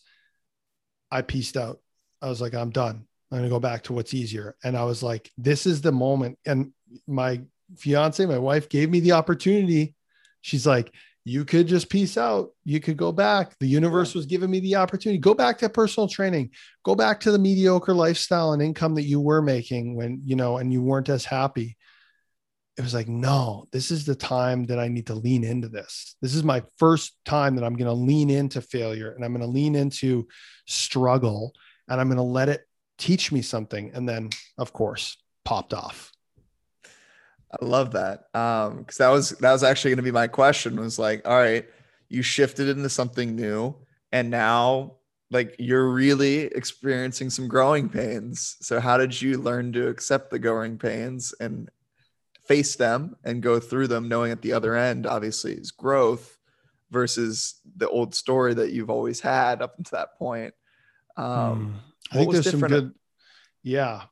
I 1.09 1.21
pieced 1.21 1.55
out. 1.55 1.79
I 2.21 2.27
was 2.27 2.41
like, 2.41 2.53
I'm 2.53 2.69
done. 2.69 3.07
I'm 3.31 3.37
going 3.37 3.43
to 3.43 3.49
go 3.49 3.59
back 3.59 3.83
to 3.83 3.93
what's 3.93 4.13
easier. 4.13 4.57
And 4.63 4.75
I 4.75 4.83
was 4.83 5.01
like, 5.01 5.31
this 5.37 5.65
is 5.65 5.81
the 5.81 5.93
moment. 5.93 6.37
And 6.45 6.73
my 7.07 7.41
fiance, 7.77 8.25
my 8.25 8.37
wife 8.37 8.67
gave 8.67 8.89
me 8.89 8.99
the 8.99 9.13
opportunity. 9.13 9.95
She's 10.41 10.67
like, 10.67 10.93
you 11.23 11.45
could 11.45 11.67
just 11.67 11.89
piece 11.89 12.17
out. 12.17 12.49
You 12.65 12.81
could 12.81 12.97
go 12.97 13.13
back. 13.13 13.57
The 13.59 13.67
universe 13.67 14.13
was 14.13 14.25
giving 14.25 14.51
me 14.51 14.59
the 14.59 14.75
opportunity. 14.75 15.17
Go 15.17 15.33
back 15.33 15.57
to 15.59 15.69
personal 15.69 16.09
training. 16.09 16.51
Go 16.83 16.93
back 16.93 17.21
to 17.21 17.31
the 17.31 17.39
mediocre 17.39 17.93
lifestyle 17.93 18.51
and 18.51 18.61
income 18.61 18.95
that 18.95 19.03
you 19.03 19.21
were 19.21 19.41
making 19.41 19.95
when, 19.95 20.21
you 20.25 20.35
know, 20.35 20.57
and 20.57 20.73
you 20.73 20.81
weren't 20.81 21.09
as 21.09 21.23
happy 21.23 21.77
it 22.77 22.81
was 22.81 22.93
like, 22.93 23.07
no, 23.07 23.67
this 23.71 23.89
is 23.89 24.05
the 24.05 24.15
time 24.15 24.65
that 24.65 24.79
I 24.79 24.89
need 24.89 25.07
to 25.07 25.15
lean 25.15 25.43
into 25.45 25.69
this. 25.69 26.15
This 26.21 26.35
is 26.35 26.43
my 26.43 26.61
first 26.77 27.17
time 27.23 27.55
that 27.55 27.63
I'm 27.63 27.75
going 27.75 27.87
to 27.87 27.93
lean 27.93 28.29
into 28.29 28.59
failure 28.59 29.11
and 29.11 29.23
I'm 29.23 29.31
going 29.31 29.45
to 29.45 29.51
lean 29.51 29.75
into 29.75 30.27
struggle 30.67 31.53
and 31.87 32.01
I'm 32.01 32.07
going 32.07 32.17
to 32.17 32.23
let 32.23 32.49
it 32.49 32.67
teach 32.97 33.31
me 33.31 33.41
something. 33.41 33.91
And 33.93 34.07
then, 34.07 34.29
of 34.57 34.73
course, 34.73 35.17
popped 35.45 35.73
off. 35.73 36.11
I 36.83 37.63
love 37.63 37.91
that. 37.93 38.25
Um, 38.33 38.83
cause 38.83 38.97
that 38.97 39.09
was, 39.09 39.29
that 39.29 39.53
was 39.53 39.63
actually 39.63 39.91
going 39.91 39.97
to 39.97 40.03
be 40.03 40.11
my 40.11 40.27
question 40.27 40.77
was 40.77 40.99
like, 40.99 41.25
all 41.25 41.37
right, 41.37 41.65
you 42.09 42.21
shifted 42.21 42.67
into 42.67 42.89
something 42.89 43.35
new 43.35 43.73
and 44.11 44.29
now 44.29 44.95
like 45.31 45.55
you're 45.59 45.89
really 45.89 46.41
experiencing 46.45 47.29
some 47.29 47.47
growing 47.47 47.87
pains. 47.87 48.57
So 48.59 48.81
how 48.81 48.97
did 48.97 49.21
you 49.21 49.37
learn 49.37 49.71
to 49.73 49.87
accept 49.87 50.29
the 50.29 50.39
growing 50.39 50.77
pains 50.77 51.33
and 51.39 51.69
face 52.47 52.75
them 52.75 53.15
and 53.23 53.41
go 53.41 53.59
through 53.59 53.87
them 53.87 54.07
knowing 54.07 54.31
at 54.31 54.41
the 54.41 54.53
other 54.53 54.75
end 54.75 55.05
obviously 55.05 55.53
is 55.53 55.71
growth 55.71 56.37
versus 56.91 57.59
the 57.77 57.89
old 57.89 58.13
story 58.13 58.53
that 58.53 58.71
you've 58.71 58.89
always 58.89 59.19
had 59.19 59.61
up 59.61 59.75
until 59.77 59.99
that 59.99 60.17
point. 60.17 60.53
Um, 61.17 61.81
hmm. 62.11 62.11
i 62.11 62.19
think 62.19 62.33
there's 62.33 62.51
some 62.51 62.59
good 62.59 62.93
yeah 63.63 64.03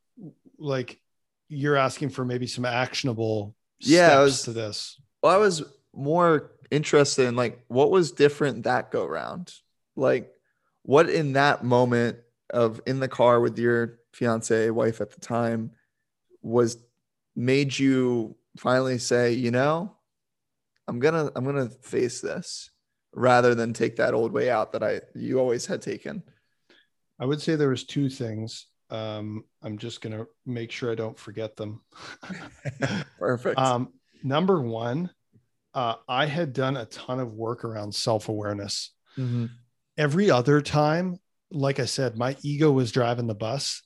like 0.57 1.01
you're 1.49 1.75
asking 1.75 2.09
for 2.09 2.23
maybe 2.23 2.47
some 2.47 2.63
actionable 2.63 3.55
yeah 3.79 4.19
was, 4.19 4.43
to 4.43 4.53
this. 4.53 4.99
Well 5.21 5.33
i 5.33 5.37
was 5.37 5.63
more 5.93 6.51
interested 6.71 7.27
in 7.27 7.35
like 7.35 7.63
what 7.67 7.91
was 7.91 8.11
different 8.11 8.63
that 8.63 8.91
go 8.91 9.05
round? 9.05 9.53
Like 9.95 10.31
what 10.81 11.09
in 11.09 11.33
that 11.33 11.63
moment 11.63 12.17
of 12.49 12.81
in 12.85 12.99
the 12.99 13.07
car 13.07 13.39
with 13.39 13.57
your 13.57 13.99
fiance 14.11 14.69
wife 14.69 15.01
at 15.01 15.11
the 15.11 15.21
time 15.21 15.71
was 16.41 16.77
made 17.35 17.77
you 17.77 18.35
finally 18.57 18.97
say, 18.97 19.33
you 19.33 19.51
know, 19.51 19.95
I'm 20.87 20.99
gonna 20.99 21.31
I'm 21.35 21.45
gonna 21.45 21.69
face 21.69 22.21
this 22.21 22.69
rather 23.13 23.55
than 23.55 23.73
take 23.73 23.97
that 23.97 24.13
old 24.13 24.31
way 24.31 24.49
out 24.49 24.73
that 24.73 24.83
I 24.83 25.01
you 25.15 25.39
always 25.39 25.65
had 25.65 25.81
taken? 25.81 26.23
I 27.19 27.25
would 27.25 27.41
say 27.41 27.55
there 27.55 27.69
was 27.69 27.85
two 27.85 28.09
things. 28.09 28.67
Um, 28.89 29.45
I'm 29.61 29.77
just 29.77 30.01
gonna 30.01 30.25
make 30.45 30.71
sure 30.71 30.91
I 30.91 30.95
don't 30.95 31.17
forget 31.17 31.55
them. 31.55 31.81
Perfect. 33.19 33.57
Um, 33.57 33.93
number 34.23 34.61
one, 34.61 35.09
uh, 35.73 35.95
I 36.07 36.25
had 36.25 36.53
done 36.53 36.77
a 36.77 36.85
ton 36.85 37.19
of 37.19 37.33
work 37.33 37.63
around 37.63 37.93
self 37.93 38.29
awareness. 38.29 38.91
Mm-hmm. 39.17 39.45
Every 39.97 40.31
other 40.31 40.61
time, 40.61 41.19
like 41.51 41.79
I 41.79 41.85
said, 41.85 42.17
my 42.17 42.35
ego 42.41 42.71
was 42.71 42.91
driving 42.91 43.27
the 43.27 43.35
bus 43.35 43.82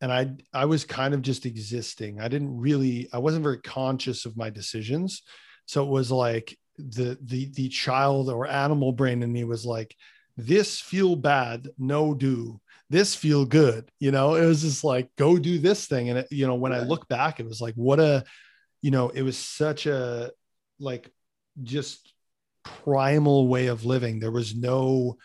and 0.00 0.12
I 0.12 0.32
I 0.52 0.64
was 0.64 0.84
kind 0.84 1.14
of 1.14 1.22
just 1.22 1.46
existing. 1.46 2.20
I 2.20 2.28
didn't 2.28 2.56
really 2.58 3.08
I 3.12 3.18
wasn't 3.18 3.42
very 3.42 3.60
conscious 3.60 4.26
of 4.26 4.36
my 4.36 4.50
decisions. 4.50 5.22
So 5.66 5.82
it 5.84 5.88
was 5.88 6.10
like 6.10 6.56
the 6.78 7.18
the 7.22 7.50
the 7.52 7.68
child 7.68 8.30
or 8.30 8.46
animal 8.46 8.92
brain 8.92 9.22
in 9.22 9.32
me 9.32 9.44
was 9.44 9.66
like 9.66 9.94
this 10.36 10.80
feel 10.80 11.16
bad, 11.16 11.68
no 11.78 12.14
do. 12.14 12.60
This 12.88 13.14
feel 13.14 13.44
good. 13.44 13.90
You 14.00 14.10
know, 14.10 14.34
it 14.34 14.46
was 14.46 14.62
just 14.62 14.82
like 14.84 15.10
go 15.16 15.38
do 15.38 15.58
this 15.58 15.86
thing 15.86 16.08
and 16.08 16.20
it, 16.20 16.28
you 16.30 16.46
know 16.46 16.54
when 16.54 16.72
I 16.72 16.80
look 16.80 17.08
back 17.08 17.38
it 17.38 17.46
was 17.46 17.60
like 17.60 17.74
what 17.74 18.00
a 18.00 18.24
you 18.82 18.90
know, 18.90 19.10
it 19.10 19.22
was 19.22 19.36
such 19.36 19.86
a 19.86 20.30
like 20.78 21.10
just 21.62 22.12
primal 22.64 23.48
way 23.48 23.66
of 23.66 23.84
living. 23.84 24.18
There 24.18 24.30
was 24.30 24.54
no 24.54 25.18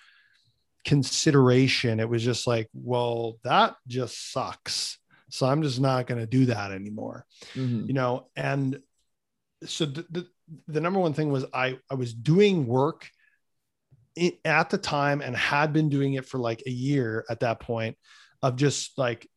consideration. 0.85 1.99
It 1.99 2.07
was 2.07 2.23
just 2.23 2.47
like, 2.47 2.69
well, 2.73 3.37
that 3.43 3.75
just 3.87 4.31
sucks. 4.31 4.97
So 5.29 5.47
I'm 5.47 5.63
just 5.63 5.81
not 5.81 6.07
going 6.07 6.21
to 6.21 6.27
do 6.27 6.45
that 6.45 6.71
anymore. 6.71 7.25
Mm-hmm. 7.55 7.87
You 7.87 7.93
know, 7.93 8.27
and 8.35 8.79
so 9.65 9.85
the, 9.85 10.05
the, 10.09 10.27
the 10.67 10.79
number 10.79 10.99
one 10.99 11.13
thing 11.13 11.31
was 11.31 11.45
I 11.53 11.79
I 11.89 11.95
was 11.95 12.13
doing 12.13 12.67
work 12.67 13.09
at 14.45 14.69
the 14.69 14.77
time 14.77 15.21
and 15.21 15.35
had 15.35 15.73
been 15.73 15.89
doing 15.89 16.13
it 16.13 16.25
for 16.25 16.37
like 16.37 16.63
a 16.65 16.71
year 16.71 17.25
at 17.29 17.41
that 17.41 17.59
point 17.59 17.97
of 18.41 18.55
just 18.55 18.97
like 18.97 19.27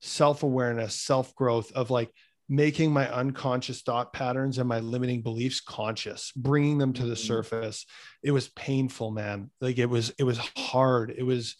self-awareness, 0.00 0.94
self-growth 0.94 1.72
of 1.72 1.90
like 1.90 2.12
making 2.48 2.92
my 2.92 3.10
unconscious 3.12 3.82
thought 3.82 4.12
patterns 4.12 4.58
and 4.58 4.68
my 4.68 4.80
limiting 4.80 5.20
beliefs 5.20 5.60
conscious 5.60 6.32
bringing 6.34 6.78
them 6.78 6.92
to 6.94 7.02
the 7.02 7.14
mm-hmm. 7.14 7.26
surface. 7.26 7.84
It 8.22 8.30
was 8.30 8.48
painful 8.48 9.10
man. 9.10 9.50
Like 9.60 9.78
it 9.78 9.86
was 9.86 10.12
it 10.18 10.24
was 10.24 10.38
hard. 10.56 11.14
It 11.16 11.24
was 11.24 11.56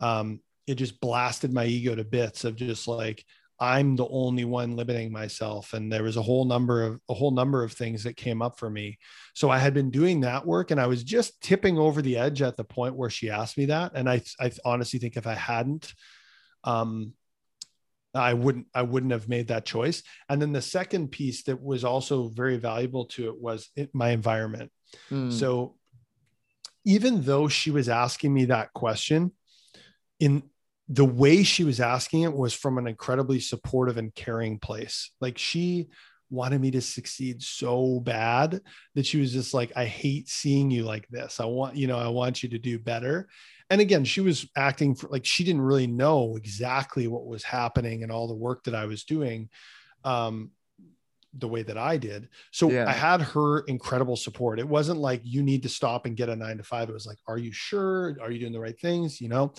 um 0.00 0.40
it 0.66 0.74
just 0.74 1.00
blasted 1.00 1.52
my 1.52 1.64
ego 1.64 1.94
to 1.94 2.04
bits 2.04 2.44
of 2.44 2.56
just 2.56 2.86
like 2.88 3.24
i'm 3.60 3.94
the 3.94 4.08
only 4.08 4.44
one 4.44 4.74
limiting 4.74 5.12
myself. 5.12 5.72
And 5.72 5.92
there 5.92 6.02
was 6.02 6.16
a 6.16 6.22
whole 6.22 6.44
number 6.44 6.82
of 6.82 7.00
a 7.08 7.14
whole 7.14 7.30
number 7.30 7.62
of 7.62 7.72
things 7.72 8.02
that 8.02 8.16
came 8.16 8.42
up 8.42 8.58
for 8.58 8.68
me. 8.68 8.98
So 9.34 9.48
i 9.48 9.58
had 9.58 9.74
been 9.74 9.90
doing 9.90 10.20
that 10.20 10.44
work 10.44 10.72
and 10.72 10.80
i 10.80 10.86
was 10.88 11.04
just 11.04 11.40
tipping 11.40 11.78
over 11.78 12.02
the 12.02 12.18
edge 12.18 12.42
at 12.42 12.56
the 12.56 12.64
point 12.64 12.96
where 12.96 13.10
she 13.10 13.30
asked 13.30 13.56
me 13.56 13.66
that. 13.66 13.92
And 13.94 14.10
i 14.10 14.22
i 14.40 14.50
honestly 14.64 14.98
think 14.98 15.16
if 15.16 15.28
i 15.28 15.34
hadn't 15.34 15.94
um 16.64 17.12
I 18.14 18.34
wouldn't 18.34 18.66
I 18.74 18.82
wouldn't 18.82 19.12
have 19.12 19.28
made 19.28 19.48
that 19.48 19.64
choice. 19.64 20.02
And 20.28 20.40
then 20.40 20.52
the 20.52 20.62
second 20.62 21.08
piece 21.08 21.44
that 21.44 21.62
was 21.62 21.84
also 21.84 22.28
very 22.28 22.56
valuable 22.56 23.06
to 23.06 23.28
it 23.28 23.40
was 23.40 23.68
it, 23.76 23.90
my 23.94 24.10
environment. 24.10 24.70
Mm. 25.10 25.32
So 25.32 25.76
even 26.84 27.22
though 27.22 27.48
she 27.48 27.70
was 27.70 27.88
asking 27.88 28.34
me 28.34 28.46
that 28.46 28.72
question, 28.72 29.32
in 30.20 30.42
the 30.88 31.04
way 31.04 31.42
she 31.42 31.64
was 31.64 31.80
asking 31.80 32.22
it 32.22 32.34
was 32.34 32.52
from 32.52 32.76
an 32.76 32.86
incredibly 32.86 33.40
supportive 33.40 33.96
and 33.96 34.14
caring 34.14 34.58
place. 34.58 35.10
Like 35.20 35.38
she 35.38 35.88
wanted 36.28 36.60
me 36.60 36.70
to 36.72 36.80
succeed 36.80 37.42
so 37.42 38.00
bad 38.00 38.60
that 38.94 39.06
she 39.06 39.20
was 39.20 39.32
just 39.32 39.54
like, 39.54 39.72
I 39.76 39.84
hate 39.84 40.28
seeing 40.28 40.70
you 40.70 40.84
like 40.84 41.06
this. 41.08 41.40
I 41.40 41.44
want, 41.44 41.76
you 41.76 41.86
know, 41.86 41.98
I 41.98 42.08
want 42.08 42.42
you 42.42 42.48
to 42.50 42.58
do 42.58 42.78
better. 42.78 43.28
And 43.72 43.80
again, 43.80 44.04
she 44.04 44.20
was 44.20 44.46
acting 44.54 44.94
for 44.94 45.08
like 45.08 45.24
she 45.24 45.44
didn't 45.44 45.62
really 45.62 45.86
know 45.86 46.36
exactly 46.36 47.06
what 47.06 47.24
was 47.24 47.42
happening 47.42 48.02
and 48.02 48.12
all 48.12 48.28
the 48.28 48.34
work 48.34 48.64
that 48.64 48.74
I 48.74 48.84
was 48.84 49.04
doing. 49.04 49.48
Um, 50.04 50.50
the 51.38 51.48
way 51.48 51.62
that 51.62 51.78
I 51.78 51.96
did. 51.96 52.28
So 52.50 52.70
yeah. 52.70 52.84
I 52.86 52.92
had 52.92 53.22
her 53.22 53.60
incredible 53.60 54.16
support. 54.16 54.58
It 54.58 54.68
wasn't 54.68 55.00
like 55.00 55.22
you 55.24 55.42
need 55.42 55.62
to 55.62 55.70
stop 55.70 56.04
and 56.04 56.14
get 56.14 56.28
a 56.28 56.36
nine 56.36 56.58
to 56.58 56.62
five. 56.62 56.90
It 56.90 56.92
was 56.92 57.06
like, 57.06 57.16
are 57.26 57.38
you 57.38 57.50
sure? 57.50 58.18
Are 58.20 58.30
you 58.30 58.38
doing 58.38 58.52
the 58.52 58.60
right 58.60 58.78
things? 58.78 59.18
You 59.18 59.30
know? 59.30 59.54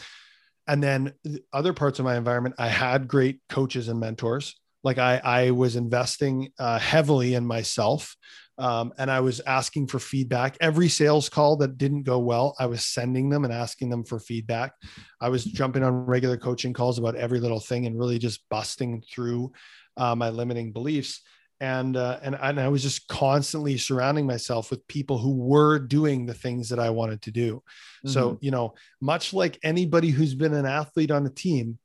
And 0.67 0.83
then 0.83 1.13
the 1.23 1.41
other 1.51 1.73
parts 1.73 1.97
of 1.97 2.05
my 2.05 2.15
environment, 2.15 2.53
I 2.59 2.67
had 2.67 3.07
great 3.07 3.39
coaches 3.49 3.87
and 3.87 3.99
mentors. 3.99 4.55
Like 4.83 4.97
I, 4.97 5.21
I 5.23 5.51
was 5.51 5.75
investing 5.75 6.49
uh, 6.59 6.79
heavily 6.79 7.35
in 7.35 7.45
myself. 7.45 8.15
Um, 8.59 8.93
and 8.99 9.09
I 9.09 9.21
was 9.21 9.39
asking 9.39 9.87
for 9.87 9.97
feedback. 9.97 10.57
Every 10.61 10.87
sales 10.87 11.27
call 11.27 11.57
that 11.57 11.79
didn't 11.79 12.03
go 12.03 12.19
well, 12.19 12.55
I 12.59 12.67
was 12.67 12.85
sending 12.85 13.29
them 13.29 13.45
and 13.45 13.53
asking 13.53 13.89
them 13.89 14.03
for 14.03 14.19
feedback. 14.19 14.73
I 15.19 15.29
was 15.29 15.43
jumping 15.43 15.83
on 15.83 16.05
regular 16.05 16.37
coaching 16.37 16.71
calls 16.71 16.99
about 16.99 17.15
every 17.15 17.39
little 17.39 17.59
thing 17.59 17.87
and 17.87 17.97
really 17.97 18.19
just 18.19 18.47
busting 18.49 19.03
through 19.11 19.53
uh, 19.97 20.15
my 20.15 20.29
limiting 20.29 20.71
beliefs 20.71 21.21
and 21.63 21.95
uh, 21.95 22.19
and 22.21 22.35
and 22.41 22.59
I 22.59 22.67
was 22.67 22.81
just 22.81 23.07
constantly 23.07 23.77
surrounding 23.77 24.27
myself 24.27 24.69
with 24.69 24.85
people 24.89 25.17
who 25.17 25.37
were 25.37 25.79
doing 25.79 26.25
the 26.25 26.33
things 26.33 26.67
that 26.69 26.79
I 26.79 26.89
wanted 26.89 27.21
to 27.21 27.31
do. 27.31 27.55
Mm-hmm. 27.55 28.09
So 28.09 28.37
you 28.41 28.51
know, 28.51 28.73
much 28.99 29.33
like 29.33 29.59
anybody 29.63 30.09
who's 30.09 30.35
been 30.35 30.53
an 30.53 30.65
athlete 30.65 31.09
on 31.09 31.25
a 31.25 31.29
team, 31.29 31.79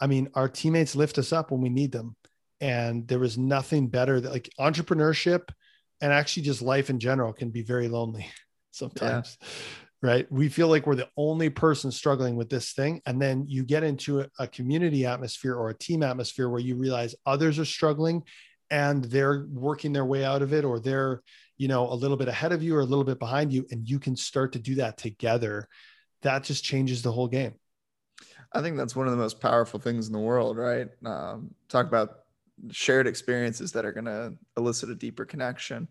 I 0.00 0.06
mean, 0.06 0.28
our 0.34 0.48
teammates 0.48 0.94
lift 0.94 1.18
us 1.18 1.32
up 1.32 1.50
when 1.50 1.60
we 1.60 1.70
need 1.70 1.90
them, 1.90 2.14
and 2.60 3.06
there 3.08 3.18
was 3.18 3.38
nothing 3.38 3.88
better 3.88 4.20
that 4.20 4.32
like 4.32 4.50
entrepreneurship 4.58 5.48
and 6.00 6.12
actually 6.12 6.44
just 6.44 6.62
life 6.62 6.90
in 6.90 6.98
general 6.98 7.32
can 7.32 7.50
be 7.50 7.62
very 7.62 7.88
lonely 7.88 8.26
sometimes. 8.70 9.38
Yeah. 9.40 9.48
Right. 10.02 10.32
We 10.32 10.48
feel 10.48 10.68
like 10.68 10.86
we're 10.86 10.94
the 10.94 11.10
only 11.18 11.50
person 11.50 11.90
struggling 11.90 12.34
with 12.34 12.48
this 12.48 12.72
thing. 12.72 13.02
And 13.04 13.20
then 13.20 13.44
you 13.46 13.64
get 13.64 13.84
into 13.84 14.20
a, 14.20 14.28
a 14.38 14.46
community 14.46 15.04
atmosphere 15.04 15.54
or 15.54 15.68
a 15.68 15.76
team 15.76 16.02
atmosphere 16.02 16.48
where 16.48 16.60
you 16.60 16.74
realize 16.74 17.14
others 17.26 17.58
are 17.58 17.66
struggling 17.66 18.22
and 18.70 19.04
they're 19.04 19.46
working 19.52 19.92
their 19.92 20.04
way 20.04 20.24
out 20.24 20.42
of 20.42 20.52
it 20.52 20.64
or 20.64 20.80
they're 20.80 21.22
you 21.56 21.68
know 21.68 21.92
a 21.92 21.94
little 21.94 22.16
bit 22.16 22.28
ahead 22.28 22.52
of 22.52 22.62
you 22.62 22.74
or 22.76 22.80
a 22.80 22.84
little 22.84 23.04
bit 23.04 23.18
behind 23.18 23.52
you 23.52 23.66
and 23.70 23.88
you 23.88 23.98
can 23.98 24.16
start 24.16 24.52
to 24.52 24.58
do 24.58 24.76
that 24.76 24.96
together 24.96 25.68
that 26.22 26.44
just 26.44 26.64
changes 26.64 27.02
the 27.02 27.12
whole 27.12 27.28
game 27.28 27.54
i 28.54 28.62
think 28.62 28.76
that's 28.76 28.96
one 28.96 29.06
of 29.06 29.12
the 29.12 29.18
most 29.18 29.40
powerful 29.40 29.78
things 29.78 30.06
in 30.06 30.12
the 30.12 30.18
world 30.18 30.56
right 30.56 30.88
um, 31.04 31.50
talk 31.68 31.86
about 31.86 32.19
shared 32.70 33.06
experiences 33.06 33.72
that 33.72 33.84
are 33.84 33.92
going 33.92 34.04
to 34.04 34.34
elicit 34.56 34.90
a 34.90 34.94
deeper 34.94 35.24
connection 35.24 35.88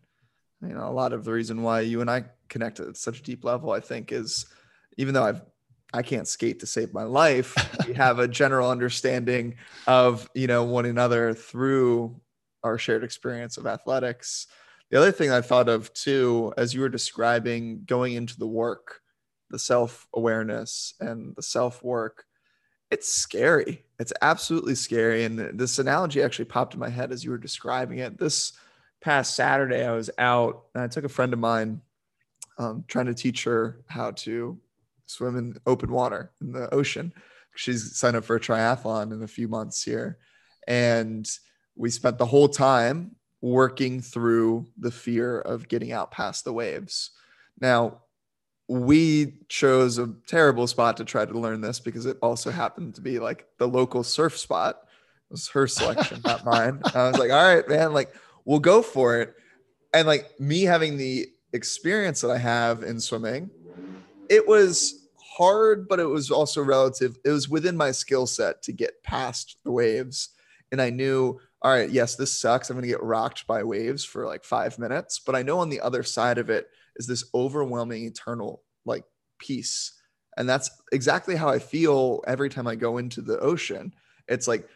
you 0.61 0.74
know 0.74 0.88
a 0.88 0.91
lot 0.91 1.13
of 1.13 1.24
the 1.24 1.32
reason 1.32 1.63
why 1.63 1.82
you 1.82 2.01
and 2.01 2.09
i 2.09 2.24
connect 2.47 2.80
at 2.80 2.97
such 2.97 3.20
a 3.20 3.24
deep 3.24 3.43
level 3.43 3.72
i 3.72 3.80
think 3.80 4.11
is 4.11 4.45
even 4.97 5.13
though 5.13 5.24
i've 5.24 5.41
I 5.93 6.03
can't 6.03 6.28
skate 6.28 6.59
to 6.59 6.67
save 6.67 6.93
my 6.93 7.03
life. 7.03 7.55
we 7.88 7.93
have 7.93 8.20
a 8.20 8.28
general 8.28 8.70
understanding 8.70 9.55
of 9.88 10.30
you 10.34 10.47
know 10.47 10.63
one 10.63 10.86
another 10.86 11.34
through 11.34 12.20
our 12.63 12.78
shared 12.78 13.03
experience 13.03 13.57
of 13.57 13.65
athletics. 13.65 14.47
The 14.91 14.97
other 14.97 15.11
thing 15.11 15.32
I 15.32 15.41
thought 15.41 15.70
of 15.70 15.93
too, 15.93 16.53
as 16.57 16.74
you 16.74 16.82
were 16.82 16.89
describing 16.89 17.84
going 17.86 18.13
into 18.13 18.38
the 18.38 18.47
work, 18.47 19.01
the 19.49 19.59
self 19.59 20.07
awareness 20.13 20.93
and 20.99 21.36
the 21.36 21.43
self 21.43 21.84
work, 21.84 22.26
it's 22.92 23.10
scary. 23.12 23.84
It's 24.00 24.14
absolutely 24.22 24.76
scary. 24.76 25.24
And 25.24 25.38
this 25.60 25.80
analogy 25.80 26.24
actually 26.24 26.46
popped 26.46 26.74
in 26.74 26.80
my 26.80 26.90
head 26.90 27.12
as 27.12 27.24
you 27.24 27.32
were 27.32 27.38
describing 27.38 28.00
it. 28.00 28.18
This 28.18 28.54
past 29.02 29.36
Saturday, 29.36 29.84
I 29.84 29.92
was 29.92 30.10
out 30.18 30.66
and 30.74 30.84
I 30.84 30.88
took 30.88 31.04
a 31.04 31.10
friend 31.10 31.34
of 31.34 31.40
mine 31.40 31.82
um, 32.58 32.84
trying 32.88 33.06
to 33.06 33.14
teach 33.14 33.44
her 33.44 33.82
how 33.88 34.12
to 34.12 34.58
swim 35.06 35.38
in 35.38 35.58
open 35.66 35.92
water 35.92 36.32
in 36.42 36.52
the 36.52 36.74
ocean. 36.74 37.14
She's 37.56 37.96
signed 37.96 38.16
up 38.16 38.26
for 38.26 38.36
a 38.36 38.40
triathlon 38.40 39.12
in 39.12 39.24
a 39.24 39.28
few 39.28 39.48
months 39.48 39.84
here. 39.84 40.18
And 40.68 41.30
we 41.76 41.90
spent 41.90 42.18
the 42.18 42.26
whole 42.26 42.50
time 42.50 43.16
working 43.42 44.02
through 44.02 44.68
the 44.78 44.92
fear 44.92 45.40
of 45.40 45.68
getting 45.68 45.92
out 45.92 46.12
past 46.12 46.44
the 46.44 46.54
waves. 46.54 47.12
Now, 47.60 48.02
we 48.70 49.34
chose 49.49 49.97
a 49.97 50.13
terrible 50.28 50.67
spot 50.67 50.95
to 50.97 51.03
try 51.03 51.26
to 51.26 51.39
learn 51.39 51.59
this 51.59 51.80
because 51.80 52.05
it 52.05 52.17
also 52.22 52.51
happened 52.51 52.93
to 52.93 53.01
be 53.01 53.17
like 53.17 53.47
the 53.57 53.67
local 53.67 54.03
surf 54.03 54.38
spot. 54.38 54.82
It 54.84 55.34
was 55.34 55.49
her 55.49 55.67
selection, 55.67 56.22
not 56.26 56.45
mine. 56.45 56.80
I 56.93 57.09
was 57.09 57.17
like, 57.17 57.32
all 57.32 57.43
right, 57.43 57.67
man, 57.67 57.93
like 57.93 58.13
we'll 58.45 58.59
go 58.59 58.84
for 58.84 59.22
it. 59.22 59.34
And 59.91 60.07
like 60.07 60.39
me 60.39 60.61
having 60.61 60.97
the 60.97 61.28
experience 61.51 62.22
that 62.22 62.30
I 62.30 62.38
have 62.38 62.84
in 62.84 62.99
swimming, 62.99 63.49
it 64.30 64.47
was 64.47 65.07
hard, 65.36 65.88
but 65.88 65.99
it 65.99 66.05
was 66.05 66.30
also 66.30 66.61
relative. 66.61 67.17
It 67.26 67.32
was 67.32 67.49
within 67.49 67.76
my 67.76 67.89
skill 67.89 68.28
set 68.28 68.61
to 68.63 68.72
get 68.72 69.01
past 69.01 69.57
the 69.63 69.72
waves. 69.72 70.30
And 70.72 70.80
I 70.80 70.91
knew 70.91 71.39
all 71.61 71.72
right, 71.72 71.89
yes, 71.89 72.15
this 72.15 72.32
sucks. 72.39 72.70
I'm 72.70 72.76
going 72.76 72.84
to 72.84 72.88
get 72.88 73.03
rocked 73.03 73.45
by 73.45 73.63
waves 73.63 74.05
for 74.05 74.26
like 74.26 74.45
five 74.45 74.80
minutes. 74.80 75.20
But 75.20 75.36
I 75.36 75.41
know 75.41 75.59
on 75.59 75.70
the 75.70 75.82
other 75.82 76.03
side 76.03 76.38
of 76.38 76.49
it 76.49 76.70
is 77.00 77.08
this 77.08 77.24
overwhelming 77.34 78.06
eternal 78.06 78.62
like 78.86 79.06
peace. 79.39 79.93
And 80.38 80.47
that's 80.47 80.70
exactly 80.91 81.36
how 81.36 81.50
I 81.50 81.58
feel 81.58 82.22
every 82.28 82.50
time 82.50 82.68
I 82.68 82.76
go 82.76 82.97
into 82.97 83.22
the 83.22 83.39
ocean. 83.39 83.93
It's 84.28 84.47
like 84.47 84.68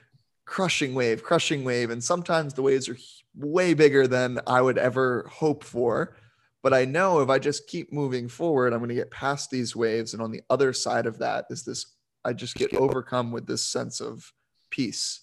crushing 0.45 0.95
wave, 0.95 1.23
crushing 1.23 1.63
wave. 1.63 1.89
And 1.89 2.03
sometimes 2.03 2.53
the 2.53 2.63
waves 2.63 2.89
are 2.89 2.97
way 3.35 3.73
bigger 3.73 4.07
than 4.07 4.39
I 4.47 4.61
would 4.61 4.77
ever 4.77 5.29
hope 5.31 5.63
for. 5.63 6.15
But 6.63 6.73
I 6.73 6.85
know 6.85 7.19
if 7.19 7.29
I 7.29 7.39
just 7.39 7.67
keep 7.67 7.91
moving 7.91 8.27
forward, 8.27 8.73
I'm 8.73 8.79
going 8.79 8.89
to 8.89 8.95
get 8.95 9.11
past 9.11 9.51
these 9.51 9.75
waves. 9.75 10.13
And 10.13 10.21
on 10.21 10.31
the 10.31 10.41
other 10.49 10.73
side 10.73 11.05
of 11.05 11.19
that 11.19 11.45
is 11.49 11.63
this 11.63 11.85
I 12.25 12.31
just 12.31 12.55
get 12.55 12.73
overcome 12.75 13.31
with 13.31 13.47
this 13.47 13.63
sense 13.63 13.99
of 13.99 14.31
peace 14.69 15.21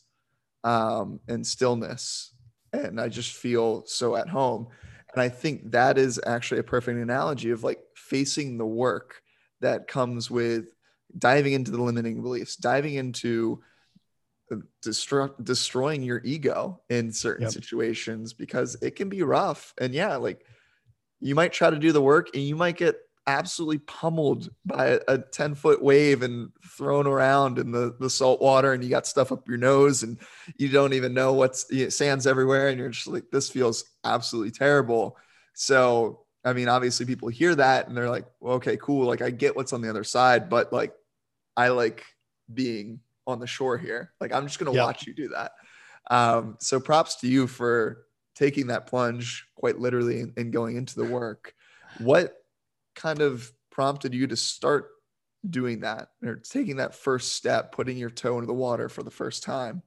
um, 0.64 1.20
and 1.28 1.46
stillness. 1.46 2.34
And 2.74 3.00
I 3.00 3.08
just 3.08 3.32
feel 3.32 3.84
so 3.86 4.16
at 4.16 4.28
home. 4.28 4.68
And 5.12 5.22
I 5.22 5.28
think 5.28 5.72
that 5.72 5.98
is 5.98 6.20
actually 6.24 6.60
a 6.60 6.64
perfect 6.64 6.98
analogy 6.98 7.50
of 7.50 7.64
like 7.64 7.80
facing 7.96 8.58
the 8.58 8.66
work 8.66 9.22
that 9.60 9.88
comes 9.88 10.30
with 10.30 10.72
diving 11.18 11.52
into 11.52 11.70
the 11.70 11.82
limiting 11.82 12.22
beliefs, 12.22 12.56
diving 12.56 12.94
into 12.94 13.62
uh, 14.52 14.56
destroy, 14.82 15.28
destroying 15.42 16.02
your 16.02 16.20
ego 16.24 16.80
in 16.88 17.12
certain 17.12 17.44
yep. 17.44 17.52
situations 17.52 18.32
because 18.32 18.76
it 18.82 18.96
can 18.96 19.08
be 19.08 19.22
rough. 19.22 19.74
And 19.78 19.92
yeah, 19.94 20.16
like 20.16 20.44
you 21.20 21.34
might 21.34 21.52
try 21.52 21.70
to 21.70 21.78
do 21.78 21.92
the 21.92 22.02
work 22.02 22.30
and 22.34 22.42
you 22.42 22.56
might 22.56 22.76
get 22.76 22.96
absolutely 23.38 23.78
pummeled 23.78 24.50
by 24.64 25.00
a 25.08 25.18
10 25.18 25.54
foot 25.54 25.82
wave 25.82 26.22
and 26.22 26.50
thrown 26.66 27.06
around 27.06 27.58
in 27.58 27.70
the, 27.70 27.94
the 28.00 28.10
salt 28.10 28.40
water 28.40 28.72
and 28.72 28.82
you 28.82 28.90
got 28.90 29.06
stuff 29.06 29.32
up 29.32 29.48
your 29.48 29.58
nose 29.58 30.02
and 30.02 30.18
you 30.56 30.68
don't 30.68 30.92
even 30.92 31.14
know 31.14 31.32
what's 31.32 31.66
you 31.70 31.84
know, 31.84 31.88
sand's 31.90 32.26
everywhere 32.26 32.68
and 32.68 32.78
you're 32.78 32.88
just 32.88 33.06
like 33.06 33.30
this 33.30 33.50
feels 33.50 33.84
absolutely 34.04 34.50
terrible. 34.50 35.16
So 35.54 36.24
i 36.42 36.54
mean 36.54 36.68
obviously 36.68 37.04
people 37.04 37.28
hear 37.28 37.54
that 37.54 37.86
and 37.86 37.94
they're 37.94 38.08
like 38.08 38.24
well, 38.40 38.54
okay 38.54 38.78
cool 38.78 39.06
like 39.06 39.20
i 39.20 39.28
get 39.28 39.54
what's 39.54 39.74
on 39.74 39.82
the 39.82 39.90
other 39.90 40.04
side 40.04 40.48
but 40.48 40.72
like 40.72 40.94
i 41.54 41.68
like 41.68 42.06
being 42.54 42.98
on 43.26 43.40
the 43.40 43.46
shore 43.46 43.78
here. 43.78 44.12
Like 44.20 44.32
i'm 44.32 44.46
just 44.46 44.58
going 44.58 44.72
to 44.72 44.76
yep. 44.76 44.86
watch 44.86 45.06
you 45.06 45.14
do 45.14 45.28
that. 45.28 45.52
Um, 46.10 46.56
so 46.60 46.80
props 46.80 47.16
to 47.16 47.28
you 47.28 47.46
for 47.46 48.04
taking 48.34 48.68
that 48.68 48.86
plunge 48.86 49.46
quite 49.54 49.78
literally 49.78 50.20
and 50.36 50.52
going 50.52 50.76
into 50.76 50.96
the 50.96 51.04
work. 51.04 51.54
What 51.98 52.39
kind 52.94 53.20
of 53.20 53.50
prompted 53.70 54.14
you 54.14 54.26
to 54.26 54.36
start 54.36 54.90
doing 55.48 55.80
that 55.80 56.08
or 56.22 56.36
taking 56.36 56.76
that 56.76 56.94
first 56.94 57.34
step, 57.34 57.72
putting 57.72 57.96
your 57.96 58.10
toe 58.10 58.34
into 58.34 58.46
the 58.46 58.52
water 58.52 58.88
for 58.88 59.02
the 59.02 59.10
first 59.10 59.42
time? 59.42 59.82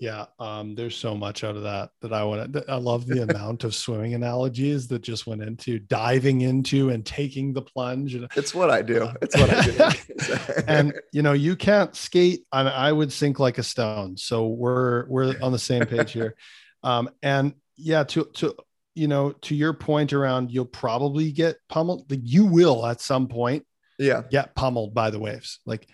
Yeah, 0.00 0.26
um, 0.38 0.74
there's 0.74 0.96
so 0.96 1.14
much 1.14 1.44
out 1.44 1.56
of 1.56 1.64
that 1.64 1.90
that 2.00 2.14
I 2.14 2.24
want 2.24 2.54
to. 2.54 2.64
I 2.66 2.76
love 2.76 3.06
the 3.06 3.22
amount 3.28 3.64
of 3.64 3.74
swimming 3.74 4.14
analogies 4.14 4.88
that 4.88 5.02
just 5.02 5.26
went 5.26 5.42
into 5.42 5.78
diving 5.78 6.40
into 6.40 6.88
and 6.88 7.04
taking 7.04 7.52
the 7.52 7.60
plunge. 7.60 8.14
It's 8.34 8.54
what 8.54 8.70
I 8.70 8.80
do. 8.80 9.10
It's 9.20 9.36
what 9.36 9.52
I 9.52 9.62
do. 9.62 10.62
and 10.66 10.94
you 11.12 11.20
know, 11.20 11.34
you 11.34 11.54
can't 11.54 11.94
skate. 11.94 12.46
I, 12.50 12.62
I 12.62 12.92
would 12.92 13.12
sink 13.12 13.38
like 13.38 13.58
a 13.58 13.62
stone. 13.62 14.16
So 14.16 14.46
we're 14.46 15.06
we're 15.06 15.34
on 15.42 15.52
the 15.52 15.58
same 15.58 15.84
page 15.84 16.12
here. 16.12 16.34
Um, 16.82 17.10
and 17.22 17.52
yeah, 17.76 18.04
to 18.04 18.24
to 18.24 18.56
you 19.00 19.08
know, 19.08 19.32
to 19.32 19.54
your 19.54 19.72
point 19.72 20.12
around 20.12 20.50
you'll 20.50 20.66
probably 20.66 21.32
get 21.32 21.56
pummeled. 21.70 22.10
Like 22.10 22.20
you 22.22 22.44
will 22.44 22.84
at 22.84 23.00
some 23.00 23.28
point, 23.28 23.64
yeah, 23.98 24.24
get 24.30 24.54
pummeled 24.54 24.92
by 24.92 25.08
the 25.08 25.18
waves. 25.18 25.60
Like 25.64 25.88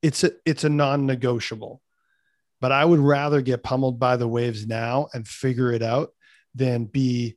it's 0.00 0.22
a 0.22 0.30
it's 0.46 0.62
a 0.62 0.68
non-negotiable. 0.68 1.82
But 2.60 2.70
I 2.70 2.84
would 2.84 3.00
rather 3.00 3.42
get 3.42 3.64
pummeled 3.64 3.98
by 3.98 4.16
the 4.16 4.28
waves 4.28 4.64
now 4.64 5.08
and 5.12 5.26
figure 5.26 5.72
it 5.72 5.82
out 5.82 6.10
than 6.54 6.84
be 6.84 7.36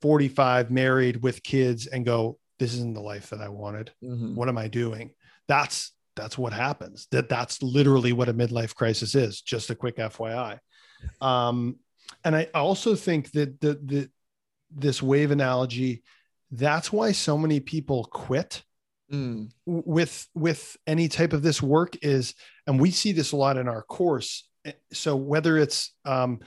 45, 0.00 0.70
married 0.70 1.20
with 1.20 1.42
kids, 1.42 1.88
and 1.88 2.06
go, 2.06 2.38
this 2.60 2.72
isn't 2.74 2.94
the 2.94 3.00
life 3.00 3.30
that 3.30 3.40
I 3.40 3.48
wanted. 3.48 3.90
Mm-hmm. 4.04 4.36
What 4.36 4.48
am 4.48 4.58
I 4.58 4.68
doing? 4.68 5.10
That's 5.48 5.90
that's 6.14 6.38
what 6.38 6.52
happens. 6.52 7.08
That 7.10 7.28
that's 7.28 7.60
literally 7.64 8.12
what 8.12 8.28
a 8.28 8.34
midlife 8.34 8.76
crisis 8.76 9.16
is. 9.16 9.40
Just 9.40 9.70
a 9.70 9.74
quick 9.74 9.96
FYI. 9.96 10.60
Um, 11.20 11.80
and 12.24 12.36
I 12.36 12.46
also 12.54 12.94
think 12.94 13.32
that 13.32 13.60
the 13.60 13.74
the 13.74 14.08
this 14.74 15.02
wave 15.02 15.30
analogy, 15.30 16.02
that's 16.50 16.92
why 16.92 17.12
so 17.12 17.38
many 17.38 17.60
people 17.60 18.04
quit 18.04 18.62
Mm. 19.12 19.50
with 19.66 20.26
with 20.34 20.74
any 20.86 21.06
type 21.06 21.34
of 21.34 21.42
this 21.42 21.60
work 21.60 21.98
is 22.00 22.34
and 22.66 22.80
we 22.80 22.90
see 22.90 23.12
this 23.12 23.32
a 23.32 23.36
lot 23.36 23.58
in 23.58 23.68
our 23.68 23.82
course 23.82 24.48
eh, 24.64 24.72
so 24.90 25.16
whether 25.16 25.58
it's 25.58 25.92
um, 26.06 26.40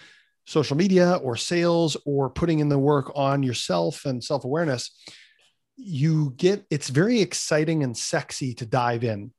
social 0.47 0.75
media 0.75 1.19
or 1.21 1.35
sales 1.35 1.95
or 2.07 2.27
putting 2.31 2.57
in 2.57 2.69
the 2.69 2.79
work 2.79 3.11
on 3.13 3.43
yourself 3.43 4.05
and 4.05 4.23
self-awareness 4.23 4.99
you 5.75 6.33
get 6.37 6.65
it's 6.71 6.89
very 6.89 7.21
exciting 7.21 7.83
and 7.83 7.95
sexy 7.95 8.55
to 8.55 8.65
dive 8.65 9.03
in 9.03 9.31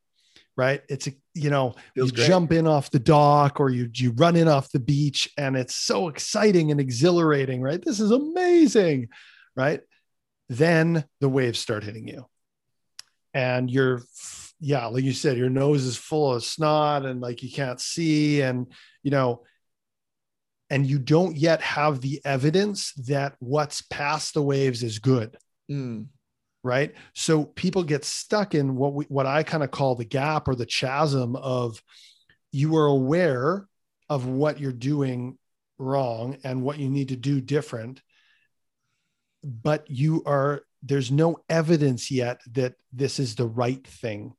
right? 0.57 0.83
It's 0.89 1.07
a 1.07 1.13
you 1.35 1.51
know 1.51 1.75
Feels 1.95 2.11
you 2.11 2.17
great. 2.17 2.27
jump 2.29 2.53
in 2.53 2.67
off 2.67 2.91
the 2.91 2.99
dock 2.99 3.61
or 3.61 3.71
you 3.71 3.91
you 3.95 4.13
run 4.13 4.37
in 4.37 4.49
off 4.49 4.71
the 4.73 4.81
beach 4.81 5.29
and 5.37 5.57
it's 5.57 5.77
so 5.77 6.09
exciting 6.09 6.71
and 6.71 6.81
exhilarating 6.81 7.61
right? 7.61 7.83
This 7.85 8.01
is 8.01 8.11
amazing 8.11 9.09
right? 9.55 9.81
Then 10.49 11.05
the 11.21 11.29
waves 11.29 11.59
start 11.59 11.83
hitting 11.85 12.07
you. 12.09 12.27
And 13.35 13.71
you're 13.71 14.03
yeah 14.59 14.87
like 14.87 15.05
you 15.05 15.13
said 15.13 15.37
your 15.37 15.51
nose 15.51 15.85
is 15.85 15.97
full 15.97 16.33
of 16.33 16.43
snot 16.43 17.05
and 17.05 17.21
like 17.21 17.43
you 17.43 17.51
can't 17.51 17.81
see 17.81 18.41
and 18.41 18.67
you 19.03 19.11
know 19.11 19.43
and 20.71 20.87
you 20.87 20.99
don't 20.99 21.37
yet 21.37 21.61
have 21.61 22.01
the 22.01 22.21
evidence 22.25 22.93
that 22.95 23.37
what's 23.39 23.83
past 23.83 24.35
the 24.35 24.43
waves 24.43 24.83
is 24.83 24.99
good. 24.99 25.37
Mm. 25.71 26.07
Right? 26.67 26.93
So 27.15 27.45
people 27.45 27.85
get 27.85 28.05
stuck 28.05 28.55
in 28.55 28.75
what 28.77 28.93
we 28.93 29.05
what 29.07 29.25
i 29.27 29.43
kind 29.43 29.63
of 29.63 29.71
call 29.71 29.95
the 29.95 30.05
gap 30.05 30.49
or 30.49 30.55
the 30.55 30.67
chasm 30.67 31.37
of 31.37 31.81
you 32.53 32.77
are 32.77 32.87
aware 32.87 33.67
of 34.09 34.27
what 34.27 34.59
you're 34.61 34.73
doing 34.73 35.39
wrong 35.79 36.37
and 36.45 36.63
what 36.63 36.79
you 36.79 36.89
need 36.91 37.09
to 37.09 37.17
do 37.17 37.41
different 37.41 38.03
but 39.45 39.89
you 39.89 40.23
are 40.27 40.63
there's 40.83 41.11
no 41.11 41.37
evidence 41.49 42.11
yet 42.11 42.41
that 42.53 42.75
this 42.93 43.19
is 43.19 43.35
the 43.35 43.47
right 43.47 43.87
thing 43.87 44.33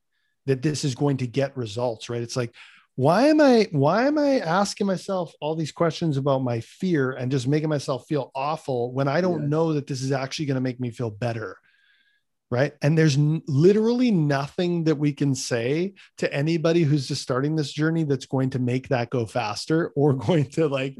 that 0.46 0.62
this 0.62 0.84
is 0.84 0.94
going 0.94 1.16
to 1.18 1.26
get 1.26 1.56
results 1.56 2.08
right? 2.10 2.22
It's 2.22 2.36
like 2.36 2.54
why 2.96 3.28
am 3.28 3.40
i 3.40 3.68
why 3.70 4.08
am 4.08 4.18
i 4.18 4.40
asking 4.40 4.84
myself 4.86 5.32
all 5.40 5.54
these 5.54 5.70
questions 5.70 6.16
about 6.16 6.42
my 6.42 6.58
fear 6.60 7.12
and 7.12 7.30
just 7.30 7.46
making 7.46 7.68
myself 7.68 8.04
feel 8.08 8.32
awful 8.34 8.92
when 8.92 9.06
i 9.06 9.20
don't 9.20 9.42
Yeah. 9.42 9.48
know 9.48 9.72
that 9.74 9.86
this 9.86 10.02
is 10.02 10.10
actually 10.10 10.46
going 10.46 10.56
to 10.56 10.60
make 10.68 10.80
me 10.80 10.90
feel 10.90 11.10
better 11.10 11.56
right? 12.50 12.72
And 12.82 12.96
there's 12.96 13.16
n- 13.16 13.42
literally 13.46 14.10
nothing 14.10 14.84
that 14.84 14.96
we 14.96 15.12
can 15.12 15.34
say 15.34 15.94
to 16.18 16.32
anybody 16.32 16.82
who's 16.82 17.06
just 17.06 17.22
starting 17.22 17.56
this 17.56 17.72
journey 17.72 18.04
that's 18.04 18.26
going 18.26 18.50
to 18.50 18.58
make 18.58 18.88
that 18.88 19.10
go 19.10 19.26
faster 19.26 19.88
or 19.96 20.14
going 20.14 20.46
to 20.50 20.68
like 20.68 20.96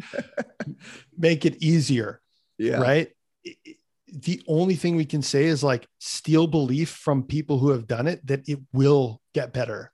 make 1.16 1.44
it 1.46 1.62
easier 1.62 2.20
Yeah. 2.58 2.78
right? 2.80 3.08
I- 3.46 3.56
I- 3.66 3.74
the 4.10 4.40
only 4.48 4.74
thing 4.74 4.96
we 4.96 5.04
can 5.04 5.20
say 5.20 5.44
is 5.44 5.62
like 5.62 5.86
steal 5.98 6.46
belief 6.46 6.88
from 6.88 7.24
people 7.24 7.58
who 7.58 7.68
have 7.72 7.86
done 7.86 8.06
it 8.06 8.26
that 8.26 8.48
it 8.48 8.58
will 8.72 9.20
get 9.34 9.52
better. 9.52 9.92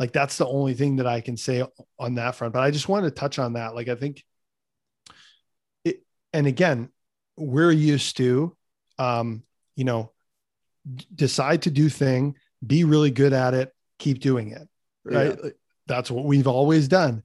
Like 0.00 0.12
that's 0.12 0.38
the 0.38 0.46
only 0.46 0.74
thing 0.74 0.96
that 0.96 1.06
i 1.06 1.20
can 1.20 1.36
say 1.36 1.62
on 1.96 2.16
that 2.16 2.34
front 2.34 2.52
but 2.52 2.64
i 2.64 2.72
just 2.72 2.88
wanted 2.88 3.10
to 3.10 3.14
touch 3.14 3.38
on 3.38 3.52
that. 3.52 3.76
Like 3.76 3.86
i 3.88 3.94
think 3.94 4.24
it 5.84 6.02
and 6.32 6.48
again 6.48 6.88
we're 7.36 7.70
used 7.70 8.16
to 8.16 8.56
um 8.98 9.44
you 9.76 9.84
know 9.84 10.10
d- 10.92 11.06
decide 11.14 11.62
to 11.62 11.70
do 11.70 11.88
thing 11.88 12.34
be 12.66 12.84
really 12.84 13.10
good 13.10 13.32
at 13.32 13.54
it 13.54 13.72
keep 13.98 14.18
doing 14.20 14.50
it 14.50 14.68
right 15.04 15.42
Like, 15.42 15.56
that's 15.86 16.10
what 16.10 16.24
we've 16.24 16.46
always 16.46 16.88
done 16.88 17.22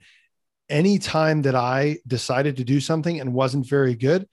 anytime 0.70 1.42
that 1.44 1.56
i 1.56 1.98
decided 2.08 2.58
to 2.58 2.64
do 2.64 2.80
something 2.80 3.20
and 3.20 3.34
wasn't 3.34 3.66
very 3.68 3.96
good 3.96 4.28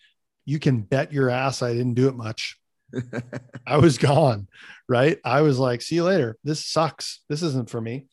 you 0.44 0.58
can 0.58 0.80
bet 0.80 1.12
your 1.12 1.30
ass 1.30 1.62
i 1.62 1.72
didn't 1.72 1.94
do 1.94 2.08
it 2.08 2.14
much 2.16 2.58
I 3.66 3.78
was 3.78 3.98
gone, 3.98 4.46
right? 4.88 5.18
I 5.24 5.40
was 5.40 5.58
like, 5.58 5.82
see 5.82 5.96
you 5.96 6.04
later. 6.04 6.36
This 6.44 6.64
sucks. 6.64 7.20
This 7.28 7.42
isn't 7.42 7.68
for 7.68 7.80
me. 7.80 8.06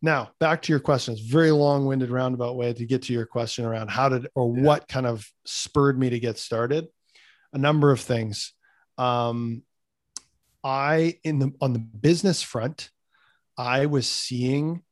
Now, 0.00 0.30
back 0.40 0.62
to 0.62 0.72
your 0.72 0.80
question. 0.80 1.12
It's 1.12 1.22
a 1.22 1.30
very 1.30 1.50
long 1.50 1.84
winded, 1.84 2.08
roundabout 2.08 2.56
way 2.56 2.72
to 2.72 2.86
get 2.86 3.02
to 3.02 3.12
your 3.12 3.26
question 3.26 3.66
around 3.66 3.90
how 3.90 4.08
did 4.08 4.26
or 4.34 4.56
Yeah. 4.56 4.62
what 4.62 4.88
kind 4.88 5.06
of 5.06 5.28
spurred 5.44 5.98
me 5.98 6.08
to 6.08 6.18
get 6.18 6.38
started. 6.38 6.88
A 7.52 7.58
number 7.58 7.90
of 7.90 8.00
things. 8.00 8.54
Um, 8.96 9.62
I, 10.64 11.18
in 11.24 11.38
the, 11.38 11.52
on 11.60 11.72
the 11.72 11.78
business 11.78 12.42
front, 12.42 12.90
I 13.56 13.86
was 13.86 14.06
seeing 14.06 14.82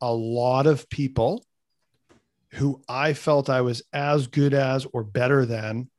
a 0.00 0.12
lot 0.12 0.66
of 0.66 0.88
people 0.88 1.44
who 2.52 2.82
I 2.88 3.12
felt 3.12 3.50
I 3.50 3.60
was 3.60 3.82
as 3.92 4.26
good 4.26 4.54
as 4.54 4.86
or 4.92 5.04
better 5.04 5.46
than 5.46 5.90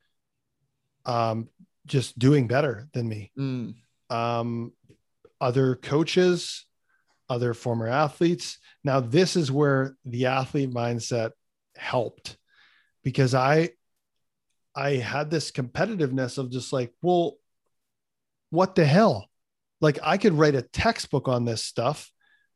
um, 1.06 1.48
just 1.86 2.18
doing 2.18 2.46
better 2.46 2.88
than 2.92 3.08
me. 3.08 3.32
Mm. 3.38 3.74
Um, 4.10 4.72
other 5.40 5.76
coaches, 5.76 6.66
other 7.28 7.54
former 7.54 7.88
athletes. 7.88 8.58
Now, 8.84 9.00
this 9.00 9.36
is 9.36 9.50
where 9.50 9.96
the 10.04 10.26
athlete 10.26 10.70
mindset 10.70 11.30
helped 11.76 12.36
because 13.02 13.34
I 13.34 13.70
I 14.74 14.92
had 14.92 15.30
this 15.30 15.50
competitiveness 15.50 16.38
of 16.38 16.50
just 16.50 16.72
like, 16.72 16.92
well, 17.02 17.34
what 18.52 18.74
the 18.76 18.84
hell? 18.84 19.28
Like 19.80 19.98
I 20.02 20.16
could 20.18 20.34
write 20.34 20.54
a 20.54 20.62
textbook 20.62 21.26
on 21.26 21.44
this 21.44 21.64
stuff, 21.64 22.10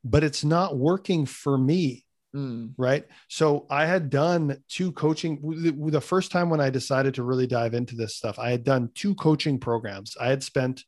but 0.04 0.22
it's 0.22 0.44
not 0.44 0.78
working 0.78 1.26
for 1.26 1.58
me 1.58 2.04
Mm. 2.34 2.74
right 2.76 3.06
so 3.28 3.66
i 3.70 3.86
had 3.86 4.10
done 4.10 4.58
two 4.68 4.92
coaching 4.92 5.40
the, 5.62 5.90
the 5.90 6.00
first 6.02 6.30
time 6.30 6.50
when 6.50 6.60
i 6.60 6.68
decided 6.68 7.14
to 7.14 7.22
really 7.22 7.46
dive 7.46 7.72
into 7.72 7.96
this 7.96 8.16
stuff 8.16 8.38
i 8.38 8.50
had 8.50 8.62
done 8.62 8.90
two 8.94 9.14
coaching 9.14 9.58
programs 9.58 10.18
i 10.20 10.26
had 10.28 10.42
spent 10.42 10.84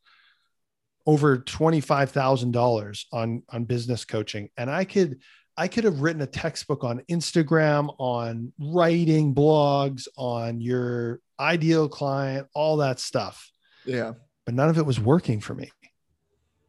over 1.06 1.38
$25000 1.38 3.04
on 3.12 3.42
on 3.48 3.64
business 3.64 4.04
coaching 4.04 4.50
and 4.58 4.70
i 4.70 4.84
could 4.84 5.20
i 5.56 5.68
could 5.68 5.84
have 5.84 6.00
written 6.00 6.20
a 6.22 6.26
textbook 6.26 6.84
on 6.84 7.00
instagram 7.10 7.94
on 7.98 8.52
writing 8.58 9.34
blogs 9.34 10.06
on 10.18 10.60
your 10.60 11.20
ideal 11.40 11.88
client 11.88 12.46
all 12.52 12.78
that 12.78 13.00
stuff 13.00 13.50
Yeah. 13.86 14.14
But 14.48 14.54
none 14.54 14.70
of 14.70 14.78
it 14.78 14.86
was 14.86 14.98
working 14.98 15.40
for 15.40 15.54
me. 15.54 15.70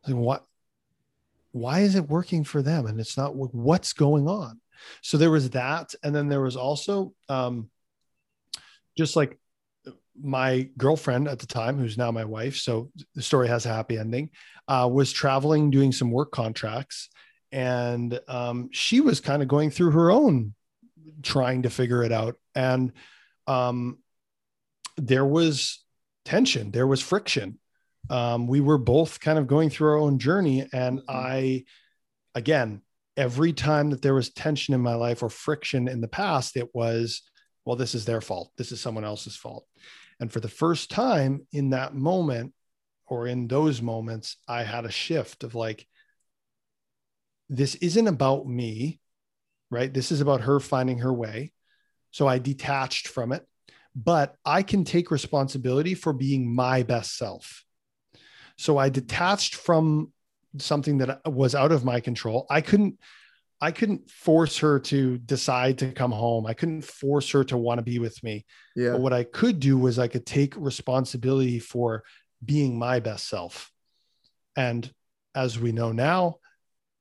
Like 0.05 0.17
what? 0.17 0.43
Why 1.53 1.79
is 1.79 1.95
it 1.95 2.09
working 2.09 2.43
for 2.43 2.61
them 2.61 2.85
and 2.87 2.99
it's 2.99 3.15
not 3.15 3.37
what's 3.37 3.93
going 3.93 4.27
on? 4.27 4.59
So 5.01 5.15
there 5.15 5.31
was 5.31 5.51
that 5.51 5.95
and 6.03 6.13
then 6.13 6.27
there 6.27 6.41
was 6.41 6.57
also 6.57 7.13
um 7.29 7.69
just 8.97 9.15
like 9.15 9.39
my 10.21 10.67
girlfriend 10.77 11.29
at 11.29 11.39
the 11.39 11.47
time 11.47 11.77
who's 11.77 11.97
now 11.97 12.11
my 12.11 12.25
wife 12.25 12.57
so 12.57 12.91
the 13.15 13.21
story 13.21 13.47
has 13.47 13.65
a 13.65 13.73
happy 13.73 13.97
ending 13.97 14.29
uh, 14.67 14.89
was 14.91 15.13
traveling 15.13 15.71
doing 15.71 15.93
some 15.93 16.11
work 16.11 16.31
contracts 16.33 17.07
and 17.53 18.19
um, 18.27 18.67
she 18.73 18.99
was 18.99 19.21
kind 19.21 19.41
of 19.41 19.47
going 19.47 19.69
through 19.69 19.91
her 19.91 20.11
own 20.11 20.53
trying 21.23 21.61
to 21.61 21.69
figure 21.69 22.03
it 22.03 22.11
out 22.11 22.35
and 22.55 22.91
um, 23.47 23.99
there 24.97 25.25
was 25.25 25.81
tension 26.25 26.71
there 26.71 26.85
was 26.85 27.01
friction 27.01 27.57
um, 28.09 28.47
we 28.47 28.59
were 28.59 28.77
both 28.77 29.19
kind 29.19 29.37
of 29.37 29.47
going 29.47 29.69
through 29.69 29.89
our 29.89 29.97
own 29.97 30.19
journey 30.19 30.67
and 30.73 30.99
Mhm. 30.99 31.03
i 31.09 31.63
again 32.35 32.81
every 33.17 33.53
time 33.53 33.89
that 33.89 34.01
there 34.01 34.13
was 34.13 34.31
tension 34.31 34.73
in 34.73 34.81
my 34.81 34.95
life 34.95 35.21
or 35.23 35.29
friction 35.29 35.87
in 35.87 36.01
the 36.01 36.07
past 36.07 36.55
it 36.57 36.73
was 36.73 37.21
well 37.65 37.75
this 37.75 37.93
is 37.93 38.05
their 38.05 38.21
fault. 38.21 38.51
This 38.57 38.71
is 38.71 38.79
someone 38.81 39.03
else's 39.03 39.35
fault. 39.35 39.67
And 40.19 40.31
for 40.31 40.39
the 40.39 40.47
first 40.47 40.89
time 40.89 41.45
in 41.51 41.71
that 41.71 41.93
moment 41.93 42.53
or 43.05 43.27
in 43.27 43.47
those 43.47 43.81
moments 43.81 44.37
i 44.47 44.63
had 44.63 44.85
a 44.85 44.91
shift 44.91 45.43
of 45.43 45.55
like 45.55 45.85
this 47.49 47.75
isn't 47.75 48.07
about 48.07 48.47
me 48.47 48.99
right? 49.71 49.93
This 49.93 50.11
is 50.11 50.19
about 50.19 50.41
her 50.41 50.59
finding 50.59 50.99
her 50.99 51.13
way. 51.13 51.51
So 52.11 52.27
i 52.27 52.39
detached 52.39 53.07
from 53.07 53.31
it. 53.31 53.45
But 53.95 54.35
i 54.45 54.63
can 54.63 54.83
take 54.83 55.11
responsibility 55.11 55.93
for 55.95 56.13
being 56.13 56.53
my 56.53 56.83
best 56.83 57.17
self 57.17 57.65
so 58.59 58.77
i 58.77 58.89
detached 58.89 59.55
from 59.55 60.11
something 60.57 60.97
that 60.99 61.21
was 61.31 61.53
out 61.53 61.71
of 61.71 61.85
my 61.85 61.99
control. 61.99 62.45
I 62.49 62.61
couldn't 62.61 62.99
i 63.61 63.71
couldn't 63.71 64.09
force 64.09 64.59
her 64.59 64.79
to 64.79 65.17
decide 65.17 65.77
to 65.79 65.91
come 65.91 66.13
home. 66.13 66.45
I 66.45 66.53
couldn't 66.53 66.85
force 66.85 67.29
her 67.31 67.43
to 67.45 67.57
want 67.57 67.79
to 67.79 67.83
be 67.83 67.99
with 67.99 68.21
me. 68.23 68.45
Yeah. 68.75 68.93
but 68.93 69.01
what 69.01 69.13
i 69.13 69.23
could 69.23 69.59
do 69.59 69.77
was 69.77 69.99
i 69.99 70.07
could 70.07 70.25
take 70.25 70.53
responsibility 70.55 71.59
for 71.59 72.03
being 72.43 72.79
my 72.79 72.99
best 72.99 73.27
self. 73.27 73.71
And 74.55 74.91
as 75.35 75.59
we 75.59 75.71
know 75.71 75.91
now 75.91 76.35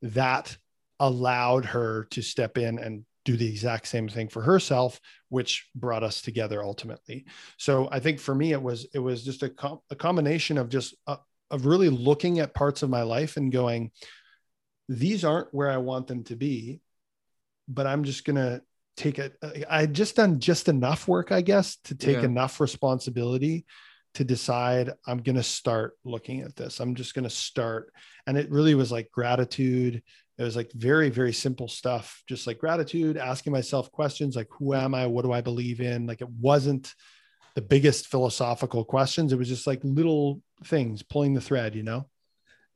that 0.03 0.57
allowed 1.01 1.65
her 1.67 2.07
to 2.11 2.23
step 2.23 2.59
in 2.59 2.79
and 2.79 3.05
do 3.25 3.37
the 3.37 3.49
exact 3.49 3.87
same 3.87 4.09
thing 4.09 4.29
for 4.29 4.43
herself 4.43 5.01
which 5.29 5.69
brought 5.75 6.03
us 6.03 6.23
together 6.23 6.63
ultimately. 6.63 7.27
So 7.57 7.89
i 7.93 8.01
think 8.01 8.19
for 8.19 8.35
me 8.35 8.53
it 8.53 8.63
was 8.63 8.87
it 8.93 8.99
was 8.99 9.25
just 9.25 9.43
a, 9.43 9.49
com- 9.49 9.81
a 9.91 9.97
combination 9.97 10.59
of 10.59 10.69
just 10.69 10.97
uh, 11.07 11.17
of 11.51 11.67
really 11.67 11.89
looking 11.89 12.39
at 12.39 12.55
parts 12.55 12.83
of 12.83 12.91
my 12.91 13.03
life 13.03 13.37
and 13.37 13.53
going 13.53 13.91
these 14.89 15.25
aren't 15.25 15.53
where 15.53 15.71
i 15.71 15.77
want 15.77 16.07
them 16.07 16.25
to 16.25 16.37
be 16.37 16.81
but 17.69 17.87
i'm 17.87 18.05
just 18.05 18.25
going 18.25 18.37
to 18.37 18.63
take 18.99 19.19
it. 19.19 19.37
Uh, 19.41 19.51
I 19.71 19.87
just 19.87 20.17
done 20.17 20.41
just 20.41 20.69
enough 20.69 21.09
work, 21.09 21.33
I 21.33 21.41
guess, 21.41 21.77
to 21.85 21.95
take 21.95 22.19
Yeah. 22.19 22.25
enough 22.25 22.61
responsibility 22.61 23.65
to 24.15 24.25
decide 24.25 24.93
I'm 25.07 25.19
going 25.19 25.37
to 25.37 25.43
start 25.43 25.97
looking 26.05 26.41
at 26.41 26.57
this. 26.57 26.81
I'm 26.81 26.95
just 26.95 27.15
going 27.15 27.25
to 27.25 27.31
start. 27.31 27.93
And 28.27 28.37
it 28.37 28.51
really 28.51 28.75
was 28.75 28.91
like 28.91 29.11
gratitude. 29.13 30.03
It 30.37 30.43
was 30.43 30.57
like 30.57 30.73
very, 30.73 31.11
very 31.11 31.33
simple 31.33 31.69
stuff, 31.69 32.23
just 32.27 32.47
like 32.47 32.59
gratitude, 32.59 33.17
asking 33.17 33.53
myself 33.53 33.93
questions 33.93 34.35
like, 34.35 34.49
who 34.51 34.75
am 34.75 34.95
I? 34.95 35.07
What 35.07 35.25
do 35.25 35.33
I 35.33 35.41
believe 35.41 35.81
in? 35.81 36.07
Like, 36.07 36.21
it 36.21 36.29
wasn't 36.29 36.93
the 37.59 37.63
biggest 37.63 38.07
philosophical 38.07 38.85
questions. 38.85 39.33
It 39.33 39.37
was 39.37 39.49
just 39.49 39.67
like 39.67 39.81
little 39.83 40.41
things 40.63 41.03
pulling 41.03 41.35
the 41.35 41.41
thread, 41.41 41.75
you 41.75 41.83
know? 41.83 42.07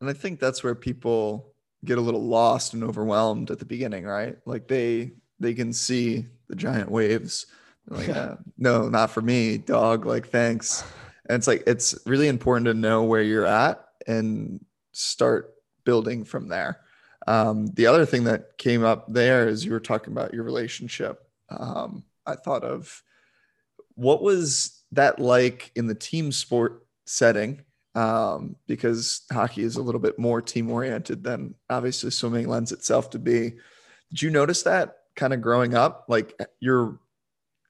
And 0.01 0.11
I 0.11 0.13
think 0.13 0.41
that's 0.41 0.65
where 0.65 0.75
people 0.75 1.55
get 1.85 1.99
a 1.99 2.01
little 2.01 2.27
lost 2.27 2.75
and 2.75 2.83
overwhelmed 2.83 3.53
at 3.53 3.61
the 3.61 3.65
beginning, 3.65 4.03
right? 4.03 4.37
Like 4.45 4.67
they 4.67 5.13
they 5.39 5.55
can 5.55 5.73
see 5.73 6.27
the 6.49 6.57
giant 6.57 6.91
waves. 6.91 7.47
They're 7.87 7.99
like, 7.99 8.09
uh, 8.09 8.35
no, 8.59 8.89
not 8.89 9.13
for 9.13 9.21
me, 9.21 9.57
dog. 9.57 10.05
Like, 10.05 10.27
thanks. 10.31 10.83
And 11.29 11.37
it's 11.37 11.47
like 11.47 11.63
it's 11.65 11.97
really 12.05 12.27
important 12.27 12.67
to 12.67 12.75
know 12.75 13.05
where 13.05 13.23
you're 13.23 13.47
at 13.47 13.85
and 14.09 14.65
start 14.91 15.55
building 15.85 16.25
from 16.25 16.49
there. 16.49 16.81
Um, 17.29 17.69
the 17.69 17.87
other 17.87 18.05
thing 18.05 18.25
that 18.25 18.59
came 18.59 18.83
up 18.83 19.13
there 19.13 19.47
is 19.47 19.65
you 19.65 19.71
were 19.71 19.79
talking 19.79 20.13
about 20.13 20.35
your 20.35 20.43
relationship. 20.43 21.25
Um, 21.51 22.03
I 22.27 22.35
thought 22.35 22.65
of 22.65 23.01
what 23.95 24.23
was 24.23 24.83
that 24.93 25.19
like 25.19 25.71
in 25.75 25.87
the 25.87 25.95
team 25.95 26.33
sport 26.33 26.87
setting? 27.07 27.63
Um, 27.95 28.57
because 28.67 29.23
hockey 29.31 29.63
is 29.63 29.77
a 29.77 29.83
little 29.83 30.01
bit 30.01 30.19
more 30.19 30.41
team 30.41 30.71
oriented 30.71 31.23
than 31.23 31.55
obviously 31.69 32.11
swimming 32.11 32.49
lends 32.49 32.73
itself 32.73 33.11
to 33.11 33.19
be. 33.19 33.55
Did 34.11 34.23
you 34.23 34.31
notice 34.31 34.63
that 34.63 34.97
kind 35.15 35.35
of 35.35 35.43
growing 35.43 35.75
up, 35.75 36.07
like 36.09 36.39
your 36.61 36.99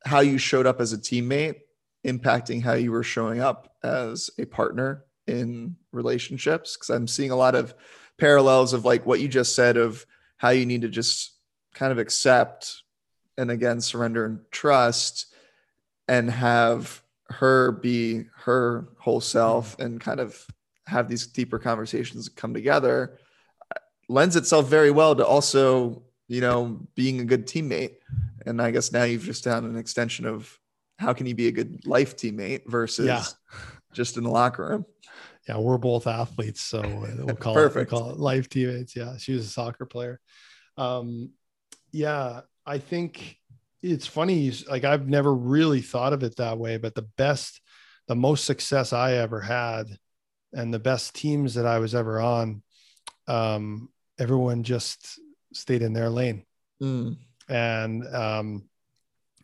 how 0.04 0.20
you 0.20 0.38
showed 0.38 0.66
up 0.66 0.80
as 0.80 0.92
a 0.92 0.98
teammate 0.98 1.60
impacting 2.04 2.62
how 2.62 2.74
you 2.74 2.90
were 2.90 3.04
showing 3.04 3.40
up 3.40 3.74
as 3.82 4.30
a 4.38 4.44
partner 4.44 5.04
in 5.26 5.76
relationships? 5.92 6.76
Because 6.76 6.90
I'm 6.90 7.08
seeing 7.08 7.30
a 7.30 7.36
lot 7.36 7.54
of 7.54 7.74
parallels 8.18 8.72
of 8.72 8.84
like 8.84 9.04
what 9.06 9.20
you 9.20 9.28
just 9.28 9.54
said 9.54 9.76
of 9.76 10.06
how 10.36 10.50
you 10.50 10.66
need 10.66 10.82
to 10.82 10.88
just 10.88 11.32
kind 11.74 11.90
of 11.90 11.98
accept 11.98 12.82
and 13.38 13.50
again 13.50 13.80
surrender 13.80 14.24
and 14.24 14.40
trust 14.50 15.31
and 16.08 16.30
have 16.30 17.02
her 17.28 17.72
be 17.72 18.24
her 18.36 18.88
whole 18.98 19.20
self 19.20 19.78
and 19.78 20.00
kind 20.00 20.20
of 20.20 20.46
have 20.86 21.08
these 21.08 21.26
deeper 21.26 21.58
conversations 21.58 22.28
come 22.28 22.52
together 22.52 23.18
lends 24.08 24.36
itself 24.36 24.68
very 24.68 24.90
well 24.90 25.14
to 25.14 25.24
also 25.24 26.02
you 26.28 26.40
know 26.40 26.78
being 26.94 27.20
a 27.20 27.24
good 27.24 27.46
teammate 27.46 27.94
and 28.46 28.60
i 28.60 28.70
guess 28.70 28.92
now 28.92 29.04
you've 29.04 29.24
just 29.24 29.44
done 29.44 29.64
an 29.64 29.76
extension 29.76 30.26
of 30.26 30.58
how 30.98 31.12
can 31.12 31.26
you 31.26 31.34
be 31.34 31.48
a 31.48 31.52
good 31.52 31.86
life 31.86 32.16
teammate 32.16 32.62
versus 32.66 33.06
Yeah. 33.06 33.24
just 33.94 34.16
in 34.16 34.24
the 34.24 34.30
locker 34.30 34.68
room 34.68 34.86
yeah, 35.48 35.58
we're 35.58 35.76
both 35.76 36.06
athletes, 36.06 36.60
so 36.60 36.80
we'll 37.18 37.34
call 37.36 37.58
it 37.58 37.74
we'll 37.74 37.84
call 37.86 38.10
it 38.10 38.18
life 38.20 38.48
teammates. 38.48 38.94
Yeah, 38.94 39.16
she 39.16 39.32
was 39.32 39.44
a 39.44 39.48
soccer 39.48 39.84
player. 39.86 40.20
Um, 40.76 41.30
yeah, 41.90 42.42
I 42.64 42.78
think 42.78 43.38
it's 43.82 44.06
funny. 44.06 44.52
Like 44.68 44.84
I've 44.84 45.08
never 45.08 45.34
really 45.34 45.80
thought 45.80 46.12
of 46.12 46.22
it 46.22 46.36
that 46.36 46.58
way, 46.58 46.76
but 46.76 46.94
the 46.94 47.08
best, 47.16 47.60
the 48.08 48.14
most 48.14 48.44
success 48.44 48.92
I 48.92 49.14
ever 49.14 49.40
had, 49.40 49.86
and 50.52 50.72
the 50.72 50.78
best 50.78 51.14
teams 51.14 51.54
that 51.54 51.66
I 51.66 51.78
was 51.78 51.94
ever 51.94 52.20
on, 52.20 52.62
um, 53.26 53.88
everyone 54.18 54.62
just 54.62 55.18
stayed 55.52 55.82
in 55.82 55.92
their 55.92 56.10
lane. 56.10 56.44
Mm, 56.82 57.16
and 57.48 58.14
um, 58.14 58.64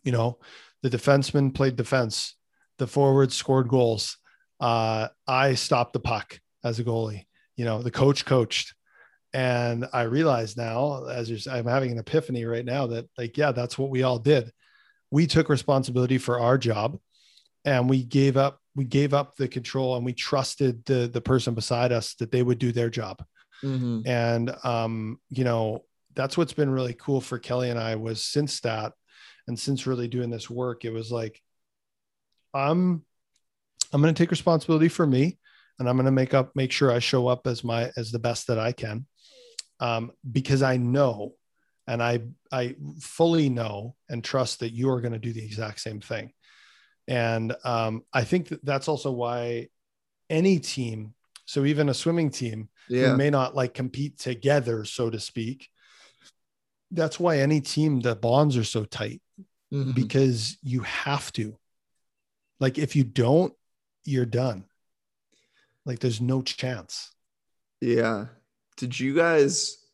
you 0.04 0.12
know 0.12 0.38
the 0.82 0.90
defenseman 0.90 1.54
played 1.54 1.76
defense. 1.76 2.34
The 2.78 2.86
forwards 2.86 3.34
scored 3.34 3.68
goals. 3.68 4.18
Uh, 4.60 5.08
i 5.26 5.54
stopped 5.54 5.92
the 5.92 6.00
puck 6.00 6.40
as 6.64 6.78
a 6.78 6.84
goalie. 6.84 7.26
You 7.56 7.64
know 7.64 7.82
the 7.82 7.90
coach 7.90 8.24
coached 8.24 8.74
and 9.34 9.86
i 9.92 10.02
realize 10.02 10.56
now 10.56 11.04
as 11.06 11.28
you're, 11.28 11.54
i'm 11.54 11.66
having 11.66 11.92
an 11.92 11.98
epiphany 11.98 12.44
right 12.44 12.64
now 12.64 12.86
that 12.86 13.06
like 13.18 13.36
yeah 13.36 13.52
that's 13.52 13.76
what 13.78 13.90
we 13.90 14.02
all 14.02 14.18
did. 14.18 14.50
We 15.10 15.26
took 15.26 15.48
responsibility 15.48 16.18
for 16.18 16.38
our 16.38 16.58
job 16.58 16.98
and 17.64 17.88
we 17.88 18.02
gave 18.04 18.36
up 18.36 18.60
we 18.74 18.84
gave 18.84 19.12
up 19.14 19.36
the 19.36 19.48
control 19.48 19.96
and 19.96 20.04
we 20.04 20.12
trusted 20.12 20.84
the 20.84 21.08
the 21.12 21.20
person 21.20 21.54
beside 21.54 21.92
us 21.92 22.14
that 22.16 22.30
they 22.30 22.42
would 22.42 22.58
do 22.58 22.72
their 22.72 22.90
job. 22.90 23.24
Mhm. 23.62 24.06
and 24.06 24.54
um 24.64 25.18
you 25.30 25.44
know 25.44 25.84
that's 26.14 26.36
what's 26.36 26.52
been 26.52 26.70
really 26.70 26.94
cool 26.94 27.20
for 27.20 27.38
kelly 27.38 27.70
and 27.70 27.78
i 27.78 27.96
was 27.96 28.22
since 28.22 28.60
that 28.60 28.92
and 29.46 29.58
since 29.58 29.86
really 29.86 30.08
doing 30.08 30.30
this 30.30 30.48
work 30.48 30.84
it 30.84 30.92
was 30.92 31.10
like 31.10 31.42
i'm 32.54 33.04
i'm 33.92 34.00
going 34.02 34.14
to 34.14 34.18
take 34.22 34.30
responsibility 34.30 34.88
for 34.88 35.06
me 35.06 35.38
and 35.78 35.88
i'm 35.88 35.96
going 35.96 36.06
to 36.06 36.12
make 36.12 36.34
up 36.34 36.54
make 36.54 36.70
sure 36.72 36.92
i 36.92 36.98
show 36.98 37.26
up 37.26 37.46
as 37.46 37.64
my 37.64 37.90
as 37.96 38.10
the 38.12 38.18
best 38.18 38.46
that 38.46 38.58
i 38.58 38.72
can 38.72 39.06
um 39.80 40.10
because 40.30 40.62
i 40.62 40.76
know 40.76 41.34
and 41.86 42.02
i 42.02 42.20
i 42.52 42.74
fully 43.00 43.48
know 43.48 43.94
and 44.08 44.22
trust 44.24 44.60
that 44.60 44.72
you 44.72 44.90
are 44.90 45.00
going 45.00 45.12
to 45.12 45.18
do 45.18 45.32
the 45.32 45.44
exact 45.44 45.80
same 45.80 46.00
thing 46.00 46.32
and 47.06 47.54
um 47.64 48.02
i 48.12 48.24
think 48.24 48.48
that 48.48 48.64
that's 48.64 48.88
also 48.88 49.10
why 49.10 49.68
any 50.30 50.58
team 50.58 51.14
so 51.46 51.64
even 51.64 51.88
a 51.88 51.94
swimming 51.94 52.30
team 52.30 52.68
yeah 52.88 53.10
who 53.10 53.16
may 53.16 53.30
not 53.30 53.54
like 53.54 53.72
compete 53.72 54.18
together, 54.18 54.84
so 54.84 55.08
to 55.08 55.18
speak. 55.18 55.70
That's 56.90 57.18
why 57.18 57.38
any 57.38 57.60
team, 57.62 58.00
the 58.00 58.14
bonds 58.14 58.56
are 58.56 58.64
so 58.64 58.84
tight 58.84 59.22
Mhm. 59.72 59.94
because 59.94 60.58
you 60.62 60.80
have 60.80 61.32
to. 61.32 61.58
Like, 62.60 62.78
if 62.78 62.96
you 62.96 63.04
don't, 63.04 63.54
you're 64.04 64.26
done. 64.26 64.64
Like, 65.86 66.00
there's 66.00 66.20
no 66.20 66.42
chance. 66.42 67.14
Yeah. 67.80 68.26
Did 68.78 68.98
you 68.98 69.14
guys, 69.14 69.84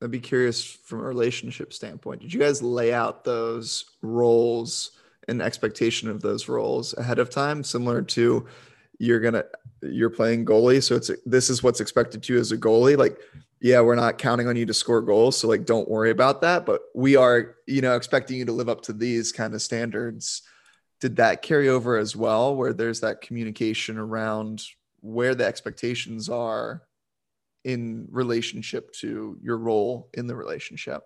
I'd 0.00 0.12
be 0.12 0.20
curious 0.20 0.62
from 0.62 1.00
a 1.00 1.04
relationship 1.04 1.72
standpoint, 1.72 2.20
did 2.20 2.32
you 2.32 2.38
guys 2.38 2.62
lay 2.62 2.94
out 2.94 3.24
those 3.24 3.84
roles 4.02 4.92
and 5.26 5.42
expectation 5.42 6.08
of 6.08 6.22
those 6.22 6.48
roles 6.48 6.96
ahead 6.96 7.18
of 7.18 7.30
time, 7.30 7.64
similar 7.64 8.02
to 8.02 8.46
you're 8.98 9.20
to, 9.20 9.46
you're 9.82 10.10
playing 10.10 10.44
goalie. 10.44 10.82
So 10.82 10.96
it's, 10.96 11.10
this 11.26 11.50
is 11.50 11.62
what's 11.62 11.80
expected 11.80 12.22
to 12.22 12.34
you 12.34 12.38
as 12.38 12.52
a 12.52 12.56
goalie. 12.56 12.96
Like, 12.96 13.18
yeah, 13.60 13.80
we're 13.80 13.94
not 13.94 14.18
counting 14.18 14.48
on 14.48 14.56
you 14.56 14.66
to 14.66 14.74
score 14.74 15.02
goals. 15.02 15.36
So, 15.36 15.48
like, 15.48 15.66
don't 15.66 15.88
worry 15.88 16.10
about 16.10 16.40
that. 16.42 16.64
But 16.66 16.82
we 16.94 17.16
are, 17.16 17.56
you 17.66 17.82
know, 17.82 17.96
expecting 17.96 18.38
you 18.38 18.44
to 18.44 18.52
live 18.52 18.68
up 18.68 18.82
to 18.82 18.92
these 18.92 19.32
kind 19.32 19.54
of 19.54 19.62
standards. 19.62 20.42
Did 21.00 21.16
that 21.16 21.42
carry 21.42 21.68
over 21.68 21.96
as 21.96 22.16
well, 22.16 22.56
where 22.56 22.72
there's 22.72 23.00
that 23.00 23.20
communication 23.20 23.98
around 23.98 24.62
where 25.00 25.34
the 25.34 25.44
expectations 25.44 26.28
are 26.28 26.82
in 27.66 28.06
relationship 28.10 28.92
to 28.92 29.36
your 29.42 29.58
role 29.58 30.08
in 30.14 30.28
the 30.28 30.36
relationship. 30.36 31.02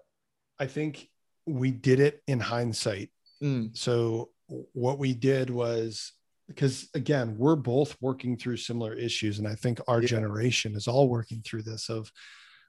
I 0.59 0.67
think 0.67 1.09
we 1.47 1.71
did 1.71 2.01
it 2.01 2.23
in 2.27 2.39
hindsight. 2.39 3.11
Mm, 3.43 3.75
So, 3.77 4.31
what 4.73 4.99
we 4.99 5.15
did 5.15 5.49
was 5.49 6.13
because, 6.49 6.89
again, 6.95 7.37
we're 7.39 7.57
both 7.57 7.97
working 8.01 8.37
through 8.37 8.57
similar 8.59 8.93
issues. 8.93 9.39
And 9.39 9.49
I 9.49 9.55
think 9.55 9.81
our 9.89 10.03
Yeah. 10.03 10.09
generation 10.09 10.75
is 10.77 10.87
all 10.89 11.09
working 11.09 11.41
through 11.43 11.63
this 11.63 11.89
of 11.89 12.13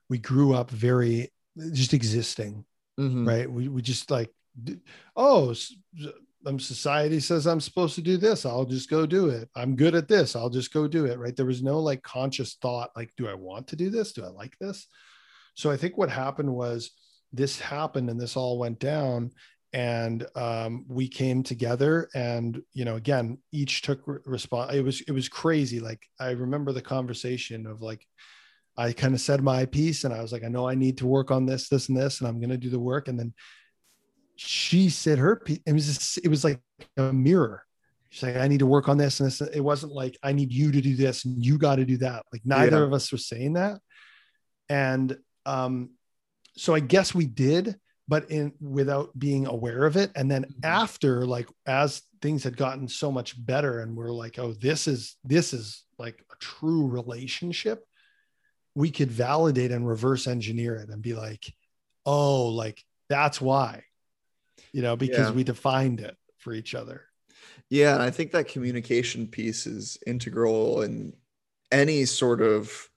we 0.07 0.19
grew 0.19 0.53
up 0.53 0.69
very 0.71 1.33
just 1.73 1.93
existing 1.93 2.63
mhm. 2.99 3.27
right 3.27 3.51
we, 3.51 3.67
we 3.67 3.81
just 3.81 4.09
like 4.11 4.29
oh 5.15 5.53
um, 6.45 6.59
society 6.59 7.19
says 7.19 7.47
i'm 7.47 7.59
supposed 7.59 7.95
to 7.95 8.01
do 8.01 8.17
this 8.17 8.45
i'll 8.45 8.65
just 8.65 8.89
go 8.89 9.05
do 9.05 9.29
it. 9.29 9.49
I'm 9.55 9.75
good 9.75 9.95
at 9.95 10.07
this 10.07 10.35
i'll 10.35 10.49
just 10.49 10.73
go 10.73 10.87
do 10.87 11.05
it 11.05 11.19
right? 11.19 11.35
There 11.35 11.45
was 11.45 11.63
no 11.63 11.79
like 11.79 12.01
conscious 12.03 12.55
thought 12.61 12.91
like 12.95 13.11
do 13.17 13.27
i 13.27 13.33
want 13.33 13.67
to 13.67 13.75
do 13.75 13.89
this? 13.89 14.13
Do 14.13 14.23
i 14.23 14.29
like 14.29 14.57
this? 14.59 14.87
So 15.55 15.71
i 15.71 15.77
think 15.77 15.97
what 15.97 16.09
happened 16.09 16.53
was 16.53 16.91
this 17.33 17.59
happened 17.59 18.09
and 18.09 18.19
this 18.19 18.35
all 18.35 18.59
went 18.59 18.79
down 18.79 19.31
and 19.73 20.25
um, 20.35 20.83
we 20.89 21.07
came 21.07 21.43
together 21.43 22.09
and 22.13 22.61
you 22.73 22.83
know 22.83 22.95
again 22.95 23.37
each 23.53 23.81
took 23.81 24.05
re- 24.05 24.19
response 24.25 24.73
it 24.73 24.83
was 24.83 25.01
it 25.01 25.11
was 25.13 25.29
crazy 25.29 25.79
like 25.79 26.05
i 26.19 26.31
remember 26.31 26.73
the 26.73 26.81
conversation 26.81 27.65
of 27.65 27.81
like 27.81 28.05
I 28.77 28.93
kind 28.93 29.13
of 29.13 29.21
said 29.21 29.43
my 29.43 29.65
piece 29.65 30.03
and 30.03 30.13
I 30.13 30.21
was 30.21 30.31
like, 30.31 30.43
I 30.43 30.47
know 30.47 30.67
I 30.67 30.75
need 30.75 30.97
to 30.99 31.07
work 31.07 31.29
on 31.29 31.45
this, 31.45 31.67
this, 31.67 31.89
and 31.89 31.97
this, 31.97 32.19
and 32.19 32.27
I'm 32.27 32.39
going 32.39 32.49
to 32.49 32.57
do 32.57 32.69
the 32.69 32.79
work. 32.79 33.07
And 33.07 33.19
then 33.19 33.33
she 34.43 34.89
said 34.89 35.19
her 35.19 35.35
piece. 35.35 35.59
It 35.65 35.73
was 35.73 35.85
just, 35.85 36.17
it 36.23 36.27
was 36.27 36.43
like 36.43 36.59
a 36.97 37.13
mirror. 37.13 37.63
She's 38.09 38.23
like, 38.23 38.37
I 38.37 38.47
need 38.47 38.59
to 38.59 38.65
work 38.65 38.89
on 38.89 38.97
this 38.97 39.19
and 39.19 39.27
this. 39.27 39.39
It 39.41 39.61
wasn't 39.61 39.93
like 39.93 40.17
I 40.23 40.31
need 40.33 40.51
you 40.51 40.71
to 40.71 40.81
do 40.81 40.95
this 40.95 41.25
and 41.25 41.43
you 41.45 41.57
got 41.57 41.75
to 41.77 41.85
do 41.85 41.97
that. 41.97 42.25
Like 42.33 42.41
neither 42.43 42.77
Yeah. 42.79 42.83
of 42.83 42.93
us 42.93 43.11
were 43.11 43.17
saying 43.17 43.53
that. 43.53 43.79
And 44.67 45.17
um, 45.45 45.91
so 46.57 46.73
I 46.73 46.79
guess 46.79 47.13
we 47.13 47.25
did, 47.25 47.79
but 48.07 48.29
in 48.31 48.53
without 48.59 49.17
being 49.17 49.45
aware 49.47 49.85
of 49.85 49.95
it. 49.95 50.11
And 50.15 50.29
then 50.29 50.43
Mhm. 50.45 50.55
after, 50.65 51.25
like 51.25 51.47
as 51.65 52.01
things 52.21 52.43
had 52.43 52.57
gotten 52.57 52.87
so 52.87 53.11
much 53.11 53.43
better, 53.43 53.79
and 53.79 53.95
we're 53.95 54.11
like, 54.11 54.39
oh, 54.39 54.53
this 54.53 54.87
is 54.87 55.15
this 55.23 55.53
is 55.53 55.83
like 55.97 56.23
a 56.31 56.35
true 56.39 56.87
relationship 56.87 57.85
we 58.73 58.89
could 58.89 59.11
validate 59.11 59.69
and 59.71 59.85
reverse 59.87 60.27
engineer 60.27 60.75
it 60.75 60.89
and 60.89 61.01
be 61.01 61.13
like, 61.13 61.53
oh, 62.05 62.47
like 62.47 62.83
that's 63.09 63.39
why. 63.41 63.83
You 64.73 64.81
know, 64.81 64.95
because 64.95 65.31
Yeah. 65.31 65.31
we 65.31 65.43
defined 65.43 65.99
it 66.01 66.17
for 66.37 66.53
each 66.53 66.75
other. 66.75 67.03
Yeah, 67.69 67.93
and 67.93 68.01
I 68.03 68.09
think 68.09 68.31
that 68.31 68.47
communication 68.47 69.27
piece 69.27 69.65
is 69.65 69.97
integral 70.05 70.81
in 70.81 71.13
any 71.71 72.05
sort 72.05 72.41
of 72.41 72.89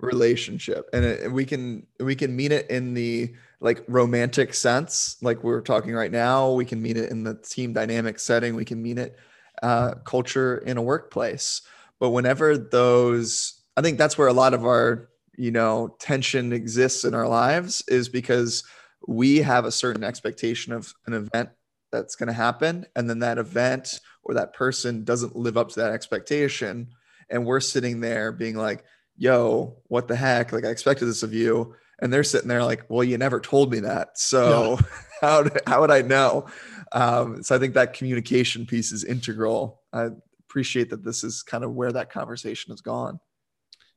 relationship, 0.00 0.88
and 0.92 1.04
it, 1.04 1.32
we 1.32 1.44
can 1.44 1.86
we 2.00 2.14
can 2.16 2.34
mean 2.36 2.52
it 2.52 2.70
in 2.70 2.94
the 2.94 3.34
like 3.60 3.84
romantic 3.88 4.54
sense, 4.54 5.16
like 5.22 5.42
we're 5.44 5.60
talking 5.60 5.94
right 5.94 6.12
now. 6.12 6.52
We 6.52 6.64
can 6.64 6.82
mean 6.82 6.96
it 6.96 7.10
in 7.10 7.24
the 7.24 7.34
team 7.36 7.72
dynamic 7.72 8.18
setting. 8.18 8.54
We 8.56 8.64
can 8.64 8.82
mean 8.82 8.98
it 8.98 9.18
uh, 9.62 9.94
culture 10.04 10.58
in 10.58 10.76
a 10.76 10.82
workplace. 10.82 11.62
But 12.00 12.10
whenever 12.10 12.58
those, 12.58 13.62
I 13.76 13.82
think 13.82 13.98
that's 13.98 14.18
where 14.18 14.28
a 14.28 14.32
lot 14.32 14.54
of 14.54 14.64
our 14.66 15.10
you 15.36 15.50
know 15.50 15.96
tension 16.00 16.52
exists 16.52 17.04
in 17.04 17.14
our 17.14 17.28
lives 17.28 17.82
is 17.88 18.08
because 18.08 18.64
we 19.06 19.38
have 19.38 19.64
a 19.64 19.72
certain 19.72 20.04
expectation 20.04 20.72
of 20.72 20.94
an 21.06 21.14
event 21.14 21.50
that's 21.90 22.16
going 22.16 22.28
to 22.28 22.32
happen 22.32 22.86
and 22.96 23.08
then 23.08 23.18
that 23.20 23.38
event 23.38 24.00
or 24.24 24.34
that 24.34 24.54
person 24.54 25.04
doesn't 25.04 25.36
live 25.36 25.56
up 25.56 25.68
to 25.70 25.80
that 25.80 25.92
expectation. 25.92 26.88
And 27.28 27.44
we're 27.44 27.60
sitting 27.60 28.00
there 28.00 28.32
being 28.32 28.56
like 28.56 28.84
yo 29.16 29.76
what 29.88 30.08
the 30.08 30.16
heck? 30.16 30.52
Like 30.52 30.64
i 30.64 30.68
expected 30.68 31.04
this 31.06 31.22
of 31.22 31.34
you. 31.34 31.74
And 32.00 32.12
they're 32.12 32.24
sitting 32.24 32.48
there 32.48 32.64
like 32.64 32.84
well 32.88 33.04
you 33.04 33.18
never 33.18 33.40
told 33.40 33.70
me 33.70 33.80
that. 33.80 34.18
So 34.18 34.78
how, 35.20 35.44
how 35.66 35.80
would 35.80 35.90
i 35.90 36.02
know? 36.02 36.46
Um, 36.92 37.42
so 37.42 37.54
i 37.54 37.58
think 37.58 37.74
that 37.74 37.94
communication 37.94 38.66
piece 38.66 38.92
is 38.92 39.04
integral. 39.04 39.80
I 39.92 40.08
appreciate 40.48 40.90
that 40.90 41.04
this 41.04 41.24
is 41.24 41.42
kind 41.42 41.64
of 41.64 41.72
where 41.72 41.92
that 41.92 42.10
conversation 42.10 42.72
has 42.72 42.80
gone. 42.80 43.20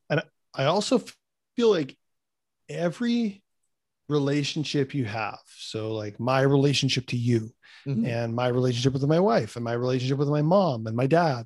And 0.09 0.21
I 0.53 0.65
also 0.65 1.01
feel 1.55 1.69
like 1.69 1.97
every 2.69 3.43
relationship 4.07 4.93
you 4.93 5.05
have, 5.05 5.39
so 5.57 5.93
like 5.93 6.19
my 6.19 6.41
relationship 6.41 7.07
to 7.07 7.17
you 7.17 7.51
Mhm. 7.85 8.05
and 8.05 8.35
my 8.35 8.47
relationship 8.47 8.93
with 8.93 9.03
my 9.03 9.19
wife 9.19 9.55
and 9.55 9.65
my 9.65 9.73
relationship 9.73 10.17
with 10.17 10.29
my 10.29 10.41
mom 10.41 10.87
and 10.87 10.95
my 10.95 11.07
dad, 11.07 11.45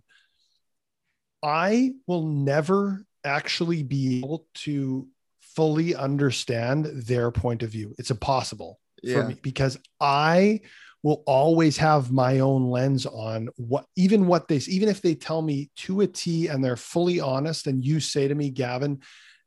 I 1.43 1.93
will 2.07 2.25
never 2.27 3.05
actually 3.23 3.83
be 3.83 4.19
able 4.19 4.45
to 4.55 5.07
fully 5.41 5.95
understand 5.95 6.85
their 6.85 7.31
point 7.31 7.63
of 7.63 7.69
view. 7.69 7.95
It's 7.97 8.11
impossible 8.11 8.79
for 9.03 9.23
me 9.27 9.35
because 9.41 9.77
I 9.99 10.61
will 11.01 11.23
always 11.25 11.77
have 11.77 12.11
my 12.11 12.39
own 12.39 12.69
lens 12.69 13.05
on 13.05 13.49
what 13.55 13.85
even 13.95 14.27
what 14.27 14.47
they 14.49 14.57
even 14.57 14.89
if 14.89 15.01
they 15.01 15.15
tell 15.15 15.41
me 15.41 15.69
to 15.77 16.01
a 16.01 16.07
T 16.07 16.47
and 16.47 16.63
they're 16.63 16.75
fully 16.75 17.19
honest 17.21 17.67
and 17.67 17.83
you 17.83 17.99
say 18.01 18.27
to 18.27 18.35
me 18.35 18.49
Gavin 18.49 18.99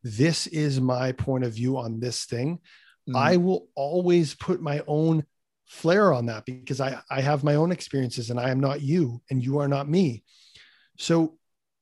this 0.02 0.46
is 0.46 0.80
my 0.80 1.12
point 1.12 1.44
of 1.44 1.52
view 1.52 1.76
on 1.76 2.00
this 2.00 2.24
thing 2.24 2.58
Mhm. 3.08 3.16
I 3.16 3.36
will 3.36 3.68
always 3.74 4.34
put 4.34 4.60
my 4.60 4.82
own 4.86 5.24
flair 5.66 6.12
on 6.12 6.26
that 6.26 6.44
because 6.44 6.80
I 6.80 7.00
I 7.10 7.20
have 7.20 7.42
my 7.44 7.54
own 7.54 7.72
experiences 7.72 8.30
and 8.30 8.38
I 8.38 8.50
am 8.50 8.60
not 8.60 8.82
you 8.82 9.22
and 9.30 9.42
you 9.42 9.58
are 9.58 9.68
not 9.68 9.88
me 9.88 10.22
so 10.98 11.38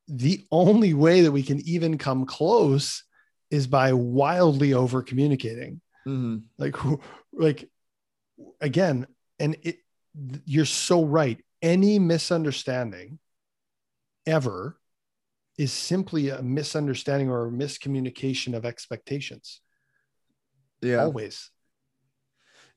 the 0.06 0.44
only 0.50 0.94
way 0.94 1.22
that 1.22 1.32
we 1.32 1.42
can 1.42 1.60
even 1.60 1.98
come 1.98 2.24
close 2.26 3.04
is 3.50 3.66
by 3.66 3.92
wildly 3.92 4.72
over 4.74 5.02
communicating 5.02 5.80
Mhm. 6.06 6.44
like 6.58 6.76
like 7.32 7.68
again 8.60 9.06
and 9.38 9.56
it 9.62 9.78
you're 10.44 10.64
so 10.64 11.04
right 11.04 11.44
any 11.62 11.98
misunderstanding 11.98 13.18
ever 14.26 14.78
is 15.58 15.72
simply 15.72 16.28
a 16.30 16.42
misunderstanding 16.42 17.28
or 17.28 17.46
a 17.46 17.50
miscommunication 17.50 18.54
of 18.54 18.64
expectations 18.64 19.60
yeah 20.82 21.04
always 21.04 21.50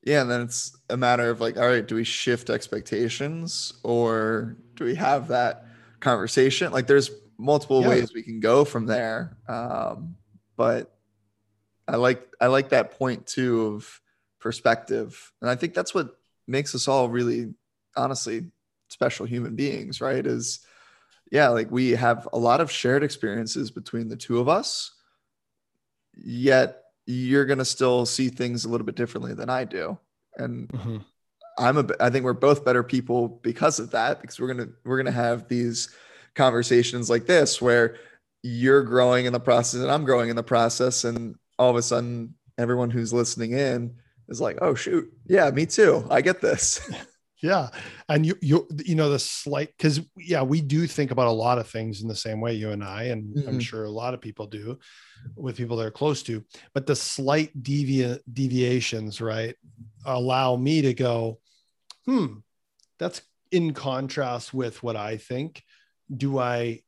Yeah, 0.03 0.21
and 0.21 0.29
then 0.29 0.41
it's 0.41 0.75
a 0.89 0.97
matter 0.97 1.29
of 1.29 1.39
like, 1.39 1.57
all 1.57 1.67
right, 1.67 1.85
do 1.85 1.95
we 1.95 2.03
shift 2.03 2.49
expectations 2.49 3.73
or 3.83 4.57
do 4.75 4.83
we 4.83 4.95
have 4.95 5.29
that 5.29 5.65
conversation? 6.01 6.71
Like, 6.73 6.87
there's 6.87 7.09
multiple 7.37 7.79
Yeah. 7.79 7.87
ways 7.87 8.11
we 8.13 8.21
can 8.23 8.39
go 8.39 8.65
from 8.65 8.85
there. 8.85 9.37
Um, 9.47 10.15
but 10.57 10.93
I 11.87 11.97
like 11.97 12.27
I 12.41 12.47
like 12.47 12.69
that 12.69 12.91
point 12.97 13.27
too 13.27 13.63
of 13.75 14.01
perspective, 14.39 15.31
and 15.41 15.49
I 15.49 15.55
think 15.55 15.73
that's 15.73 15.93
what 15.93 16.17
makes 16.47 16.75
us 16.75 16.87
all 16.87 17.09
really, 17.09 17.53
honestly, 17.97 18.51
special 18.89 19.25
human 19.25 19.55
beings, 19.55 20.01
right? 20.01 20.25
Is 20.25 20.61
yeah, 21.31 21.49
like 21.49 21.71
we 21.71 21.91
have 21.91 22.27
a 22.33 22.39
lot 22.39 22.61
of 22.61 22.71
shared 22.71 23.03
experiences 23.03 23.71
between 23.71 24.09
the 24.09 24.17
two 24.17 24.39
of 24.39 24.49
us, 24.49 24.91
yet 26.15 26.82
you're 27.05 27.45
gonna 27.45 27.65
still 27.65 28.05
see 28.05 28.29
things 28.29 28.65
a 28.65 28.69
little 28.69 28.85
bit 28.85 28.95
differently 28.95 29.33
than 29.33 29.49
I 29.49 29.65
do, 29.65 29.97
and 30.37 30.67
mm-hmm. 30.69 30.97
I'm 31.57 31.77
a 31.77 31.85
I 31.99 32.09
think 32.09 32.25
we're 32.25 32.33
both 32.33 32.65
better 32.65 32.83
people 32.83 33.39
because 33.43 33.79
of 33.79 33.91
that 33.91 34.21
because 34.21 34.39
we're 34.39 34.53
going 34.53 34.67
to 34.67 34.73
we're 34.83 34.97
going 34.97 35.05
to 35.05 35.11
have 35.11 35.47
these 35.47 35.95
conversations 36.35 37.09
like 37.09 37.25
this 37.25 37.61
where 37.61 37.97
you're 38.41 38.83
growing 38.83 39.25
in 39.25 39.33
the 39.33 39.39
process 39.39 39.81
and 39.81 39.91
I'm 39.91 40.03
growing 40.03 40.29
in 40.29 40.35
the 40.35 40.43
process 40.43 41.03
and 41.03 41.35
all 41.59 41.69
of 41.69 41.75
a 41.75 41.81
sudden 41.81 42.33
everyone 42.57 42.89
who's 42.89 43.13
listening 43.13 43.53
in 43.53 43.95
is 44.29 44.41
like 44.41 44.57
oh 44.61 44.73
shoot. 44.73 45.11
Yeah 45.27 45.49
me 45.51 45.65
too. 45.65 46.05
I 46.09 46.21
get 46.21 46.41
this 46.41 46.89
yeah 47.43 47.69
and 48.09 48.25
you 48.25 48.35
you 48.41 48.67
you 48.85 48.95
know 48.95 49.09
the 49.09 49.19
slight 49.19 49.69
because 49.77 49.99
yeah 50.17 50.41
we 50.41 50.61
do 50.61 50.87
think 50.87 51.11
about 51.11 51.27
a 51.27 51.31
lot 51.31 51.59
of 51.59 51.67
things 51.67 52.01
in 52.01 52.07
the 52.07 52.15
same 52.15 52.39
way 52.39 52.53
you 52.53 52.71
and 52.71 52.83
i 52.83 53.03
and 53.03 53.37
i'm 53.47 53.57
Mhm. 53.59 53.61
sure 53.61 53.83
a 53.83 53.91
lot 53.91 54.13
of 54.13 54.21
people 54.21 54.47
do 54.47 54.79
with 55.35 55.57
people 55.57 55.75
they're 55.77 55.91
close 55.91 56.23
to 56.23 56.43
but 56.73 56.87
the 56.87 56.95
slight 56.95 57.51
devia- 57.61 58.19
deviations 58.31 59.19
right 59.21 59.55
allow 60.05 60.55
me 60.55 60.81
to 60.81 60.93
go 60.93 61.39
hmm 62.05 62.37
that's 62.97 63.21
in 63.51 63.73
contrast 63.73 64.53
with 64.53 64.81
what 64.81 64.95
i 64.95 65.17
think. 65.17 65.63
Do 66.15 66.39
i 66.39 66.81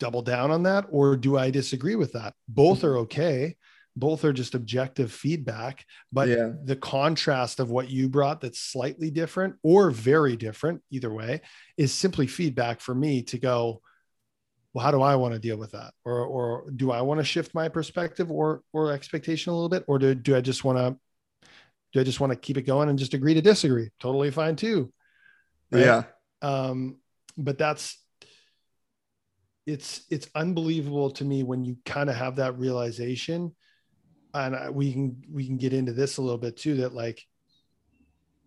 double 0.00 0.22
down 0.22 0.50
on 0.50 0.62
that 0.64 0.86
or 0.90 1.16
do 1.16 1.36
i 1.38 1.50
disagree 1.50 1.94
with 1.96 2.12
that? 2.12 2.34
Both 2.48 2.82
are 2.84 2.96
okay 2.98 3.56
both 3.94 4.24
are 4.24 4.32
just 4.32 4.54
objective 4.54 5.12
feedback 5.12 5.84
but 6.12 6.28
yeah. 6.28 6.50
the 6.64 6.76
contrast 6.76 7.60
of 7.60 7.70
what 7.70 7.90
you 7.90 8.08
brought 8.08 8.40
that's 8.40 8.60
slightly 8.60 9.10
different 9.10 9.54
or 9.62 9.90
very 9.90 10.36
different 10.36 10.80
either 10.90 11.12
way 11.12 11.40
is 11.76 11.92
simply 11.92 12.26
feedback 12.26 12.80
for 12.80 12.94
me 12.94 13.22
to 13.22 13.38
go 13.38 13.80
well 14.72 14.84
how 14.84 14.90
do 14.90 15.02
i 15.02 15.14
want 15.14 15.34
to 15.34 15.40
deal 15.40 15.58
with 15.58 15.72
that? 15.72 15.92
Or 16.04 16.24
or 16.24 16.70
do 16.74 16.90
i 16.90 17.02
want 17.02 17.20
to 17.20 17.24
shift 17.24 17.54
my 17.54 17.68
perspective 17.68 18.30
or 18.30 18.62
or 18.72 18.92
expectation 18.92 19.52
a 19.52 19.54
little 19.54 19.68
bit? 19.68 19.84
Or 19.86 19.98
do, 19.98 20.14
do 20.14 20.34
i 20.34 20.40
just 20.40 20.64
want 20.64 20.78
to 20.78 20.96
do 21.92 22.00
i 22.00 22.04
just 22.04 22.20
want 22.20 22.32
to 22.32 22.38
keep 22.38 22.56
it 22.56 22.62
going 22.62 22.88
and 22.88 22.98
just 22.98 23.14
agree 23.14 23.34
to 23.34 23.42
disagree? 23.42 23.90
Totally 24.00 24.30
fine 24.30 24.56
too 24.56 24.92
right? 25.72 25.84
yeah. 25.84 26.02
Um 26.40 26.98
but 27.36 27.58
that's 27.58 27.98
it's 29.66 30.04
it's 30.10 30.28
unbelievable 30.34 31.10
to 31.12 31.24
me 31.24 31.42
when 31.42 31.64
you 31.64 31.76
kind 31.84 32.10
of 32.10 32.16
have 32.16 32.36
that 32.36 32.58
realization 32.58 33.54
and 34.34 34.74
we 34.74 34.92
can 34.92 35.22
we 35.30 35.46
can 35.46 35.56
get 35.56 35.72
into 35.72 35.92
this 35.92 36.16
a 36.16 36.22
little 36.22 36.38
bit 36.38 36.56
too 36.56 36.76
that 36.76 36.94
like 36.94 37.22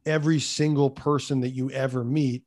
every 0.05 0.39
single 0.39 0.89
person 0.89 1.41
that 1.41 1.49
you 1.49 1.71
ever 1.71 2.03
meet 2.03 2.43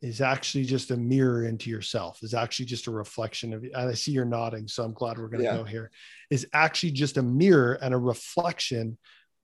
is 0.00 0.20
actually 0.20 0.64
just 0.64 0.90
a 0.90 0.96
mirror 0.96 1.44
into 1.44 1.70
yourself 1.70 2.18
is 2.22 2.34
actually 2.34 2.66
just 2.66 2.88
a 2.88 2.90
reflection 2.90 3.52
of 3.52 3.62
and 3.62 3.74
i 3.74 3.94
see 3.94 4.10
you're 4.12 4.24
nodding 4.24 4.66
so 4.66 4.82
i'm 4.82 4.92
glad 4.92 5.16
we're 5.16 5.28
going 5.28 5.42
to 5.42 5.44
Yeah. 5.44 5.56
go 5.58 5.64
here 5.64 5.90
is 6.30 6.46
actually 6.52 6.92
just 6.92 7.16
a 7.18 7.22
mirror 7.22 7.74
and 7.80 7.94
a 7.94 7.98
reflection 7.98 8.98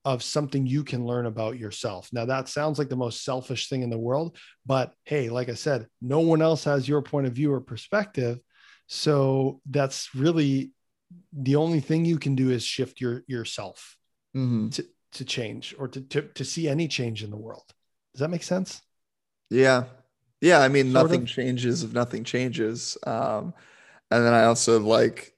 of 0.04 0.22
something 0.22 0.66
you 0.66 0.84
can 0.84 1.04
learn 1.04 1.26
about 1.26 1.58
yourself 1.58 2.08
now 2.12 2.24
that 2.24 2.48
sounds 2.48 2.78
like 2.78 2.88
the 2.88 2.96
most 2.96 3.24
selfish 3.24 3.68
thing 3.68 3.82
in 3.82 3.90
the 3.90 3.98
world 3.98 4.36
but 4.66 4.92
hey 5.04 5.28
like 5.28 5.48
i 5.48 5.54
said 5.54 5.86
no 6.02 6.20
one 6.20 6.42
else 6.42 6.64
has 6.64 6.88
your 6.88 7.02
point 7.02 7.26
of 7.26 7.32
view 7.32 7.52
or 7.52 7.60
perspective 7.60 8.38
so 8.88 9.60
that's 9.70 10.14
really 10.14 10.72
the 11.32 11.56
only 11.56 11.80
thing 11.80 12.04
you 12.04 12.18
can 12.18 12.34
do 12.34 12.50
is 12.50 12.64
shift 12.64 13.00
your 13.00 13.24
yourself 13.26 13.96
Mhm. 14.36 14.72
to 14.74 14.84
to 15.12 15.24
change 15.24 15.74
or 15.78 15.88
to, 15.88 16.00
to 16.02 16.22
to 16.22 16.44
see 16.44 16.68
any 16.68 16.86
change 16.88 17.24
in 17.24 17.30
the 17.30 17.36
world 17.36 17.64
does 18.12 18.20
that 18.20 18.28
make 18.28 18.42
sense 18.42 18.82
yeah 19.50 19.84
yeah 20.40 20.60
I 20.60 20.68
mean 20.68 20.92
Sort 20.92 21.04
nothing 21.06 21.22
of. 21.22 21.28
changes 21.28 21.82
if 21.82 21.92
nothing 21.92 22.24
changes 22.24 22.98
um 23.06 23.54
and 24.10 24.24
then 24.24 24.34
I 24.34 24.44
also 24.44 24.78
like 24.80 25.34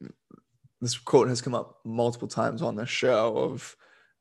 this 0.81 0.97
quote 0.99 1.29
has 1.29 1.41
come 1.43 1.55
up 1.55 1.79
multiple 1.85 2.29
times 2.29 2.63
on 2.63 2.75
the 2.75 2.87
show 2.87 3.37
of 3.37 3.77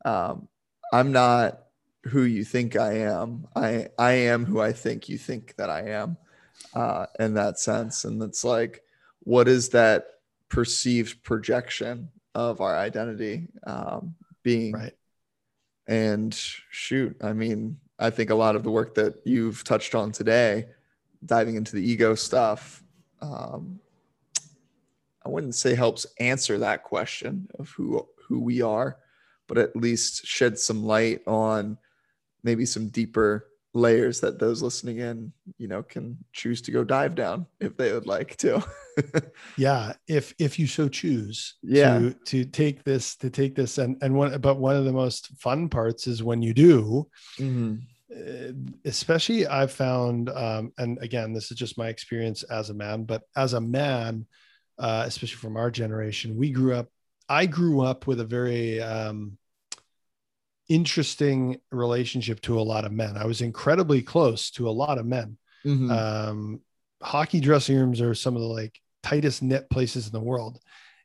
um, 0.05 0.47
I'm 0.93 1.11
not 1.11 1.63
who 2.05 2.23
you 2.23 2.43
think 2.43 2.75
I 2.75 2.93
am. 2.99 3.47
I 3.55 3.89
I 3.97 4.11
am 4.11 4.45
who 4.45 4.59
I 4.59 4.73
think 4.73 5.07
you 5.09 5.17
think 5.17 5.55
that 5.57 5.69
I 5.69 5.89
am. 5.89 6.17
Uh, 6.73 7.05
in 7.19 7.33
that 7.35 7.59
sense, 7.59 8.03
and 8.05 8.21
it's 8.21 8.43
like, 8.43 8.81
what 9.21 9.47
is 9.47 9.69
that 9.69 10.05
perceived 10.49 11.23
projection 11.23 12.09
of 12.35 12.61
our 12.61 12.77
identity 12.77 13.47
um, 13.65 14.15
being? 14.43 14.73
right 14.73 14.93
And 15.87 16.33
shoot, 16.33 17.17
I 17.21 17.33
mean, 17.33 17.77
I 17.97 18.09
think 18.09 18.29
a 18.29 18.35
lot 18.35 18.55
of 18.55 18.63
the 18.63 18.71
work 18.71 18.95
that 18.95 19.15
you've 19.25 19.63
touched 19.63 19.95
on 19.95 20.11
today, 20.11 20.67
diving 21.25 21.55
into 21.55 21.75
the 21.75 21.83
ego 21.83 22.15
stuff, 22.15 22.83
um, 23.21 23.79
I 25.25 25.29
wouldn't 25.29 25.55
say 25.55 25.75
helps 25.75 26.05
answer 26.19 26.59
that 26.59 26.83
question 26.83 27.47
of 27.59 27.69
who 27.69 28.07
who 28.27 28.39
we 28.39 28.61
are, 28.61 28.97
but 29.47 29.57
at 29.57 29.75
least 29.75 30.25
shed 30.25 30.57
some 30.57 30.83
light 30.83 31.21
on 31.27 31.77
maybe 32.43 32.65
some 32.65 32.87
deeper 32.87 33.48
layers 33.73 34.19
that 34.21 34.39
those 34.39 34.61
listening 34.61 34.97
in, 34.97 35.31
you 35.57 35.67
know, 35.67 35.83
can 35.83 36.17
choose 36.33 36.61
to 36.63 36.71
go 36.71 36.83
dive 36.83 37.15
down 37.15 37.45
if 37.59 37.77
they 37.77 37.93
would 37.93 38.07
like 38.07 38.35
to. 38.37 38.63
yeah, 39.57 39.93
if 40.07 40.33
if 40.39 40.57
you 40.57 40.67
so 40.67 40.87
choose. 40.87 41.55
Yeah. 41.61 41.99
To, 41.99 42.15
to 42.25 42.45
take 42.45 42.83
this 42.83 43.15
to 43.17 43.29
take 43.29 43.55
this 43.55 43.77
and 43.77 43.97
and 44.01 44.15
one 44.15 44.39
but 44.41 44.57
one 44.57 44.75
of 44.75 44.85
the 44.85 44.93
most 44.93 45.27
fun 45.39 45.69
parts 45.69 46.07
is 46.07 46.23
when 46.23 46.41
you 46.41 46.53
do. 46.53 47.07
Mm-hmm. 47.37 47.75
Uh, 48.11 48.53
especially 48.85 49.45
I've 49.45 49.71
found, 49.71 50.29
um, 50.31 50.73
and 50.79 50.97
again, 50.99 51.31
this 51.31 51.51
is 51.51 51.57
just 51.57 51.77
my 51.77 51.89
experience 51.89 52.41
as 52.41 52.71
a 52.71 52.73
man, 52.73 53.03
but 53.03 53.21
as 53.35 53.53
a 53.53 53.61
man, 53.61 54.25
uh, 54.79 55.03
especially 55.05 55.37
from 55.37 55.57
our 55.57 55.69
generation, 55.69 56.35
we 56.35 56.49
grew 56.49 56.73
up. 56.73 56.87
I 57.27 57.45
grew 57.45 57.81
up 57.81 58.07
with 58.07 58.19
a 58.19 58.25
very 58.25 58.81
um, 58.81 59.37
interesting 60.69 61.59
relationship 61.71 62.39
to 62.41 62.59
a 62.59 62.61
lot 62.61 62.85
of 62.85 62.91
men. 62.91 63.17
I 63.17 63.25
was 63.25 63.41
incredibly 63.41 64.01
close 64.01 64.51
to 64.51 64.69
a 64.69 64.71
lot 64.71 64.97
of 64.97 65.05
men. 65.05 65.37
Mm-hmm. 65.65 65.91
Um, 65.91 66.61
hockey 67.01 67.39
dressing 67.39 67.75
rooms 67.77 67.99
are 68.01 68.13
some 68.15 68.35
of 68.35 68.41
the 68.41 68.47
like 68.47 68.79
tightest 69.03 69.41
knit 69.43 69.69
places 69.69 70.05
in 70.07 70.13
the 70.13 70.19
world. 70.19 70.59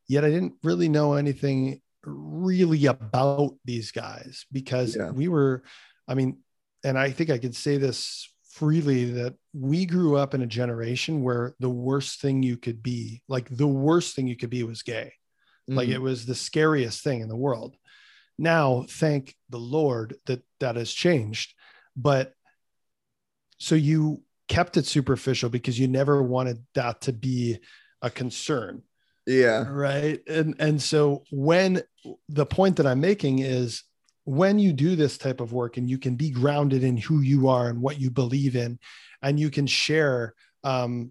Yet 0.06 0.24
I 0.24 0.30
didn't 0.30 0.54
really 0.62 0.88
know 0.88 1.14
anything 1.14 1.80
really 2.04 2.86
about 2.86 3.56
these 3.64 3.90
guys 3.90 4.44
because 4.52 4.94
Yeah. 4.94 5.10
we 5.10 5.28
were, 5.28 5.62
I 6.06 6.14
mean, 6.14 6.38
and 6.84 6.98
I 6.98 7.10
think 7.10 7.30
I 7.30 7.38
could 7.38 7.56
say 7.56 7.78
this 7.78 8.28
freely 8.50 9.06
that 9.12 9.34
we 9.54 9.86
grew 9.86 10.16
up 10.16 10.34
in 10.34 10.42
a 10.42 10.46
generation 10.46 11.22
where 11.22 11.54
the 11.58 11.70
worst 11.70 12.20
thing 12.20 12.42
you 12.42 12.56
could 12.58 12.82
be, 12.82 13.22
like 13.26 13.48
the 13.48 13.66
worst 13.66 14.14
thing 14.14 14.26
you 14.28 14.36
could 14.36 14.50
be 14.50 14.62
was 14.62 14.82
gay. 14.82 15.12
Like 15.66 15.88
Mhm. 15.88 15.94
it 15.94 16.02
was 16.02 16.26
the 16.26 16.34
scariest 16.34 17.02
thing 17.02 17.20
in 17.22 17.28
the 17.28 17.36
world. 17.36 17.74
Now, 18.38 18.84
thank 18.88 19.36
the 19.50 19.58
Lord 19.58 20.16
that 20.26 20.42
that 20.60 20.76
has 20.76 20.92
changed. 20.92 21.54
But 21.96 22.32
so 23.58 23.74
you 23.74 24.22
kept 24.48 24.76
it 24.76 24.86
superficial 24.86 25.48
because 25.48 25.78
you 25.78 25.88
never 25.88 26.22
wanted 26.22 26.64
that 26.74 27.00
to 27.02 27.12
be 27.12 27.58
a 28.02 28.10
concern 28.10 28.82
yeah. 29.26 29.66
right 29.70 30.20
and 30.28 30.54
and 30.58 30.82
so 30.82 31.24
when 31.30 31.82
the 32.28 32.44
point 32.44 32.76
that 32.76 32.86
i'm 32.86 33.00
making 33.00 33.38
is 33.38 33.84
when 34.24 34.58
you 34.58 34.72
do 34.72 34.96
this 34.96 35.18
type 35.18 35.40
of 35.40 35.52
work 35.52 35.76
and 35.76 35.88
you 35.88 35.98
can 35.98 36.14
be 36.14 36.30
grounded 36.30 36.84
in 36.84 36.96
who 36.96 37.20
you 37.20 37.48
are 37.48 37.68
and 37.68 37.80
what 37.80 38.00
you 38.00 38.10
believe 38.10 38.56
in 38.56 38.78
and 39.22 39.40
you 39.40 39.50
can 39.50 39.66
share 39.66 40.34
um, 40.62 41.10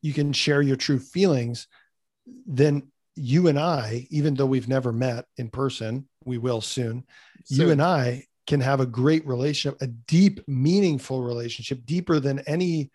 you 0.00 0.12
can 0.12 0.32
share 0.32 0.62
your 0.62 0.76
true 0.76 0.98
feelings 0.98 1.66
then 2.46 2.82
you 3.16 3.48
and 3.48 3.58
i 3.58 4.06
even 4.10 4.34
though 4.34 4.46
we've 4.46 4.68
never 4.68 4.92
met 4.92 5.26
in 5.36 5.50
person 5.50 6.08
we 6.26 6.38
will 6.38 6.60
soon 6.60 7.04
you 7.48 7.70
and 7.70 7.82
i 7.82 8.24
can 8.46 8.60
have 8.60 8.80
a 8.80 8.86
great 8.86 9.26
relationship 9.26 9.80
a 9.82 9.86
deep 9.86 10.40
meaningful 10.48 11.22
relationship 11.22 11.84
deeper 11.84 12.20
than 12.20 12.38
any 12.40 12.90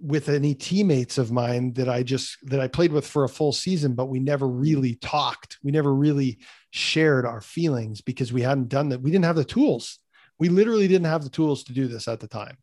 with 0.00 0.28
any 0.28 0.54
teammates 0.54 1.18
of 1.18 1.32
mine 1.32 1.72
that 1.72 1.88
I 1.88 2.02
just 2.02 2.36
that 2.44 2.60
I 2.60 2.68
played 2.68 2.92
with 2.92 3.06
for 3.06 3.24
a 3.24 3.28
full 3.28 3.52
season, 3.52 3.94
but 3.94 4.06
we 4.06 4.20
never 4.20 4.46
really 4.46 4.94
talked. 4.96 5.58
We 5.64 5.72
never 5.72 5.92
really 5.94 6.38
shared 6.70 7.26
our 7.26 7.40
feelings 7.40 8.00
because 8.00 8.32
we 8.32 8.42
hadn't 8.42 8.68
done 8.68 8.88
that. 8.90 9.02
We 9.02 9.10
didn't 9.10 9.24
have 9.24 9.36
the 9.36 9.44
tools. 9.44 9.98
We 10.38 10.48
literally 10.48 10.86
didn't 10.86 11.06
have 11.06 11.24
the 11.24 11.30
tools 11.30 11.64
to 11.64 11.72
do 11.72 11.88
this 11.88 12.06
at 12.06 12.20
the 12.20 12.28
time. 12.28 12.56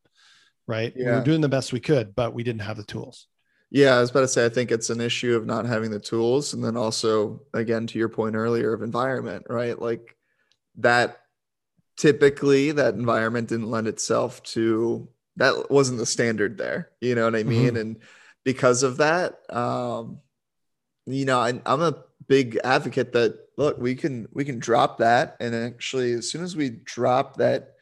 Right. 0.67 0.95
We 0.95 1.03
Yeah. 1.03 1.17
were 1.19 1.23
doing 1.25 1.41
the 1.41 1.49
best 1.49 1.73
we 1.73 1.81
could, 1.81 2.15
but 2.15 2.33
we 2.33 2.43
didn't 2.43 2.61
have 2.61 2.77
the 2.77 2.83
tools. 2.83 3.27
Yeah, 3.71 3.95
I 3.95 3.99
was 3.99 4.11
about 4.11 4.21
to 4.21 4.27
say, 4.27 4.45
I 4.45 4.49
think 4.49 4.71
it's 4.71 4.89
an 4.89 5.01
issue 5.01 5.35
of 5.35 5.45
not 5.45 5.65
having 5.65 5.91
the 5.91 5.99
tools. 5.99 6.53
And 6.53 6.63
then 6.63 6.77
also, 6.77 7.41
again, 7.53 7.87
to 7.87 7.99
your 7.99 8.09
point 8.09 8.35
earlier 8.35 8.73
of 8.73 8.81
environment, 8.81 9.47
right? 9.49 9.79
Like 9.79 10.15
that 10.77 11.21
typically, 11.97 12.71
that 12.71 12.93
environment 12.93 13.49
didn't 13.49 13.71
lend 13.71 13.87
itself 13.87 14.41
to 14.43 15.09
that 15.37 15.69
wasn't 15.69 15.99
the 15.99 16.05
standard 16.05 16.57
there. 16.57 16.91
You 17.01 17.15
know 17.15 17.25
what 17.25 17.35
I 17.35 17.43
mean? 17.43 17.75
And 17.77 17.97
because 18.43 18.83
of 18.83 18.97
that, 18.97 19.39
um, 19.53 20.19
you 21.05 21.25
know, 21.25 21.39
I, 21.39 21.59
I'm 21.65 21.81
a 21.81 22.03
big 22.27 22.57
advocate 22.63 23.13
that 23.13 23.37
look, 23.57 23.77
we 23.77 23.95
can 23.95 24.27
we 24.31 24.45
can 24.45 24.59
drop 24.59 24.99
that, 24.99 25.37
and 25.39 25.53
actually, 25.53 26.13
as 26.13 26.29
soon 26.29 26.43
as 26.43 26.55
we 26.55 26.69
drop 26.69 27.37
that 27.37 27.75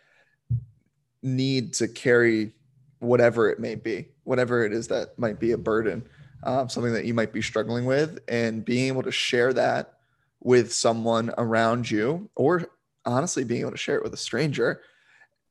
need 1.21 1.73
to 1.75 1.87
carry 1.87 2.53
whatever 2.99 3.49
it 3.49 3.59
may 3.59 3.75
be, 3.75 4.07
whatever 4.23 4.65
it 4.65 4.73
is 4.73 4.87
that 4.87 5.17
might 5.17 5.39
be 5.39 5.51
a 5.51 5.57
burden, 5.57 6.07
um, 6.43 6.69
something 6.69 6.93
that 6.93 7.05
you 7.05 7.13
might 7.13 7.33
be 7.33 7.41
struggling 7.41 7.85
with, 7.85 8.19
and 8.27 8.65
being 8.65 8.87
able 8.87 9.03
to 9.03 9.11
share 9.11 9.53
that 9.53 9.93
with 10.41 10.73
someone 10.73 11.33
around 11.37 11.89
you, 11.89 12.29
or 12.35 12.65
honestly, 13.05 13.43
being 13.43 13.61
able 13.61 13.71
to 13.71 13.77
share 13.77 13.97
it 13.97 14.03
with 14.03 14.13
a 14.13 14.17
stranger 14.17 14.81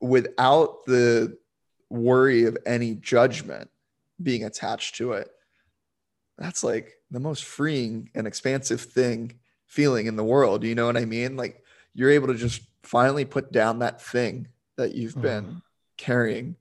without 0.01 0.85
the 0.87 1.37
worry 1.89 2.45
of 2.45 2.57
any 2.67 2.95
judgment 2.95 3.71
being 4.23 4.45
attached 4.45 4.97
to 4.97 5.13
it. 5.13 5.31
That's 6.39 6.65
like 6.65 6.95
the 7.11 7.21
most 7.21 7.45
freeing 7.45 8.11
and 8.15 8.27
expansive 8.27 8.81
thing 8.81 9.39
feeling 9.67 10.07
in 10.07 10.17
the 10.17 10.25
world. 10.25 10.65
You 10.65 10.75
know 10.75 10.87
what 10.87 10.97
I 10.97 11.05
mean? 11.05 11.37
Like 11.37 11.63
you're 11.95 12.11
able 12.11 12.29
to 12.29 12.35
just 12.35 12.63
finally 12.83 13.25
put 13.25 13.53
down 13.53 13.79
that 13.81 14.01
thing 14.01 14.49
that 14.77 14.95
you've 14.95 15.21
been 15.21 15.45
Mhm. 15.45 15.63
carrying 15.97 16.57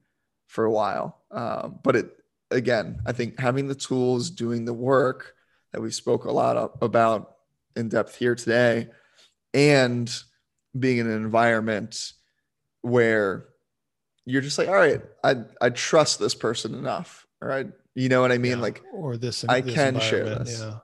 for 0.47 0.65
a 0.65 0.71
while. 0.71 1.20
Um, 1.31 1.79
but 1.83 1.95
it 1.95 2.17
again, 2.49 3.01
I 3.05 3.11
think 3.13 3.39
having 3.39 3.67
the 3.67 3.75
tools, 3.75 4.29
doing 4.29 4.65
the 4.65 4.73
work 4.73 5.33
that 5.71 5.81
we 5.81 5.91
spoke 5.91 6.25
a 6.25 6.31
lot 6.31 6.57
of, 6.57 6.77
about 6.81 7.35
in 7.75 7.89
depth 7.89 8.17
here 8.17 8.35
today, 8.35 8.89
and 9.53 10.13
being 10.77 10.97
in 10.97 11.07
an 11.07 11.13
environment 11.13 12.13
where 12.81 13.45
you're 14.25 14.41
just 14.41 14.57
like, 14.57 14.67
all 14.67 14.75
right, 14.75 15.01
I 15.23 15.35
I 15.61 15.69
trust 15.69 16.19
this 16.19 16.35
person 16.35 16.75
enough. 16.75 17.25
All 17.41 17.47
right. 17.47 17.67
You 17.95 18.09
know 18.09 18.21
what 18.21 18.31
I 18.31 18.37
mean? 18.37 18.57
Yeah. 18.57 18.63
Like 18.63 18.83
or 18.93 19.17
this, 19.17 19.43
I 19.47 19.61
this 19.61 19.73
can 19.73 19.99
share 19.99 20.23
this. 20.25 20.59
Yeah. 20.59 20.77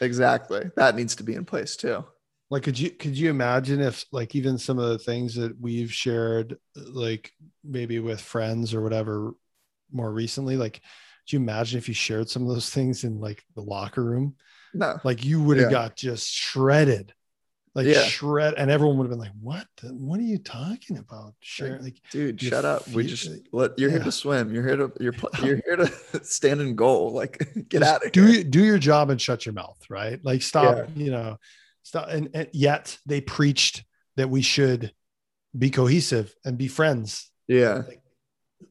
exactly. 0.00 0.70
That 0.76 0.96
needs 0.96 1.16
to 1.16 1.22
be 1.22 1.34
in 1.34 1.44
place 1.44 1.76
too. 1.76 2.04
like 2.50 2.62
could 2.62 2.78
you 2.78 2.90
could 2.90 3.16
you 3.18 3.30
imagine 3.30 3.80
if 3.80 4.04
like 4.12 4.34
even 4.34 4.58
some 4.58 4.78
of 4.78 4.88
the 4.88 4.98
things 4.98 5.34
that 5.34 5.60
we've 5.60 5.92
shared 5.92 6.56
like 6.76 7.32
maybe 7.62 7.98
with 7.98 8.20
friends 8.20 8.72
or 8.74 8.82
whatever 8.82 9.34
more 9.94 10.12
recently 10.12 10.56
like 10.56 10.80
do 11.26 11.36
you 11.36 11.40
imagine 11.42 11.78
if 11.78 11.88
you 11.88 11.94
shared 11.94 12.28
some 12.28 12.42
of 12.42 12.48
those 12.48 12.68
things 12.70 13.04
in 13.04 13.18
like 13.20 13.42
the 13.54 13.62
locker 13.62 14.04
room 14.04 14.34
No. 14.74 14.98
like 15.04 15.24
you 15.24 15.40
would 15.42 15.56
have 15.58 15.70
Yeah. 15.70 15.78
got 15.88 15.96
just 15.96 16.28
shredded 16.30 17.14
like 17.74 17.86
Yeah. 17.86 18.02
shred 18.04 18.54
and 18.54 18.70
everyone 18.70 18.98
would 18.98 19.04
have 19.04 19.10
been 19.10 19.18
like 19.18 19.32
what 19.40 19.66
the, 19.82 19.88
what 19.88 20.20
are 20.20 20.24
you 20.24 20.38
talking 20.38 20.98
about 20.98 21.34
share 21.40 21.78
like 21.80 21.96
Dude, 22.10 22.40
shut 22.40 22.64
up. 22.64 22.86
We 22.88 23.06
just 23.06 23.28
let 23.52 23.78
you're 23.78 23.90
here 23.90 23.98
to 24.04 24.12
swim. 24.12 24.54
You're 24.54 24.66
here 24.66 24.76
to 24.76 24.92
you're 25.00 25.14
you're 25.42 25.60
here 25.66 25.76
to 25.76 25.90
stand 26.24 26.60
in 26.60 26.76
goal. 26.76 27.12
Like 27.12 27.38
get 27.68 27.80
just 27.80 27.82
out 27.92 28.04
of 28.06 28.12
do 28.12 28.26
here. 28.26 28.44
do 28.44 28.62
your 28.64 28.78
job 28.78 29.10
and 29.10 29.20
shut 29.20 29.44
your 29.46 29.54
mouth 29.54 29.78
right 29.88 30.20
like 30.24 30.42
stop 30.42 30.76
Yeah. 30.76 31.04
you 31.04 31.10
know 31.10 31.36
stop 31.82 32.08
and, 32.10 32.28
and 32.34 32.48
yet 32.52 32.96
they 33.06 33.20
preached 33.20 33.84
that 34.16 34.30
we 34.30 34.42
should 34.42 34.92
be 35.56 35.70
cohesive 35.70 36.32
and 36.44 36.56
be 36.58 36.68
friends 36.68 37.30
Yeah. 37.48 37.82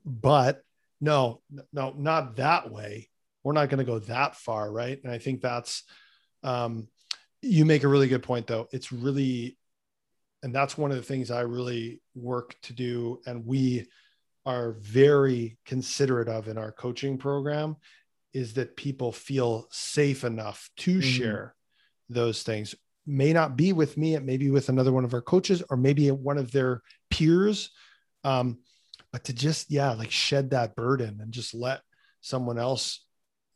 but 0.06 0.64
no 1.04 1.42
no 1.74 1.94
not 1.98 2.38
that 2.38 2.72
way. 2.72 3.10
We're 3.44 3.54
not 3.54 3.70
going 3.70 3.80
to 3.86 3.92
go 3.92 4.00
that 4.00 4.36
far 4.36 4.72
right? 4.72 5.00
And 5.04 5.12
i 5.12 5.18
think 5.18 5.42
that's 5.42 5.84
um 6.44 6.88
you 7.42 7.66
make 7.66 7.84
a 7.84 7.90
really 7.90 8.08
good 8.08 8.24
point 8.24 8.48
though. 8.48 8.68
It's 8.72 8.92
really 8.92 9.58
and 10.44 10.56
that's 10.56 10.78
one 10.78 10.92
of 10.92 10.98
the 10.98 11.04
things 11.04 11.32
i 11.32 11.42
really 11.42 12.02
work 12.16 12.56
to 12.64 12.74
do 12.74 13.20
and 13.26 13.46
we 13.46 13.86
are 14.46 14.74
very 14.80 15.58
considerate 15.66 16.28
of 16.28 16.48
in 16.48 16.58
our 16.58 16.72
coaching 16.72 17.18
program 17.18 17.76
is 18.34 18.54
that 18.56 18.76
people 18.76 19.12
feel 19.12 19.68
safe 19.72 20.24
enough 20.24 20.70
to 20.78 20.98
Mhm. 21.00 21.04
share 21.04 21.56
those 22.10 22.44
things. 22.44 22.76
May 23.06 23.32
not 23.34 23.56
be 23.56 23.74
with 23.74 23.96
me 23.98 24.16
it 24.16 24.24
may 24.24 24.38
be 24.38 24.50
with 24.52 24.70
another 24.70 24.92
one 24.92 25.06
of 25.06 25.14
our 25.14 25.22
coaches 25.22 25.64
or 25.70 25.78
maybe 25.78 26.10
one 26.12 26.38
of 26.38 26.52
their 26.52 26.82
peers. 27.10 27.70
Um, 28.24 28.60
but 29.14 29.26
to 29.26 29.34
just 29.34 29.72
yeah 29.72 29.94
like 29.94 30.12
shed 30.12 30.52
that 30.52 30.76
burden 30.76 31.20
and 31.22 31.34
just 31.34 31.56
let 31.56 31.82
someone 32.22 32.60
else 32.60 33.06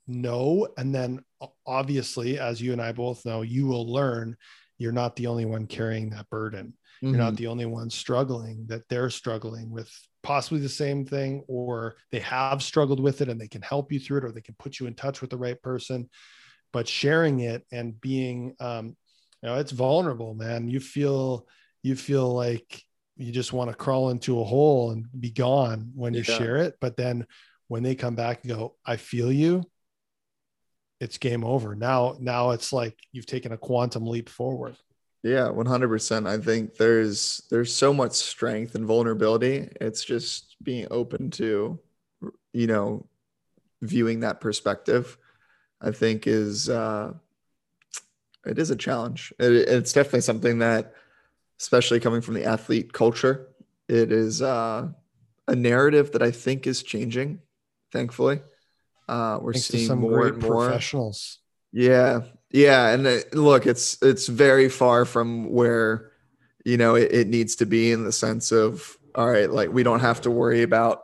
know. 0.08 0.68
And 0.78 0.96
then 0.96 1.22
obviously 1.66 2.40
as 2.40 2.62
you 2.62 2.72
and 2.72 2.82
i 2.82 2.92
both 2.92 3.26
know 3.26 3.42
you 3.44 3.68
will 3.68 3.92
learn 3.92 4.36
you're 4.80 4.92
not 4.92 5.16
the 5.16 5.28
only 5.28 5.46
one 5.46 5.68
carrying 5.68 6.12
that 6.12 6.30
burden. 6.30 6.74
You're 7.10 7.20
not 7.20 7.36
Mhm. 7.36 7.38
the 7.38 7.48
only 7.48 7.66
one 7.66 7.90
struggling 7.90 8.66
that 8.68 8.88
they're 8.90 9.10
struggling 9.10 9.72
with 9.72 9.92
possibly 10.24 10.60
the 10.60 10.70
same 10.70 11.06
thing 11.06 11.44
or 11.48 11.96
they 12.12 12.20
have 12.20 12.62
struggled 12.64 13.00
with 13.00 13.22
it 13.22 13.30
and 13.30 13.42
they 13.42 13.48
can 13.48 13.64
help 13.64 13.92
you 13.92 14.00
through 14.00 14.20
it 14.20 14.26
or 14.26 14.32
they 14.32 14.42
can 14.42 14.56
put 14.60 14.80
you 14.80 14.88
in 14.88 14.94
touch 14.94 15.22
with 15.22 15.32
the 15.32 15.38
right 15.38 15.62
person. 15.64 16.10
But 16.74 16.88
sharing 16.88 17.40
it 17.40 17.66
and 17.72 18.00
being 18.00 18.56
um 18.60 18.96
you 19.42 19.50
know 19.50 19.58
it's 19.58 19.72
vulnerable 19.72 20.34
man. 20.34 20.70
You 20.70 20.80
feel 20.80 21.48
you 21.84 21.96
feel 21.96 22.34
like 22.34 22.84
you 23.18 23.32
just 23.32 23.54
want 23.54 23.70
to 23.70 23.76
crawl 23.76 24.10
into 24.10 24.40
a 24.40 24.44
hole 24.44 24.92
and 24.92 25.06
be 25.20 25.32
gone 25.32 25.92
when 25.96 26.14
you 26.14 26.20
Yeah. 26.20 26.38
share 26.38 26.58
it 26.58 26.76
but 26.80 26.96
then 26.98 27.26
when 27.68 27.84
they 27.84 27.96
come 27.96 28.16
back 28.16 28.44
and 28.44 28.54
go 28.54 28.76
i 28.86 28.96
feel 28.96 29.32
you 29.32 29.64
it's 31.00 31.18
game 31.18 31.44
over 31.44 31.76
now 31.76 32.16
now 32.20 32.52
it's 32.52 32.74
like 32.74 32.98
you've 33.12 33.26
taken 33.26 33.52
a 33.52 33.58
quantum 33.58 34.06
leap 34.06 34.30
forward 34.30 34.76
Yeah, 35.24 35.50
100%. 35.50 36.28
I 36.28 36.38
think 36.38 36.76
there's 36.76 37.42
there's 37.50 37.74
so 37.76 37.92
much 37.94 38.14
strength 38.14 38.76
and 38.76 38.86
vulnerability. 38.86 39.68
It's 39.82 40.04
just 40.06 40.56
being 40.64 40.88
open 40.90 41.32
to 41.32 41.80
you 42.54 42.68
know 42.68 43.06
viewing 43.82 44.22
that 44.22 44.40
perspective 44.40 45.18
I 45.82 45.92
think 45.92 46.28
is 46.28 46.70
uh 46.70 47.14
it 48.46 48.58
is 48.58 48.70
a 48.70 48.76
challenge. 48.76 49.34
It, 49.40 49.52
it's 49.52 49.92
definitely 49.94 50.22
something 50.22 50.60
that 50.60 50.94
especially 51.60 52.00
coming 52.00 52.22
from 52.22 52.36
the 52.36 52.46
athlete 52.46 52.94
culture, 52.94 53.48
it 53.88 54.12
is 54.12 54.42
uh 54.42 54.88
a 55.48 55.56
narrative 55.56 56.12
that 56.12 56.22
I 56.22 56.32
think 56.32 56.68
is 56.68 56.84
changing, 56.84 57.40
thankfully. 57.92 58.42
Uh 59.08 59.40
we're 59.42 59.54
Thanks 59.54 59.68
seeing 59.68 59.88
some 59.88 60.00
more 60.00 60.28
and 60.28 60.38
more 60.42 60.68
professionals. 60.68 61.40
yeah, 61.72 62.22
yeah, 62.52 62.90
and 62.90 63.08
uh, 63.08 63.20
look, 63.34 63.66
it's 63.66 63.98
it's 64.02 64.28
very 64.28 64.70
far 64.70 65.06
from 65.06 65.50
where 65.52 66.12
you 66.66 66.78
know 66.78 66.96
it, 66.96 67.12
it 67.12 67.28
needs 67.28 67.56
to 67.58 67.66
be 67.66 67.92
in 67.92 68.04
the 68.04 68.12
sense 68.12 68.52
of 68.52 68.98
all 69.16 69.30
right, 69.30 69.50
like 69.50 69.72
we 69.72 69.84
don't 69.84 70.02
have 70.02 70.22
to 70.22 70.32
worry 70.32 70.64
about 70.64 71.04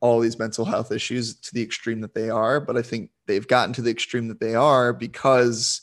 all 0.00 0.20
these 0.20 0.38
mental 0.38 0.64
health 0.66 0.92
issues 0.92 1.36
to 1.40 1.54
the 1.54 1.62
extreme 1.62 2.00
that 2.02 2.14
they 2.14 2.28
are, 2.28 2.60
but 2.60 2.76
I 2.76 2.82
think 2.82 3.10
they've 3.26 3.46
gotten 3.48 3.72
to 3.74 3.82
the 3.82 3.90
extreme 3.90 4.28
that 4.28 4.40
they 4.40 4.54
are 4.54 4.92
because 4.92 5.80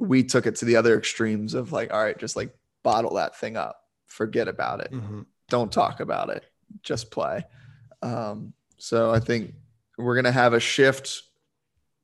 we 0.00 0.22
took 0.22 0.46
it 0.46 0.56
to 0.56 0.64
the 0.64 0.76
other 0.76 0.96
extremes 0.96 1.54
of 1.54 1.72
like, 1.72 1.92
all 1.92 2.02
right, 2.02 2.16
just 2.16 2.36
like 2.36 2.54
bottle 2.82 3.14
that 3.14 3.36
thing 3.36 3.56
up, 3.56 3.76
forget 4.06 4.48
about 4.48 4.80
it, 4.80 4.92
Mhm. 4.92 5.26
don't 5.48 5.72
talk 5.72 6.00
about 6.00 6.30
it, 6.30 6.44
just 6.82 7.10
play. 7.10 7.44
Um, 8.02 8.52
so 8.78 9.10
I 9.12 9.20
think 9.20 9.54
we're 9.96 10.14
gonna 10.16 10.32
have 10.32 10.52
a 10.52 10.60
shift 10.60 11.22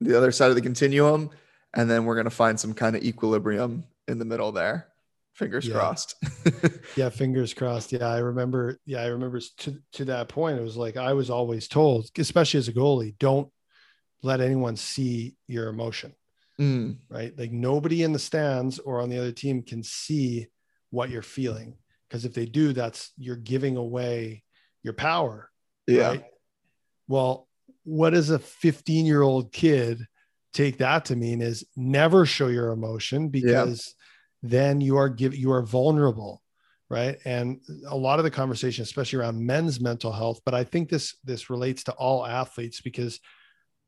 the 0.00 0.16
other 0.16 0.32
side 0.32 0.50
of 0.50 0.56
the 0.56 0.60
continuum, 0.62 1.30
and 1.74 1.88
then 1.90 2.04
we're 2.04 2.16
gonna 2.16 2.30
find 2.30 2.58
some 2.58 2.74
kind 2.74 2.96
of 2.96 3.02
equilibrium 3.04 3.84
in 4.08 4.18
the 4.18 4.24
middle 4.24 4.52
there. 4.52 4.88
Fingers 5.34 5.66
Yeah. 5.66 5.74
crossed. 5.74 6.14
Yeah, 6.96 7.08
fingers 7.08 7.54
crossed. 7.54 7.90
Yeah, 7.92 8.06
I 8.06 8.18
remember. 8.18 8.78
Yeah, 8.86 9.00
I 9.02 9.06
remember 9.06 9.40
to 9.58 9.82
to 9.92 10.04
that 10.06 10.28
point. 10.28 10.58
It 10.58 10.62
was 10.62 10.76
like 10.76 10.96
I 10.96 11.12
was 11.12 11.30
always 11.30 11.66
told, 11.68 12.08
especially 12.18 12.58
as 12.58 12.68
a 12.68 12.72
goalie, 12.72 13.16
don't 13.18 13.50
let 14.22 14.40
anyone 14.40 14.76
see 14.76 15.36
your 15.48 15.68
emotion. 15.68 16.14
Mm, 16.60 16.98
Right, 17.08 17.36
like 17.36 17.50
nobody 17.50 18.04
in 18.04 18.12
the 18.12 18.18
stands 18.20 18.78
or 18.78 19.00
on 19.00 19.08
the 19.10 19.18
other 19.18 19.32
team 19.32 19.62
can 19.62 19.82
see 19.82 20.46
what 20.94 21.10
you're 21.10 21.22
feeling 21.22 21.76
because 22.08 22.24
if 22.24 22.32
they 22.32 22.46
do, 22.46 22.72
that's 22.72 23.12
you're 23.18 23.36
giving 23.36 23.76
away 23.76 24.44
your 24.82 24.94
power. 24.94 25.50
yeah. 25.86 26.08
Right? 26.08 26.24
Well, 27.08 27.48
what 27.82 28.10
does 28.10 28.30
a 28.30 28.38
15 28.38 29.04
year 29.04 29.22
old 29.22 29.52
kid 29.52 30.06
take 30.52 30.78
that 30.78 31.06
to 31.06 31.16
mean 31.16 31.42
is 31.42 31.64
never 31.76 32.24
show 32.24 32.46
your 32.46 32.70
emotion 32.70 33.28
because 33.28 33.94
then 34.42 34.80
you 34.80 34.96
are 34.96 35.08
give 35.08 35.34
you 35.34 35.50
are 35.50 35.62
vulnerable 35.62 36.40
right 36.88 37.18
and 37.24 37.60
a 37.88 37.96
lot 37.96 38.20
of 38.20 38.24
the 38.24 38.30
conversation 38.30 38.82
especially 38.82 39.18
around 39.18 39.44
men's 39.44 39.80
mental 39.80 40.12
health 40.12 40.40
but 40.44 40.54
i 40.54 40.62
think 40.62 40.88
this 40.88 41.16
this 41.24 41.50
relates 41.50 41.82
to 41.82 41.92
all 41.92 42.24
athletes 42.24 42.80
because 42.80 43.20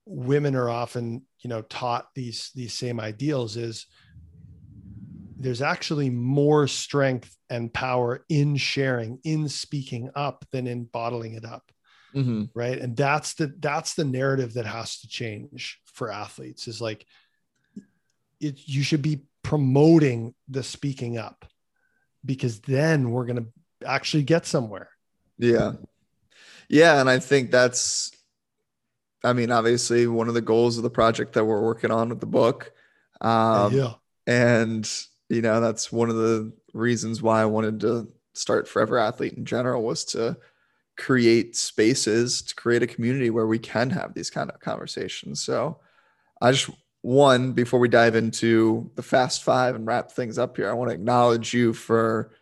women 0.06 0.56
are 0.56 0.68
often 0.68 1.22
you 1.40 1.48
know 1.48 1.62
taught 1.62 2.08
these 2.14 2.50
these 2.54 2.74
same 2.74 2.98
ideals 2.98 3.56
is 3.56 3.86
there's 5.38 5.60
actually 5.62 6.08
more 6.10 6.66
strength 6.66 7.36
and 7.50 7.72
power 7.72 8.24
in 8.28 8.56
sharing 8.56 9.18
in 9.24 9.48
speaking 9.48 10.10
up 10.14 10.44
than 10.50 10.66
in 10.66 10.84
bottling 10.84 11.34
it 11.34 11.44
up 11.44 11.70
Mhm. 12.14 12.48
right 12.54 12.78
and 12.78 12.96
that's 12.96 13.34
the 13.34 13.52
that's 13.60 13.94
the 13.94 14.04
narrative 14.04 14.54
that 14.54 14.64
has 14.66 15.00
to 15.00 15.08
change 15.08 15.78
for 15.84 16.10
athletes 16.10 16.66
is 16.66 16.80
like 16.80 17.04
it 18.40 18.58
you 18.66 18.82
should 18.82 19.02
be 19.02 19.22
promoting 19.42 20.34
the 20.48 20.62
speaking 20.62 21.18
up 21.18 21.44
because 22.24 22.60
then 22.60 23.10
we're 23.10 23.26
going 23.26 23.44
to 23.44 23.86
actually 23.86 24.22
get 24.22 24.46
somewhere 24.46 24.88
Yeah. 25.38 25.72
Yeah. 26.68 26.98
And 27.00 27.08
I 27.08 27.18
think 27.20 27.50
that's, 27.52 28.10
I 29.22 29.32
mean, 29.34 29.50
obviously 29.52 30.06
one 30.06 30.28
of 30.28 30.34
the 30.34 30.40
goals 30.40 30.78
of 30.78 30.82
the 30.82 30.90
project 30.90 31.34
that 31.34 31.44
we're 31.44 31.62
working 31.62 31.90
on 31.92 32.08
with 32.08 32.20
the 32.20 32.26
book. 32.26 32.72
Um, 33.20 33.72
yeah 33.74 33.92
And, 34.26 34.90
you 35.28 35.42
know, 35.42 35.60
that's 35.60 35.90
one 35.92 36.10
of 36.10 36.16
the 36.16 36.52
reasons 36.72 37.22
why 37.22 37.42
I 37.42 37.46
wanted 37.46 37.80
to 37.80 38.08
start 38.34 38.68
Forever 38.68 38.98
Athlete 38.98 39.34
in 39.34 39.44
general 39.44 39.82
was 39.82 40.04
to 40.06 40.36
create 40.96 41.56
spaces, 41.56 42.42
to 42.42 42.54
create 42.54 42.82
a 42.82 42.86
community 42.86 43.30
where 43.30 43.46
we 43.46 43.58
can 43.58 43.90
have 43.90 44.14
these 44.14 44.30
kind 44.30 44.50
of 44.50 44.60
conversations. 44.60 45.42
So 45.42 45.78
I 46.40 46.52
just, 46.52 46.70
one, 47.02 47.52
before 47.52 47.80
we 47.80 47.88
dive 47.88 48.14
into 48.14 48.90
the 48.94 49.02
fast 49.02 49.42
five 49.42 49.74
and 49.74 49.86
wrap 49.86 50.10
things 50.10 50.38
up 50.38 50.56
here, 50.56 50.70
I 50.70 50.74
want 50.74 50.90
to 50.90 50.94
acknowledge 50.94 51.52
you 51.52 51.72
for 51.72 52.32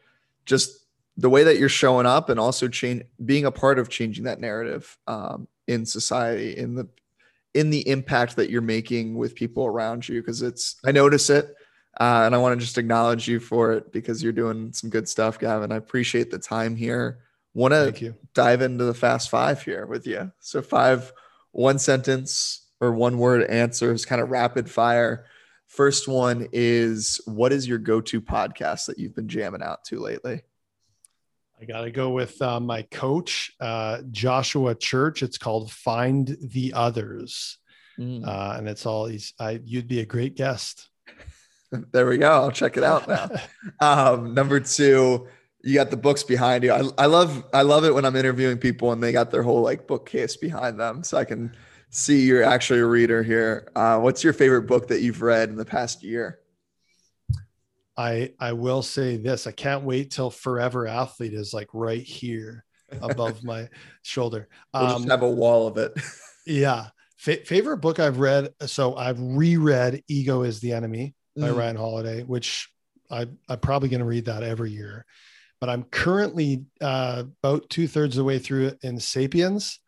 just 0.47 0.85
the 1.17 1.31
way 1.31 1.45
that 1.45 1.59
you're 1.59 1.69
showing 1.69 2.07
up 2.07 2.29
and 2.29 2.41
also 2.41 2.69
change 2.69 3.03
being 3.25 3.45
a 3.45 3.51
part 3.51 3.79
of 3.79 3.89
changing 3.89 4.25
that 4.25 4.41
narrative 4.41 4.97
um, 5.07 5.47
in 5.67 5.87
society 5.87 6.57
in 6.57 6.75
the 6.75 6.89
in 7.55 7.71
the 7.71 7.89
impact 7.89 8.35
that 8.37 8.51
you're 8.51 8.61
making 8.61 9.15
with 9.15 9.37
people 9.37 9.65
around 9.65 10.09
you 10.09 10.21
because 10.21 10.43
it's 10.43 10.77
i 10.85 10.91
notice 10.91 11.31
it 11.31 11.55
uh, 12.01 12.23
and 12.25 12.35
i 12.35 12.39
want 12.39 12.59
to 12.59 12.65
just 12.65 12.79
acknowledge 12.79 13.29
you 13.29 13.41
for 13.41 13.73
it 13.73 13.93
because 13.93 14.23
you're 14.23 14.33
doing 14.33 14.73
some 14.73 14.91
good 14.91 15.09
stuff 15.09 15.39
gavin. 15.39 15.73
I 15.73 15.77
appreciate 15.77 16.31
the 16.31 16.39
time 16.39 16.77
here. 16.77 17.21
Want 17.53 17.73
to 17.73 18.15
dive 18.35 18.63
into 18.63 18.85
the 18.85 18.95
fast 18.95 19.31
five 19.31 19.63
here 19.63 19.87
with 19.87 20.07
you 20.07 20.33
so 20.41 20.61
five 20.61 21.13
one 21.53 21.79
sentence 21.79 22.69
or 22.81 22.93
one 22.93 23.17
word 23.17 23.45
answers 23.45 24.05
kind 24.05 24.21
of 24.21 24.31
rapid 24.31 24.69
fire. 24.69 25.27
First 25.69 26.09
one 26.09 26.49
is 26.53 27.21
what 27.27 27.53
is 27.53 27.67
your 27.67 27.79
go-to 27.79 28.21
podcast 28.21 28.87
that 28.87 28.99
you've 28.99 29.15
been 29.15 29.29
jamming 29.29 29.63
out 29.63 29.85
to 29.85 30.01
lately? 30.01 30.43
I 31.61 31.65
got 31.65 31.83
to 31.83 31.91
go 31.91 32.11
with 32.11 32.41
uh, 32.43 32.61
my 32.61 32.83
coach 32.83 33.53
uh, 33.61 34.03
joshua 34.11 34.75
church. 34.75 35.23
It's 35.23 35.39
called 35.39 35.71
find 35.71 36.37
the 36.41 36.73
others. 36.75 37.59
Mm. 37.99 38.27
uh, 38.27 38.57
and 38.59 38.69
it's 38.69 38.87
all 38.87 39.07
he's 39.07 39.35
I, 39.39 39.61
you'd 39.65 39.87
be 39.87 40.01
a 40.01 40.07
great 40.07 40.35
guest 40.35 40.89
There 41.93 42.07
we 42.07 42.19
go. 42.19 42.31
I'll 42.31 42.51
check 42.51 42.77
it 42.77 42.85
out 42.85 43.09
now. 43.09 43.29
um, 43.81 44.35
number 44.35 44.61
two, 44.61 45.27
you 45.63 45.75
got 45.75 45.91
the 45.91 45.97
books 45.97 46.23
behind 46.23 46.65
you. 46.65 46.73
I, 46.73 46.83
I 46.99 47.07
love 47.07 47.45
I 47.53 47.63
love 47.63 47.85
it 47.85 47.95
when 47.95 48.05
I'm 48.05 48.17
interviewing 48.17 48.59
people 48.59 48.93
and 48.93 49.03
they 49.03 49.13
got 49.13 49.31
their 49.31 49.43
whole 49.43 49.63
like 49.63 49.87
bookcase 49.87 50.37
behind 50.37 50.79
them, 50.79 51.03
so 51.03 51.17
I 51.17 51.25
can 51.25 51.55
see 51.91 52.23
you're 52.27 52.43
actually 52.45 52.81
a 52.81 52.87
reader 52.87 53.23
here. 53.23 53.69
Uh, 53.75 53.99
what's 54.01 54.23
your 54.25 54.33
favorite 54.33 54.63
book 54.63 54.89
that 54.89 55.01
you've 55.01 55.23
read 55.23 55.49
in 55.49 55.57
the 55.57 55.65
past 55.65 56.03
year? 56.03 56.41
I 57.97 58.33
I 58.41 58.53
will 58.53 58.83
say 58.83 59.17
this. 59.17 59.47
I 59.47 59.53
can't 59.53 59.85
wait 59.85 60.11
till 60.11 60.31
Forever 60.31 60.87
Athlete 60.87 61.35
is 61.35 61.55
like 61.55 61.69
right 61.73 62.03
here 62.03 62.65
above 63.01 63.43
my 63.45 63.69
shoulder. 64.03 64.49
We'll 64.73 64.83
Um, 64.85 65.03
just 65.03 65.09
have 65.11 65.23
a 65.23 65.31
wall 65.31 65.67
of 65.67 65.79
it. 65.79 65.93
yeah. 66.47 66.89
Fa- 67.17 67.45
favorite 67.45 67.79
book 67.79 67.99
I've 68.01 68.19
read. 68.19 68.51
So 68.67 68.97
I've 68.97 69.21
reread 69.21 70.03
Ego 70.09 70.43
is 70.43 70.61
the 70.61 70.73
Enemy 70.73 71.15
by 71.37 71.49
Mm. 71.49 71.57
Ryan 71.57 71.77
Holiday, 71.77 72.23
which 72.23 72.69
I, 73.11 73.27
I'm 73.49 73.59
probably 73.61 73.89
going 73.89 74.01
to 74.01 74.07
read 74.07 74.27
that 74.27 74.43
every 74.43 74.71
year. 74.71 75.05
But 75.61 75.71
I'm 75.71 75.85
currently 75.85 76.65
uh, 76.81 77.25
about 77.43 77.71
two 77.71 77.89
thirds 77.89 78.17
of 78.17 78.19
the 78.19 78.25
way 78.25 78.39
through 78.39 78.69
it 78.69 78.79
in 78.83 79.01
Sapiens. 79.01 79.79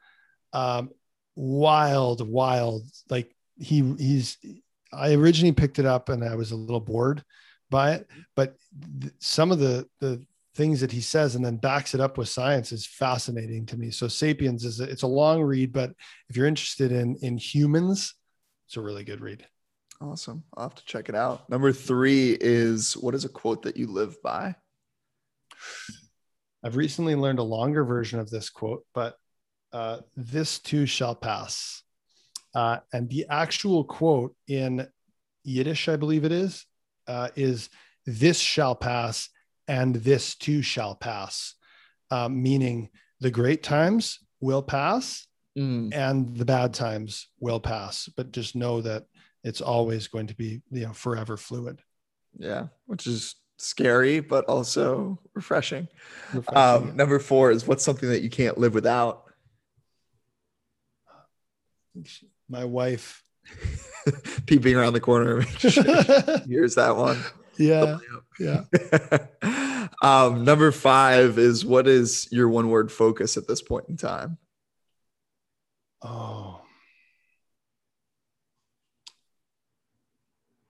Um, 0.52 0.90
wild, 1.34 2.26
wild. 2.26 2.84
Like 3.10 3.34
he 3.58 3.94
he's. 3.98 4.38
I 4.92 5.14
originally 5.14 5.52
picked 5.52 5.78
it 5.78 5.84
up 5.84 6.08
and 6.08 6.24
I 6.24 6.36
was 6.36 6.52
a 6.52 6.56
little 6.56 6.80
bored 6.80 7.22
by 7.68 7.92
it, 7.92 8.08
but 8.36 8.56
th- 9.00 9.12
some 9.18 9.52
of 9.52 9.58
the 9.58 9.86
the 10.00 10.24
things 10.54 10.80
that 10.80 10.92
he 10.92 11.02
says 11.02 11.34
and 11.34 11.44
then 11.44 11.56
backs 11.56 11.94
it 11.94 12.00
up 12.00 12.16
with 12.16 12.30
science 12.30 12.72
is 12.72 12.86
fascinating 12.86 13.66
to 13.66 13.76
me. 13.76 13.90
So 13.90 14.08
Sapiens 14.08 14.64
is 14.64 14.80
a, 14.80 14.84
it's 14.84 15.02
a 15.02 15.06
long 15.06 15.42
read, 15.42 15.72
but 15.72 15.90
if 16.30 16.36
you're 16.36 16.46
interested 16.46 16.92
in 16.92 17.16
in 17.16 17.36
humans, 17.36 18.14
it's 18.66 18.76
a 18.76 18.80
really 18.80 19.04
good 19.04 19.20
read. 19.20 19.46
Awesome. 20.00 20.44
I'll 20.56 20.64
have 20.64 20.74
to 20.74 20.84
check 20.84 21.08
it 21.08 21.14
out. 21.14 21.48
Number 21.48 21.72
three 21.72 22.36
is 22.40 22.94
what 22.94 23.14
is 23.14 23.24
a 23.24 23.28
quote 23.28 23.62
that 23.62 23.76
you 23.76 23.86
live 23.86 24.20
by? 24.22 24.54
I've 26.62 26.76
recently 26.76 27.14
learned 27.14 27.38
a 27.38 27.44
longer 27.44 27.84
version 27.84 28.18
of 28.18 28.30
this 28.30 28.50
quote, 28.50 28.84
but 28.94 29.16
uh, 29.72 29.98
this 30.16 30.58
too 30.58 30.86
shall 30.86 31.14
pass. 31.14 31.82
Uh, 32.54 32.78
and 32.92 33.08
the 33.08 33.26
actual 33.30 33.84
quote 33.84 34.34
in 34.48 34.86
Yiddish, 35.44 35.88
I 35.88 35.96
believe 35.96 36.24
it 36.24 36.32
is, 36.32 36.66
uh, 37.06 37.28
is 37.36 37.68
this 38.04 38.38
shall 38.38 38.74
pass 38.74 39.28
and 39.68 39.96
this 39.96 40.34
too 40.34 40.62
shall 40.62 40.94
pass, 40.94 41.54
uh, 42.10 42.28
meaning 42.28 42.90
the 43.20 43.30
great 43.30 43.62
times 43.62 44.20
will 44.40 44.62
pass 44.62 45.26
Mm, 45.56 45.94
and 45.94 46.36
the 46.36 46.44
bad 46.44 46.74
times 46.74 47.28
will 47.40 47.60
pass, 47.60 48.10
but 48.14 48.30
just 48.30 48.54
know 48.54 48.82
that 48.82 49.04
it's 49.46 49.60
always 49.60 50.08
going 50.08 50.26
to 50.26 50.34
be, 50.34 50.60
you 50.72 50.86
know, 50.86 50.92
forever 50.92 51.36
fluid. 51.36 51.80
yeah, 52.36 52.66
which 52.86 53.06
is 53.06 53.36
scary 53.58 54.20
but 54.20 54.44
also 54.46 55.18
refreshing. 55.34 55.86
Refreshing. 56.34 56.56
Um, 56.90 56.96
number 56.96 57.18
four 57.20 57.52
is 57.52 57.66
what's 57.66 57.84
something 57.84 58.08
that 58.08 58.22
you 58.22 58.28
can't 58.28 58.58
live 58.58 58.74
without. 58.74 59.22
My 62.48 62.64
wife. 62.64 63.22
Peeping 64.46 64.74
around 64.74 64.94
the 64.94 65.00
corner. 65.00 65.40
Here's 66.48 66.74
that 66.74 66.96
one. 66.96 67.18
yeah. 67.56 67.98
Yeah. 68.40 68.64
um, 70.02 70.44
number 70.44 70.72
five 70.72 71.38
is 71.38 71.64
what 71.64 71.86
is 71.86 72.28
your 72.32 72.48
one 72.48 72.68
word 72.68 72.90
focus 72.90 73.36
at 73.36 73.46
this 73.46 73.62
point 73.62 73.88
in 73.88 73.96
time? 73.96 74.38
Oh. 76.02 76.65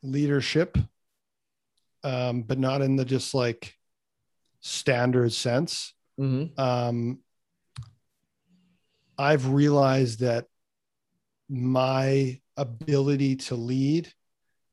Leadership, 0.06 0.78
um, 2.04 2.42
but 2.42 2.58
not 2.58 2.82
in 2.82 2.96
the 2.96 3.04
just 3.04 3.34
like 3.34 3.74
standard 4.60 5.32
sense. 5.32 5.92
Mm-hmm. 6.20 6.60
Um, 6.60 7.18
I've 9.18 9.48
realized 9.48 10.20
that 10.20 10.46
my 11.48 12.40
ability 12.56 13.36
to 13.36 13.54
lead 13.54 14.12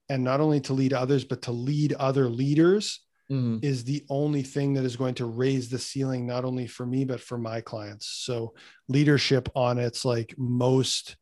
and 0.10 0.24
not 0.24 0.42
only 0.42 0.60
to 0.62 0.74
lead 0.74 0.94
others, 0.94 1.24
but 1.24 1.44
to 1.44 1.52
lead 1.52 1.94
other 1.94 2.30
leaders 2.30 3.00
Mm-hmm. 3.32 3.60
is 3.62 3.86
the 3.86 4.06
only 4.10 4.44
thing 4.44 4.74
that 4.74 4.84
is 4.84 4.98
going 4.98 5.16
to 5.16 5.26
raise 5.26 5.70
the 5.70 5.80
ceiling, 5.80 6.28
not 6.28 6.44
only 6.44 6.68
for 6.68 6.86
me, 6.86 7.06
but 7.06 7.22
for 7.22 7.38
my 7.38 7.62
clients. 7.62 8.06
So 8.06 8.54
leadership 8.90 9.48
on 9.56 9.80
its 9.80 10.04
like 10.04 10.36
most, 10.38 11.16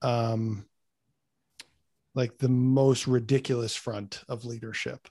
um, 0.00 0.64
like 2.18 2.36
the 2.36 2.48
most 2.48 3.06
ridiculous 3.06 3.76
front 3.76 4.24
of 4.28 4.44
leadership. 4.44 5.06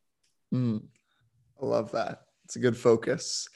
Mm. 0.54 0.84
I 1.62 1.66
love 1.66 1.94
that. 1.94 2.24
It's 2.44 2.58
a 2.58 2.60
good 2.60 2.76
focus. 2.76 3.48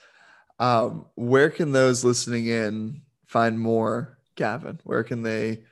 Um, 0.57 1.05
where 1.15 1.49
can 1.49 1.73
those 1.73 2.05
listening 2.05 2.47
in 2.47 3.01
find 3.27 3.59
more, 3.59 4.17
Gavin? 4.35 4.79
Where 4.85 5.03
can 5.03 5.21
they 5.21 5.63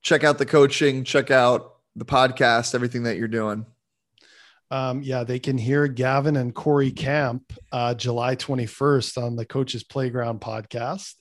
check 0.00 0.24
out 0.24 0.38
the 0.38 0.46
coaching, 0.46 1.04
check 1.04 1.30
out 1.30 1.74
the 1.94 2.06
podcast, 2.06 2.74
everything 2.74 3.02
that 3.02 3.18
you're 3.18 3.28
doing? 3.28 3.66
Um, 4.70 5.02
yeah, 5.02 5.22
they 5.22 5.38
can 5.38 5.58
hear 5.58 5.88
Gavin 5.88 6.36
and 6.36 6.54
Corey 6.54 6.90
Camp 6.90 7.52
uh, 7.70 7.92
July 7.94 8.34
21st 8.34 9.22
on 9.22 9.36
the 9.36 9.44
Coaches 9.44 9.84
Playground 9.84 10.40
podcast 10.40 11.12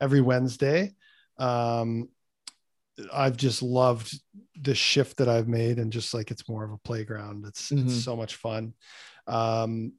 every 0.00 0.20
Wednesday. 0.20 0.94
Um, 1.38 2.08
I've 3.12 3.36
just 3.36 3.62
loved 3.62 4.18
the 4.60 4.74
shift 4.74 5.18
that 5.18 5.28
I've 5.28 5.48
made 5.48 5.78
and 5.78 5.92
just 5.92 6.14
like 6.14 6.30
it's 6.30 6.48
more 6.48 6.64
of 6.64 6.72
a 6.72 6.78
playground. 6.78 7.44
It's, 7.46 7.70
Mhm. 7.70 7.84
it's 7.86 8.02
so 8.04 8.16
much 8.16 8.36
fun. 8.36 8.72
Um, 9.26 9.92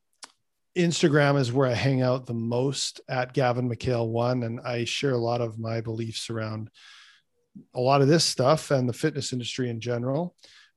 Instagram 0.76 1.40
is 1.40 1.52
where 1.52 1.68
I 1.68 1.74
hang 1.74 2.02
out 2.02 2.26
the 2.26 2.34
most 2.34 3.02
at 3.10 3.34
Gavin 3.34 3.70
McHale 3.70 4.08
one, 4.08 4.44
and 4.44 4.60
I 4.62 4.86
share 4.86 5.12
a 5.14 5.18
lot 5.18 5.42
of 5.42 5.58
my 5.58 5.82
beliefs 5.82 6.30
around 6.30 6.70
a 7.74 7.80
lot 7.80 8.02
of 8.02 8.08
this 8.08 8.24
stuff 8.24 8.70
and 8.70 8.88
the 8.88 8.94
fitness 8.94 9.34
industry 9.34 9.70
in 9.70 9.80
general. 9.80 10.36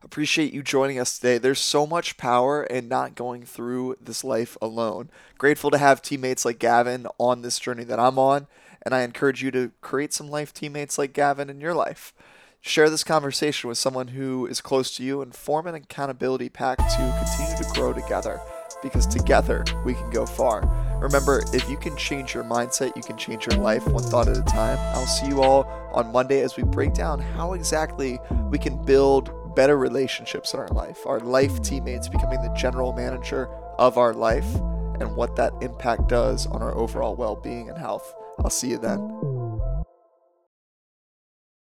Appreciate 0.03 0.53
you 0.53 0.61
joining 0.61 0.99
us 0.99 1.17
today. 1.17 1.37
There's 1.37 1.59
so 1.59 1.87
much 1.87 2.17
power 2.17 2.63
in 2.63 2.87
not 2.87 3.15
going 3.15 3.43
through 3.43 3.97
this 3.99 4.23
life 4.23 4.57
alone. 4.61 5.09
Grateful 5.37 5.71
to 5.71 5.77
have 5.77 6.01
teammates 6.01 6.45
like 6.45 6.59
Gavin 6.59 7.07
on 7.17 7.41
this 7.41 7.57
journey 7.57 7.83
that 7.85 7.99
I'm 7.99 8.19
on, 8.19 8.47
and 8.83 8.93
I 8.93 9.01
encourage 9.01 9.41
you 9.41 9.49
to 9.51 9.71
create 9.81 10.13
some 10.13 10.29
life 10.29 10.53
teammates 10.53 10.97
like 10.97 11.13
Gavin 11.13 11.49
in 11.49 11.59
your 11.59 11.73
life. 11.73 12.13
Share 12.67 12.89
this 12.89 13.05
conversation 13.05 13.69
with 13.69 13.77
someone 13.77 14.09
who 14.09 14.45
is 14.45 14.59
close 14.59 14.93
to 14.97 15.03
you 15.03 15.21
and 15.21 15.33
form 15.33 15.67
an 15.67 15.75
accountability 15.75 16.49
pact 16.49 16.81
to 16.81 17.25
continue 17.25 17.63
to 17.63 17.69
grow 17.73 17.93
together 17.93 18.41
because 18.83 19.07
together 19.07 19.63
we 19.85 19.93
can 19.93 20.09
go 20.09 20.25
far. 20.25 20.67
Remember, 21.01 21.41
if 21.53 21.69
you 21.69 21.77
can 21.77 21.95
change 21.95 22.33
your 22.33 22.43
mindset, 22.43 22.93
you 22.97 23.01
can 23.01 23.15
change 23.15 23.45
your 23.45 23.57
life 23.61 23.87
one 23.87 24.03
thought 24.03 24.27
at 24.27 24.35
a 24.35 24.41
time. 24.41 24.77
I'll 24.93 25.05
see 25.05 25.27
you 25.27 25.41
all 25.41 25.63
on 25.93 26.11
Monday 26.11 26.41
as 26.41 26.57
we 26.57 26.63
break 26.63 26.93
down 26.93 27.19
how 27.19 27.53
exactly 27.53 28.19
we 28.49 28.57
can 28.57 28.83
build 28.83 29.55
better 29.55 29.77
relationships 29.77 30.53
in 30.53 30.59
our 30.59 30.67
life, 30.67 31.07
our 31.07 31.21
life 31.21 31.61
teammates 31.61 32.09
becoming 32.09 32.41
the 32.41 32.53
general 32.53 32.91
manager 32.91 33.47
of 33.79 33.97
our 33.97 34.13
life, 34.13 34.55
and 34.99 35.15
what 35.15 35.37
that 35.37 35.53
impact 35.61 36.09
does 36.09 36.45
on 36.47 36.61
our 36.61 36.75
overall 36.75 37.15
well 37.15 37.37
being 37.37 37.69
and 37.69 37.77
health. 37.77 38.13
I'll 38.39 38.49
see 38.49 38.71
you 38.71 38.77
then. 38.77 39.36